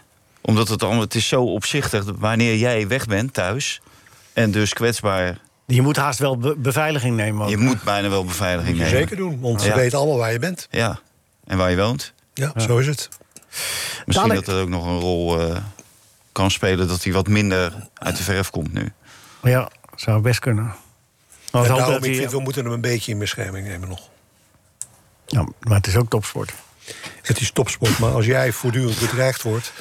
[0.41, 2.03] Omdat het, allemaal, het is zo opzichtig.
[2.17, 3.81] Wanneer jij weg bent thuis...
[4.33, 5.37] en dus kwetsbaar...
[5.67, 7.43] Je moet haast wel be- beveiliging nemen.
[7.43, 7.49] Ook.
[7.49, 8.91] Je moet bijna wel beveiliging nemen.
[8.91, 9.75] zeker doen, want ze Ja.
[9.75, 10.67] weten allemaal waar je bent.
[10.71, 10.99] Ja,
[11.45, 12.13] en waar je woont.
[12.33, 13.09] Ja, zo is het.
[14.05, 15.57] Misschien Dadelijk- dat er ook nog een rol eh,
[16.31, 16.87] kan spelen...
[16.87, 18.91] dat hij wat minder uit de verf komt nu.
[19.43, 20.75] Ja, zou best kunnen.
[21.51, 24.09] Maar daarom, dat ik hij- vind, we moeten hem een beetje in bescherming nemen nog.
[25.25, 26.53] ja, maar het is ook topsport.
[27.21, 29.71] Het is topsport, maar als jij voortdurend bedreigd wordt...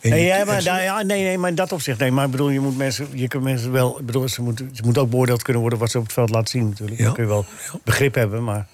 [0.00, 1.98] En Nee, ja, maar, daar- ja, nee, nee, maar in dat opzicht.
[1.98, 3.98] Nee, maar ik bedoel, je moet mensen, je kunt mensen wel.
[4.00, 6.30] Ik bedoel, ze moeten, ze moeten ook beoordeeld kunnen worden wat ze op het veld
[6.30, 7.02] laten zien, natuurlijk.
[7.02, 7.44] Dan kun je wel
[7.84, 8.66] begrip hebben, maar.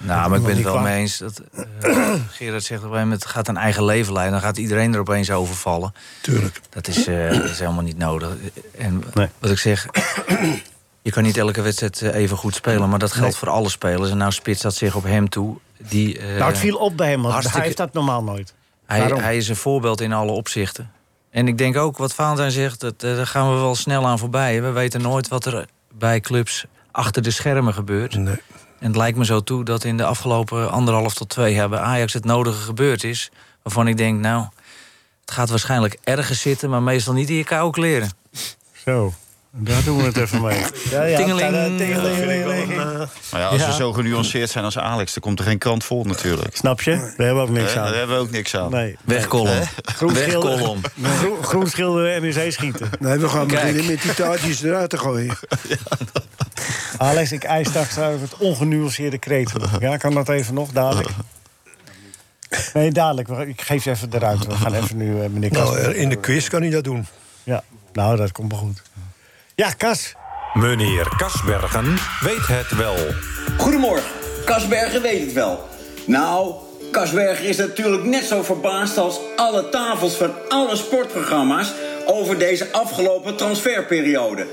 [0.00, 0.84] Nou, maar ik ben het wel kwaad.
[0.84, 1.18] mee eens.
[1.18, 1.62] Dat, eh,
[2.30, 4.32] Gerard zegt op een gegeven moment, het gaat een eigen leven leiden.
[4.32, 5.94] Dan gaat iedereen er opeens overvallen.
[6.20, 6.60] Tuurlijk.
[6.70, 8.28] Dat is, eh, dat is helemaal niet nodig.
[8.78, 9.04] En
[9.38, 9.86] wat ik zeg,
[11.02, 12.88] je kan niet elke wedstrijd eh, even goed spelen.
[12.88, 13.38] Maar dat geldt Nee.
[13.38, 14.10] voor alle spelers.
[14.10, 15.56] En nou spitst dat zich op hem toe.
[15.88, 18.54] Die, eh, nou, het viel op bij hem, want hartstikke- hij heeft dat normaal nooit.
[18.86, 20.90] hij, hij is een voorbeeld in alle opzichten.
[21.30, 24.18] En ik denk ook, wat Valentijn zegt, dat, eh, daar gaan we wel snel aan
[24.18, 24.62] voorbij.
[24.62, 28.14] We weten nooit wat er bij clubs achter de schermen gebeurt.
[28.16, 28.40] Nee.
[28.78, 31.78] En het lijkt me zo toe dat in de afgelopen anderhalf tot twee jaar bij
[31.78, 33.30] Ajax het nodige gebeurd is.
[33.62, 34.44] Waarvan ik denk, nou,
[35.20, 38.10] het gaat waarschijnlijk ergens zitten, maar meestal niet in je koude kleren.
[38.84, 39.14] Zo,
[39.58, 40.62] daar doen we het even mee.
[40.90, 41.50] Ja, ja, Tingeling.
[42.74, 43.08] Ja,
[43.38, 43.66] ja, als Ja.
[43.66, 46.56] we zo genuanceerd zijn als Alex, dan komt er geen krant vol natuurlijk.
[46.56, 46.90] Snap je?
[46.96, 47.84] Daar hebben we ook niks aan.
[47.84, 48.70] Daar hebben we ook niks aan.
[48.70, 48.96] Nee.
[49.04, 49.46] Wegkolom.
[49.46, 49.62] Hè?
[49.84, 50.80] Groen schilderen- Wegkolom.
[51.18, 52.90] Groen- Groen schilderen NEC schieten.
[52.98, 55.36] Nee, we gaan beginnen met die taartjes eruit te gooien.
[56.98, 59.52] Alex, ik eis straks trouwens het ongenuanceerde kreet.
[59.80, 61.08] Ja, kan dat even nog, dadelijk?
[62.74, 63.28] Nee, dadelijk.
[63.28, 64.46] We- Ik geef ze even eruit.
[64.46, 65.50] We gaan even nu, eh, meneer.
[65.52, 67.06] Nou, eh, in de quiz kan hij dat doen.
[67.44, 67.62] Ja,
[67.92, 68.82] nou, dat komt wel goed.
[69.56, 70.14] Ja, Kas.
[70.54, 72.96] Meneer Kasbergen weet het wel.
[73.58, 74.10] Goedemorgen,
[74.44, 75.68] Kasbergen weet het wel.
[76.06, 76.54] Nou,
[76.90, 81.72] Kasbergen is natuurlijk net zo verbaasd als alle tafels van alle sportprogramma's
[82.06, 84.46] over deze afgelopen transferperiode.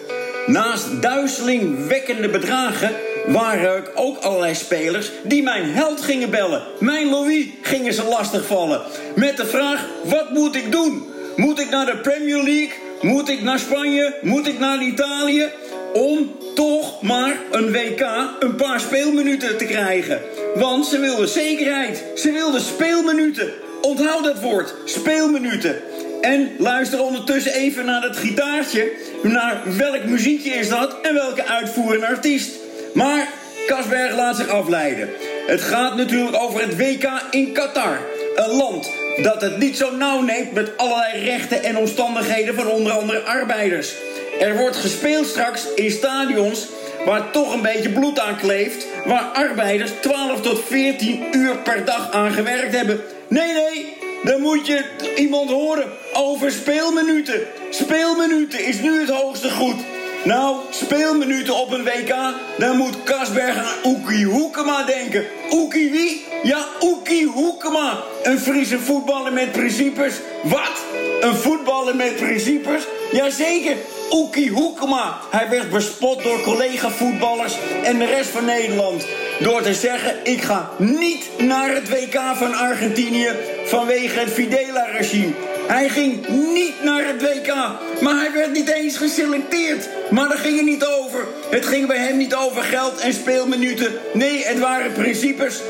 [0.45, 2.91] Naast duizelingwekkende bedragen
[3.27, 6.63] waren er ook allerlei spelers die mijn held gingen bellen.
[6.79, 8.81] Mijn Louis gingen ze lastigvallen.
[9.15, 11.07] Met de vraag: wat moet ik doen?
[11.35, 12.82] Moet ik naar de Premier League?
[13.03, 14.15] Moet ik naar Spanje?
[14.21, 15.49] Moet ik naar Italië?
[15.93, 18.01] Om toch maar een WK
[18.39, 20.21] een paar speelminuten te krijgen.
[20.55, 22.03] Want ze wilden zekerheid.
[22.15, 23.53] Ze wilden speelminuten.
[23.81, 25.75] Onthoud dat woord, speelminuten.
[26.21, 28.91] En luister ondertussen even naar dat gitaartje.
[29.23, 32.51] Naar welk muziekje is dat en welke uitvoerende artiest.
[32.93, 33.27] Maar
[33.65, 35.09] Kasberg laat zich afleiden.
[35.47, 37.99] Het gaat natuurlijk over het WK in Qatar.
[38.35, 42.91] Een land dat het niet zo nauw neemt met allerlei rechten en omstandigheden van onder
[42.91, 43.93] andere arbeiders.
[44.39, 46.67] Er wordt gespeeld straks in stadions
[47.05, 52.11] waar toch een beetje bloed aan kleeft, waar arbeiders 12 tot 14 uur per dag
[52.11, 53.01] aan gewerkt hebben.
[53.27, 54.83] Nee, nee, dan moet je
[55.15, 57.41] iemand horen over speelminuten.
[57.69, 59.75] Speelminuten is nu het hoogste goed.
[60.23, 62.15] Nou, speelminuten op een WK,
[62.57, 65.25] dan moet Kasberg aan Oekie Hoekema denken.
[65.51, 66.25] Oekie wie?
[66.43, 68.03] Ja, Oekie Hoekema.
[68.23, 70.13] Een Friese voetballer met principes.
[70.43, 70.85] Wat?
[71.21, 72.83] Een voetballer met principes?
[73.11, 73.75] Jazeker,
[74.11, 75.17] Oekie Hoekema.
[75.29, 79.05] Hij werd bespot door collega-voetballers en de rest van Nederland.
[79.39, 83.29] Door te zeggen, ik ga niet naar het WK van Argentinië
[83.65, 85.33] vanwege het Fidela-regime.
[85.67, 87.53] Hij ging niet naar het WK,
[88.01, 89.89] maar hij werd niet eens geselecteerd.
[90.09, 91.27] Maar daar ging het niet over.
[91.49, 93.91] Het ging bij hem niet over geld en speelminuten.
[94.13, 95.61] Nee, het waren principes.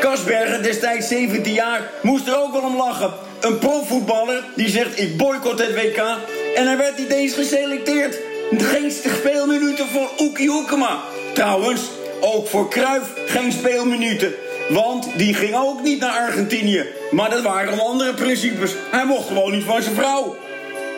[0.00, 3.12] Kasbergen, destijds 17 jaar, moest er ook wel om lachen.
[3.40, 5.98] Een profvoetballer die zegt ik boycott het WK.
[6.54, 8.18] En hij werd niet eens geselecteerd.
[8.58, 11.00] Geen speelminuten voor Oekie Hoekema.
[11.32, 11.80] Trouwens,
[12.20, 14.34] ook voor Cruijff geen speelminuten.
[14.68, 16.86] Want die ging ook niet naar Argentinië.
[17.10, 18.72] Maar dat waren om andere principes.
[18.90, 20.36] Hij mocht gewoon niet van zijn vrouw.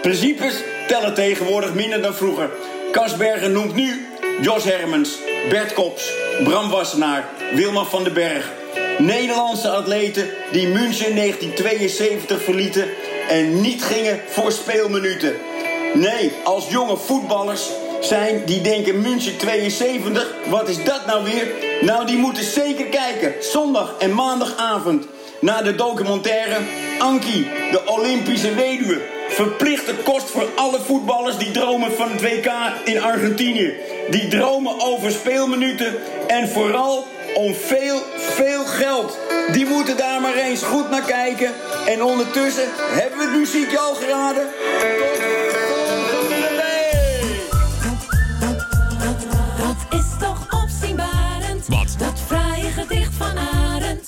[0.03, 0.55] Principes
[0.89, 2.51] tellen tegenwoordig minder dan vroeger.
[2.91, 4.07] Kasbergen noemt nu
[4.41, 5.19] Jos Hermans,
[5.51, 6.13] Bert Kops,
[6.45, 8.53] Bram Wassenaar, Wilma van den Berg.
[8.99, 12.89] Nederlandse atleten die München 1972 verlieten
[13.29, 15.35] en niet gingen voor speelminuten.
[15.95, 17.71] Nee, als jonge voetballers
[18.07, 21.47] zijn die denken München 72, wat is dat nou weer?
[21.81, 25.07] Nou, die moeten zeker kijken, zondag en maandagavond,
[25.41, 26.57] naar de documentaire
[26.99, 29.01] Anki, de Olympische weduwe.
[29.29, 32.53] Verplichte kost voor alle voetballers die dromen van het WK
[32.85, 33.75] in Argentinië.
[34.11, 35.95] Die dromen over speelminuten
[36.27, 39.19] en vooral om veel, veel geld.
[39.53, 41.53] Die moeten daar maar eens goed naar kijken.
[41.87, 44.47] En ondertussen hebben we het muziekje al geraden.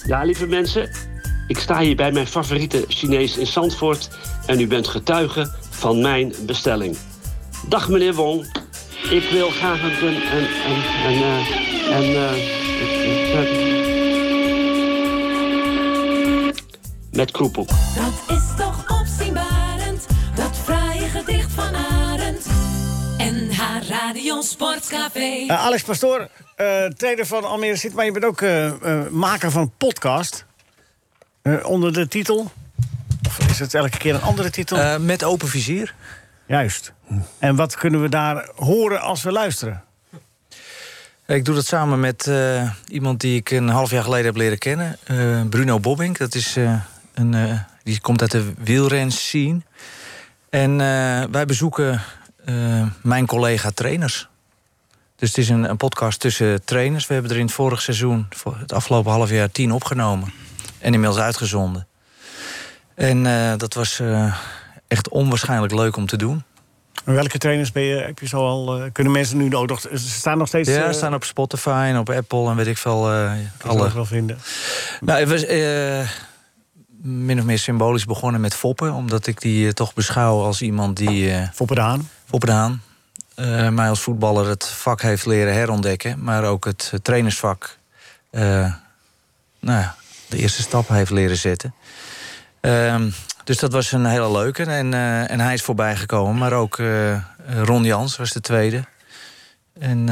[0.06, 0.90] Ja, lieve mensen,
[1.46, 4.08] ik sta hier bij mijn favoriete Chinees in Zandvoort
[4.46, 6.96] en u bent getuige van mijn bestelling.
[7.68, 8.46] Dag meneer Wong,
[9.10, 10.06] ik wil graag een.
[10.06, 10.48] een, een,
[11.06, 11.22] een,
[11.96, 12.14] een, eh, een,
[13.34, 13.78] eh,
[17.12, 17.68] met kroepoek.
[17.68, 20.06] Dat is toch opzienbarend.
[20.34, 22.46] Dat fraaie gedicht van Arend.
[23.18, 25.44] NH Radio Sportcafé.
[25.46, 26.28] Eh, Alex Pastoor,
[26.58, 30.46] eh trainer van Almere City, maar je bent ook eh, eh, maker van een podcast.
[31.62, 32.52] Onder de titel.
[33.26, 34.98] Of is het elke keer een andere titel?
[35.00, 35.94] Met open vizier.
[36.46, 36.92] Juist.
[37.38, 39.84] En wat kunnen we daar horen als we luisteren?
[41.26, 42.30] Ik doe dat samen met
[42.88, 44.98] iemand die ik een half jaar geleden heb leren kennen.
[45.50, 46.18] Bruno Bobbink.
[46.18, 46.56] Dat is
[47.14, 49.60] een, die komt uit de wielren scene.
[50.50, 50.76] En
[51.30, 52.00] wij bezoeken
[53.02, 54.28] mijn collega trainers.
[55.18, 57.06] Dus het is een, een podcast tussen trainers.
[57.06, 60.32] We hebben er in het vorige seizoen, voor het afgelopen half jaar, tien opgenomen.
[60.78, 61.86] En inmiddels uitgezonden.
[62.94, 64.34] En eh, dat was eh,
[64.88, 66.42] echt onwaarschijnlijk leuk om te doen.
[67.04, 68.80] En welke trainers ben je, heb je zo al...
[68.80, 69.80] eh, kunnen mensen nu nog...
[69.80, 70.68] Ze staan nog steeds...
[70.68, 73.08] Ja, ze staan op Spotify en op Apple en weet ik veel.
[73.08, 74.38] alle ook wel vinden.
[75.00, 75.44] Nou, het was
[77.02, 78.92] min of meer symbolisch begonnen met Foppen.
[78.92, 81.30] Omdat ik die toch beschouw als iemand die...
[81.32, 82.08] eh Foppe de Haan.
[82.24, 82.82] Foppe de Haan.
[83.38, 86.22] Eh, mij als voetballer het vak heeft leren herontdekken.
[86.22, 87.78] Maar ook het trainersvak...
[88.30, 88.72] eh,
[89.60, 89.94] nou ja,
[90.28, 91.74] de eerste stap heeft leren zetten.
[92.60, 93.10] Ehm,
[93.44, 94.62] dus dat was een hele leuke.
[94.62, 96.38] En, eh, en hij is voorbij gekomen.
[96.38, 96.78] Maar ook
[97.62, 98.84] Ron Jans was de tweede.
[99.80, 100.08] En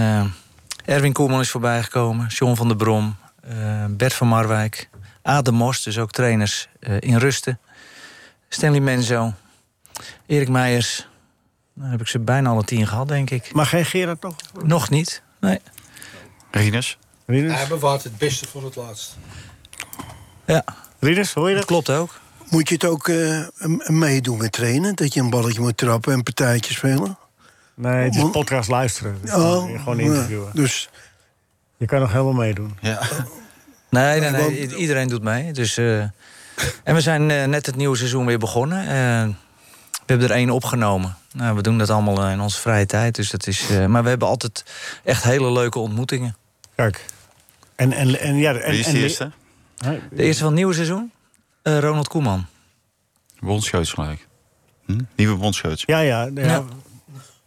[0.84, 2.26] Erwin Koeman is voorbij gekomen.
[2.26, 3.16] John van der Brom.
[3.88, 4.88] Bert van Marwijk.
[5.22, 7.58] Adem Mos, dus ook trainers in Rusten.
[8.48, 9.32] Stanley Menzo.
[10.26, 11.06] Erik Meijers.
[11.78, 13.52] Dan heb ik ze bijna alle tien gehad, denk ik.
[13.54, 14.36] Maar geen Gerard nog?
[14.64, 15.60] Nog niet, nee.
[16.50, 16.98] Rinus?
[17.26, 19.16] Hij bewaart het beste voor het laatst.
[20.46, 20.64] Ja.
[20.98, 21.64] Rinus, hoor je dat?
[21.64, 22.20] Klopt ook.
[22.50, 23.46] Moet je het ook eh,
[23.86, 24.94] meedoen met trainen?
[24.94, 27.18] Dat je een balletje moet trappen en partijtjes spelen?
[27.74, 29.18] Nee, het is Want- podcast luisteren.
[29.22, 30.50] Dus Oh, gewoon interviewen.
[30.54, 30.88] Dus
[31.76, 32.76] Je kan nog helemaal meedoen.
[32.80, 33.00] Ja.
[33.90, 35.52] Nee, nee, Iedereen doet mee.
[35.52, 35.98] Dus, eh,
[36.84, 38.80] en we zijn eh, net het nieuwe seizoen weer begonnen.
[38.80, 38.86] Eh,
[40.06, 41.16] we hebben er één opgenomen.
[41.36, 43.14] Nou, we doen dat allemaal eh, in onze vrije tijd.
[43.14, 44.64] Dus dat is, eh, maar we hebben altijd
[45.04, 46.36] echt hele leuke ontmoetingen.
[46.74, 47.04] Kijk.
[47.74, 49.30] En, en, en, ja, en, Wie is de eerste?
[50.10, 51.12] De eerste van het nieuwe seizoen?
[51.62, 52.46] Eh, Ronald Koeman.
[53.40, 54.26] Bondscoach gelijk.
[54.86, 55.00] Hm?
[55.16, 55.86] Nieuwe bondscoach.
[55.86, 56.42] Ja, ja, ja.
[56.44, 56.64] Ja.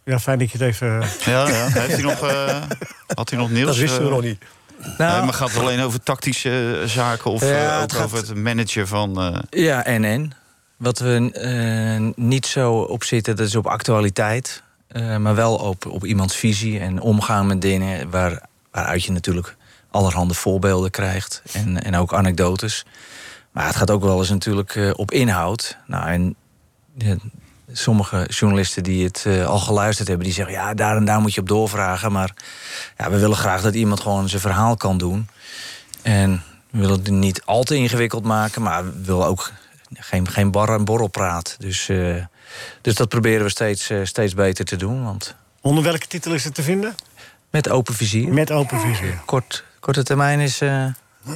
[0.04, 0.88] Ja, fijn dat je het even...
[1.26, 1.68] Ja, ja.
[1.68, 2.62] Heeft hij nog, eh,
[3.16, 3.68] had hij nog Niels?
[3.68, 4.44] Dat wisten we nog niet.
[4.98, 8.18] Nou, nee, maar gaat het alleen over tactische zaken of Ja, ook het gaat- over
[8.18, 9.22] het managen van.
[9.22, 10.32] eh, Ja, en en.
[10.80, 14.64] Wat we eh, niet zo op zitten, dat is op actualiteit.
[14.88, 18.10] eh, maar wel op, op iemands visie en omgaan met dingen...
[18.10, 19.56] Waar, waaruit je natuurlijk
[19.92, 21.42] allerhande voorbeelden krijgt.
[21.52, 22.86] En, en ook anekdotes.
[23.52, 25.78] Maar het gaat ook wel eens natuurlijk eh, op inhoud.
[25.88, 26.36] Nou, en
[27.72, 30.26] sommige journalisten die het al geluisterd hebben...
[30.26, 32.12] die zeggen, ja, daar en daar moet je op doorvragen.
[32.12, 32.34] Maar
[32.98, 35.28] ja, we willen graag dat iemand gewoon zijn verhaal kan doen.
[36.02, 38.62] En we willen het niet al te ingewikkeld maken...
[38.62, 39.52] maar we willen ook
[39.94, 41.56] geen, geen bar- en borrelpraat.
[41.60, 42.16] Dus, eh,
[42.82, 45.04] dus dat proberen we steeds, eh, steeds beter te doen.
[45.04, 46.96] Want Onder welke titel is het te vinden?
[47.50, 48.34] met open vizier.
[48.34, 49.20] Met open vizier.
[49.26, 50.62] Kort, korte termijn is...
[50.62, 50.86] eh,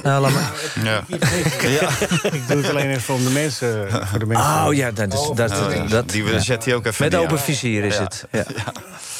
[0.02, 0.52] nou, laat maar.
[0.84, 1.02] ja.
[2.32, 3.90] Ik doe het alleen even om de mensen...
[4.06, 4.66] Voor de mensen.
[4.66, 5.86] Oh ja, dat, is, dat, Oh, ja.
[5.86, 6.38] dat, Die we- ja.
[6.38, 8.02] zet hij ook even Met open vizier is Ja.
[8.02, 8.24] het.
[8.30, 8.44] Ja.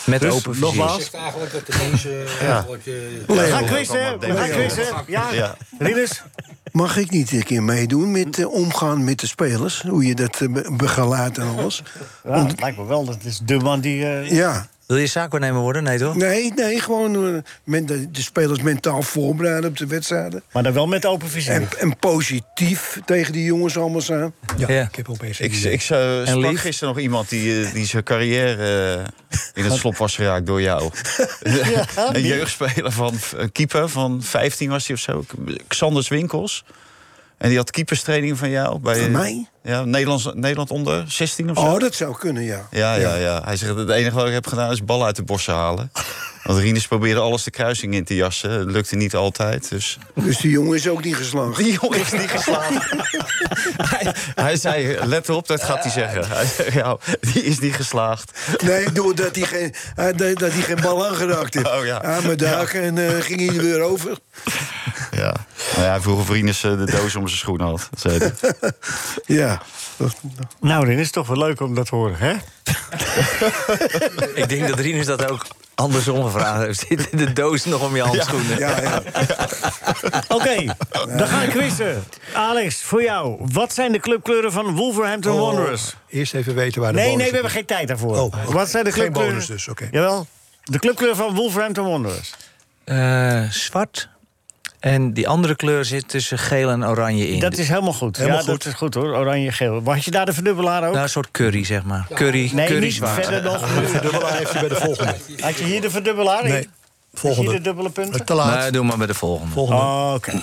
[0.05, 0.61] Met Dus, open vizier.
[0.61, 0.97] nogmaals?
[1.03, 2.85] zegt eigenlijk dat de mensen eigenlijk...
[2.85, 3.69] We gaan Ja.
[3.73, 4.85] quizzen, we gaan quizzen.
[5.07, 5.57] Ja, Ja.
[5.79, 6.23] Rinus?
[6.75, 9.83] Mag ik niet een keer meedoen met eh, omgaan met de spelers?
[9.83, 11.83] Hoe je dat eh, be- begeleidt en alles?
[12.25, 13.05] Ja, het lijkt me wel.
[13.05, 14.05] Dat is de man die...
[14.07, 14.67] eh, Ja.
[14.95, 15.83] Wil je zaakwaarnemer worden?
[15.83, 16.17] Nee, toch?
[16.17, 20.43] Nee, nee, gewoon eh, men, de, de spelers mentaal voorbereiden op de wedstrijden.
[20.53, 21.53] Maar dan wel met open vizier.
[21.53, 24.35] En, en positief tegen die jongens allemaal zijn.
[24.57, 24.83] Ja, Ja.
[24.83, 26.61] ik heb opeens Ik, ik uh, sprak lief?
[26.61, 30.63] gisteren nog iemand die, eh, die zijn carrière eh, in het slop was geraakt door
[30.63, 30.91] jou.
[32.13, 35.25] een jeugdspeler van een keeper van 15 was hij of zo.
[35.69, 36.65] Xander Winkels.
[37.39, 38.79] En die had keeperstraining van jou.
[38.79, 39.49] Bij, Van mij?
[39.67, 41.65] Ja, Nederlands, Nederland onder 16 of zo.
[41.65, 42.69] Oh, dat zou kunnen, ja.
[42.71, 43.43] Ja, ja, ja.
[43.45, 45.91] Hij zegt, het enige wat ik heb gedaan is ballen uit de bossen halen.
[46.45, 48.51] Want Rinus probeerde alles de kruising in te jassen.
[48.51, 49.99] Dat lukte niet altijd, dus...
[50.15, 51.57] Dus die jongen is ook niet geslaagd.
[51.57, 52.91] Die jongen is niet geslaagd.
[53.91, 56.29] hij, hij zei, let op, dat gaat hij zeggen.
[56.29, 58.39] Hij zei, ja, die is niet geslaagd.
[58.65, 61.73] Nee, doordat hij geen, eh, dat hij geen bal aangeraakt heeft.
[61.73, 62.03] Oh, ja.
[62.03, 64.19] Aan mijn dak en eh, ging hij er weer over.
[65.11, 65.35] Ja.
[65.73, 67.89] Nou ja, hij vroeg of Rinus eh, de doos om zijn schoenen had.
[67.97, 68.33] Zei hij.
[69.97, 70.07] Ja.
[70.61, 72.35] Nou, Rinus, toch wel leuk om dat te horen, hè?
[74.43, 76.85] Ik denk dat Rinus dat ook andersom gevraagd heeft.
[76.89, 78.59] Zit de doos nog om je handschoenen?
[78.59, 79.03] Ja, ja.
[80.37, 80.65] Oké,
[81.17, 82.05] dan gaan we quizzen.
[82.35, 83.37] Alex, voor jou.
[83.53, 85.95] Wat zijn de clubkleuren van Wolverhampton Wanderers?
[86.09, 88.17] Eerst even weten waar de Nee, bonus nee, we hebben geen tijd daarvoor.
[88.19, 88.35] Oh.
[88.47, 89.33] Wat zijn de Geen clubkleuren?
[89.35, 89.89] bonus dus, oké.
[89.91, 90.27] Jawel.
[90.65, 92.35] De clubkleur van Wolverhampton Wanderers.
[92.85, 94.09] Eh, zwart.
[94.85, 97.41] En die andere kleur zit tussen geel en oranje in.
[97.41, 98.17] Dat is helemaal goed.
[98.17, 98.63] Helemaal ja, goed.
[98.63, 99.17] dat is goed hoor.
[99.17, 99.83] Oranje, geel.
[99.85, 100.93] Had je daar de verdubbelaar ook?
[100.93, 102.07] Nou, een soort curry, zeg maar.
[102.15, 103.81] Curry, nee, curry niet verder nog.
[103.81, 105.17] De verdubbelaar heeft hij bij de volgende.
[105.41, 106.43] Had je hier de verdubbelaar?
[106.43, 106.69] Nee, je hier
[107.13, 107.53] volgende.
[107.53, 108.25] de dubbele punten?
[108.25, 108.59] Te laat.
[108.59, 109.53] Nee, doe maar bij de volgende.
[109.53, 109.81] Volgende.
[109.81, 110.43] Oh, Oké.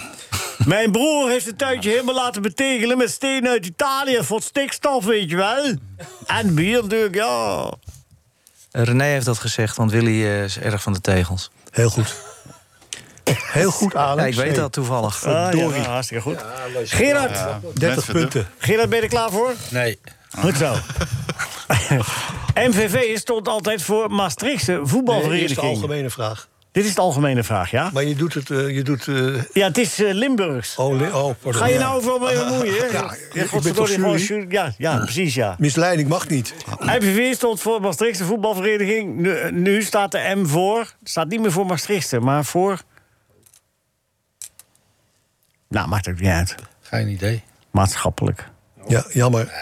[0.65, 5.30] Mijn broer heeft het tuintje helemaal laten betegelen met stenen uit Italië voor stikstof, weet
[5.30, 5.73] je wel.
[6.26, 7.72] En bier natuurlijk, ja.
[8.72, 11.51] René heeft dat gezegd, want Willy eh, is erg van de tegels.
[11.72, 12.30] Heel goed.
[13.51, 14.35] Heel goed, Alex.
[14.35, 15.25] Ja, ik weet dat toevallig.
[15.25, 16.37] Ah, ja, hartstikke goed.
[16.83, 17.39] Gerard,
[17.73, 18.47] 30 punten.
[18.57, 19.53] Gerard, ben je er klaar voor?
[19.69, 19.99] Nee.
[20.39, 20.73] Goed zo.
[22.55, 25.59] MVV stond altijd voor Maastrichtse Nee, eerst de voetbalvereniging.
[25.59, 26.47] algemene vraag.
[26.71, 27.89] Dit is de algemene vraag, ja?
[27.93, 28.49] Maar je doet het...
[28.51, 29.15] eh, je doet, eh,
[29.53, 30.75] Ja, het is eh, Limburgs.
[30.75, 31.53] oh, li- oh, pardon.
[31.61, 31.79] Ga je Ja.
[31.79, 32.73] nou over mee bemoeien?
[32.73, 32.87] hè?
[33.33, 34.45] Ja, ik ben toch jury.
[34.49, 35.55] Ja, ja, precies, ja.
[35.59, 36.53] Misleiding mag niet.
[36.79, 39.15] MVV stond voor Maastrichtse voetbalvereniging.
[39.15, 40.93] Nu, nu staat de M voor.
[41.03, 42.79] Staat niet meer voor Maastrichtse, maar voor.
[45.72, 46.56] Nou, maakt ook niet uit.
[46.81, 47.43] Geen idee.
[47.72, 48.48] Maatschappelijk.
[48.88, 49.53] Ja, jammer.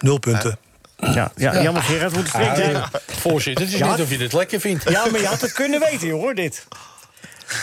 [0.00, 0.58] Nul punten.
[0.96, 2.84] Ja, ja, jammer, Gerard, moet strikt zijn.
[3.06, 4.90] Voorzitter, het is net of je dit lekker vindt.
[4.90, 6.66] Ja, maar je had het kunnen weten, hoor, dit.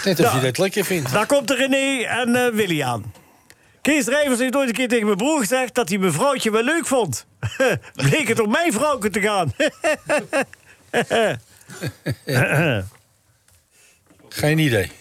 [0.04, 1.12] Net of je dit lekker vindt.
[1.12, 3.14] Daar komt de René en eh, Willy aan.
[3.82, 5.76] Kees Drijvers heeft ooit een keer tegen mijn broer gezegd...
[5.76, 7.26] dat hij mijn vrouwtje wel leuk vond.
[8.10, 9.54] Bleek het om mijn vrouwke te gaan.
[14.30, 14.92] Geen idee.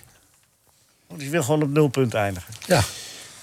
[1.12, 2.54] Want ik wil gewoon op nul punten eindigen.
[2.66, 2.82] Ja.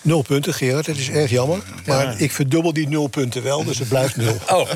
[0.01, 0.85] Nul punten, Gerard.
[0.85, 1.61] Dat is erg jammer.
[1.85, 4.37] Maar ik verdubbel die nul punten wel, dus het blijft nul.
[4.49, 4.69] Oh,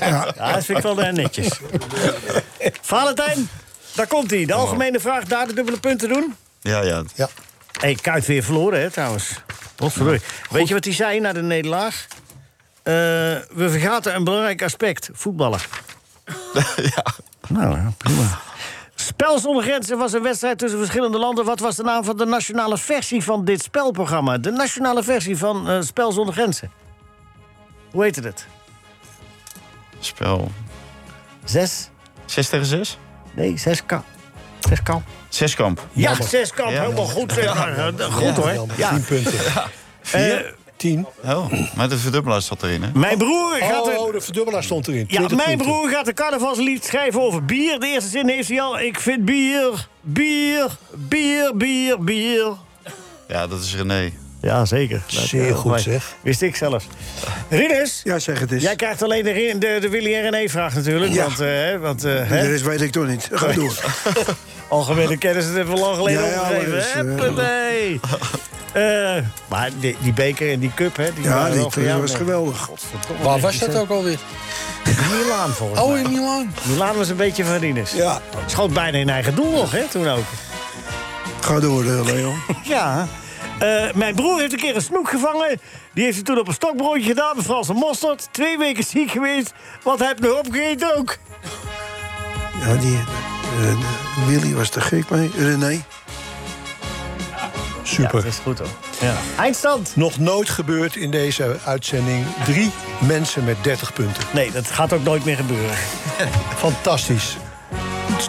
[0.00, 1.48] Ja, dat vind ik wel eh, netjes.
[2.80, 3.48] Valentijn,
[3.94, 4.44] daar komt hij.
[4.44, 6.34] De algemene vraag, daar de dubbele punten doen.
[6.60, 7.02] Ja, ja.
[7.14, 7.28] Ja.
[7.80, 9.30] hey, Kuit weer verloren, hè, trouwens.
[9.74, 10.20] Potverdorie.
[10.50, 12.06] Weet je wat hij zei na de nederlaag?
[12.82, 12.92] Eh,
[13.54, 15.08] we vergaten een belangrijk aspect.
[15.12, 15.60] Voetballen.
[16.94, 17.04] ja.
[17.48, 18.40] Nou, ja, prima.
[19.06, 21.44] Spel zonder grenzen was een wedstrijd tussen verschillende landen.
[21.44, 24.38] Wat was de naam van de nationale versie van dit spelprogramma?
[24.38, 26.70] De nationale versie van eh, Spel zonder grenzen.
[27.90, 28.46] Hoe heette het?
[30.00, 30.50] Spel.
[31.44, 31.88] Zes?
[32.24, 32.98] 6 tegen 6?
[33.34, 34.04] Nee, zes kan.
[34.58, 35.04] Zes kan.
[35.28, 35.86] Zeskamp.
[35.92, 36.72] Ja, zes kan.
[36.72, 36.80] Ja.
[36.80, 37.38] Helemaal goed.
[37.38, 38.66] Eh, Goed Ja, hoor.
[38.76, 38.88] Ja.
[38.88, 39.32] Tien punten.
[40.12, 40.36] Eh,
[40.82, 41.06] Tien.
[41.24, 42.90] Oh, maar de verdubbelaar zat erin, hè?
[42.94, 43.98] mijn broer gaat er...
[43.98, 45.04] Oh, de verdubbelaar stond erin.
[45.08, 45.66] Ja, 20 mijn punten.
[45.66, 47.80] broer gaat een carnavalslied schrijven over bier.
[47.80, 48.80] De eerste zin heeft hij al.
[48.80, 52.52] Ik vind bier, bier, bier, bier, bier.
[53.28, 54.12] Ja, dat is René.
[54.42, 55.02] Ja, zeker.
[55.06, 56.14] Zeer goed, zeg.
[56.20, 56.86] Wist ik zelfs.
[57.48, 58.62] Rinus, Ja, zeg het eens.
[58.62, 61.12] jij krijgt alleen de, de, de Willy en René vraag natuurlijk.
[61.12, 61.24] Ja.
[61.24, 63.28] Want, eh, hè, want eh, De hè, rest weet ik toch niet.
[63.32, 63.74] Ga door.
[64.68, 66.70] algemene kennis het hebben we lang geleden Ja, ja, opgegeven.
[67.34, 67.44] maar dus,
[68.72, 69.16] eh.
[69.16, 71.12] Eh, maar die, die beker en die cup, hè?
[71.14, 72.68] Die Ja, die voor jou, was geweldig.
[73.22, 74.18] Waar was dat ook alweer?
[75.10, 76.02] Milaan volgens Oh, mij.
[76.02, 76.54] in Milaan.
[76.62, 77.92] Milaan was een beetje van Rinus.
[77.92, 80.24] Ja, Schoot bijna in eigen doel nog, hè, toen ook.
[81.40, 82.36] ga door, eh, Leon.
[82.62, 83.08] Ja.
[83.62, 85.60] Eh, mijn broer heeft een keer een snoek gevangen.
[85.94, 88.28] Die heeft hij toen op een stokbroodje gedaan met Franse mosterd.
[88.30, 89.52] Twee weken ziek geweest,
[89.82, 91.18] want hij heeft nog opgegeten ook.
[92.60, 92.96] Ja, die...
[92.96, 95.30] eh, Willy was te gek mee.
[95.36, 95.82] René.
[97.82, 98.12] Super.
[98.12, 98.68] dat is goed hoor.
[99.00, 99.14] Ja.
[99.38, 99.96] Eindstand.
[99.96, 102.26] Nog nooit gebeurd in deze uitzending.
[102.44, 102.70] Drie
[103.00, 104.22] mensen met 30 punten.
[104.32, 105.76] Nee, dat gaat ook nooit meer gebeuren.
[106.56, 107.36] Fantastisch.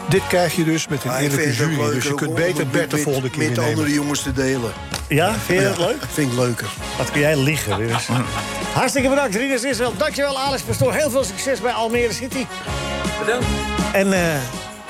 [0.10, 1.94] Dit krijg je dus met een eerlijke jury.
[1.94, 4.72] Dus je kunt beter Bert de met- volgende keer Met andere jongens te delen.
[5.08, 5.98] Ja, vind je dat leuk?
[6.14, 6.68] Vind ik leuker.
[6.98, 8.08] Wat kun jij liegen, Rinus.
[8.74, 9.94] Hartstikke bedankt, Rinus Israël.
[9.98, 10.94] Dankjewel, Alex Pastoor.
[10.94, 12.46] Heel veel succes bij Almere City.
[13.26, 13.46] Bedankt.
[13.94, 14.36] En eh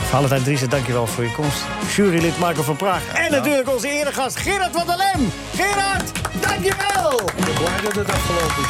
[0.10, 1.58] Valentijn Driessen, dankjewel voor je komst.
[1.96, 3.02] Jurylid Marco van Praag.
[3.14, 5.32] En natuurlijk onze eregast Gerard van der Lem.
[5.56, 6.12] Gerard,
[6.42, 7.20] dankjewel.
[7.38, 8.70] Ik ben blij dat het afgelopen is.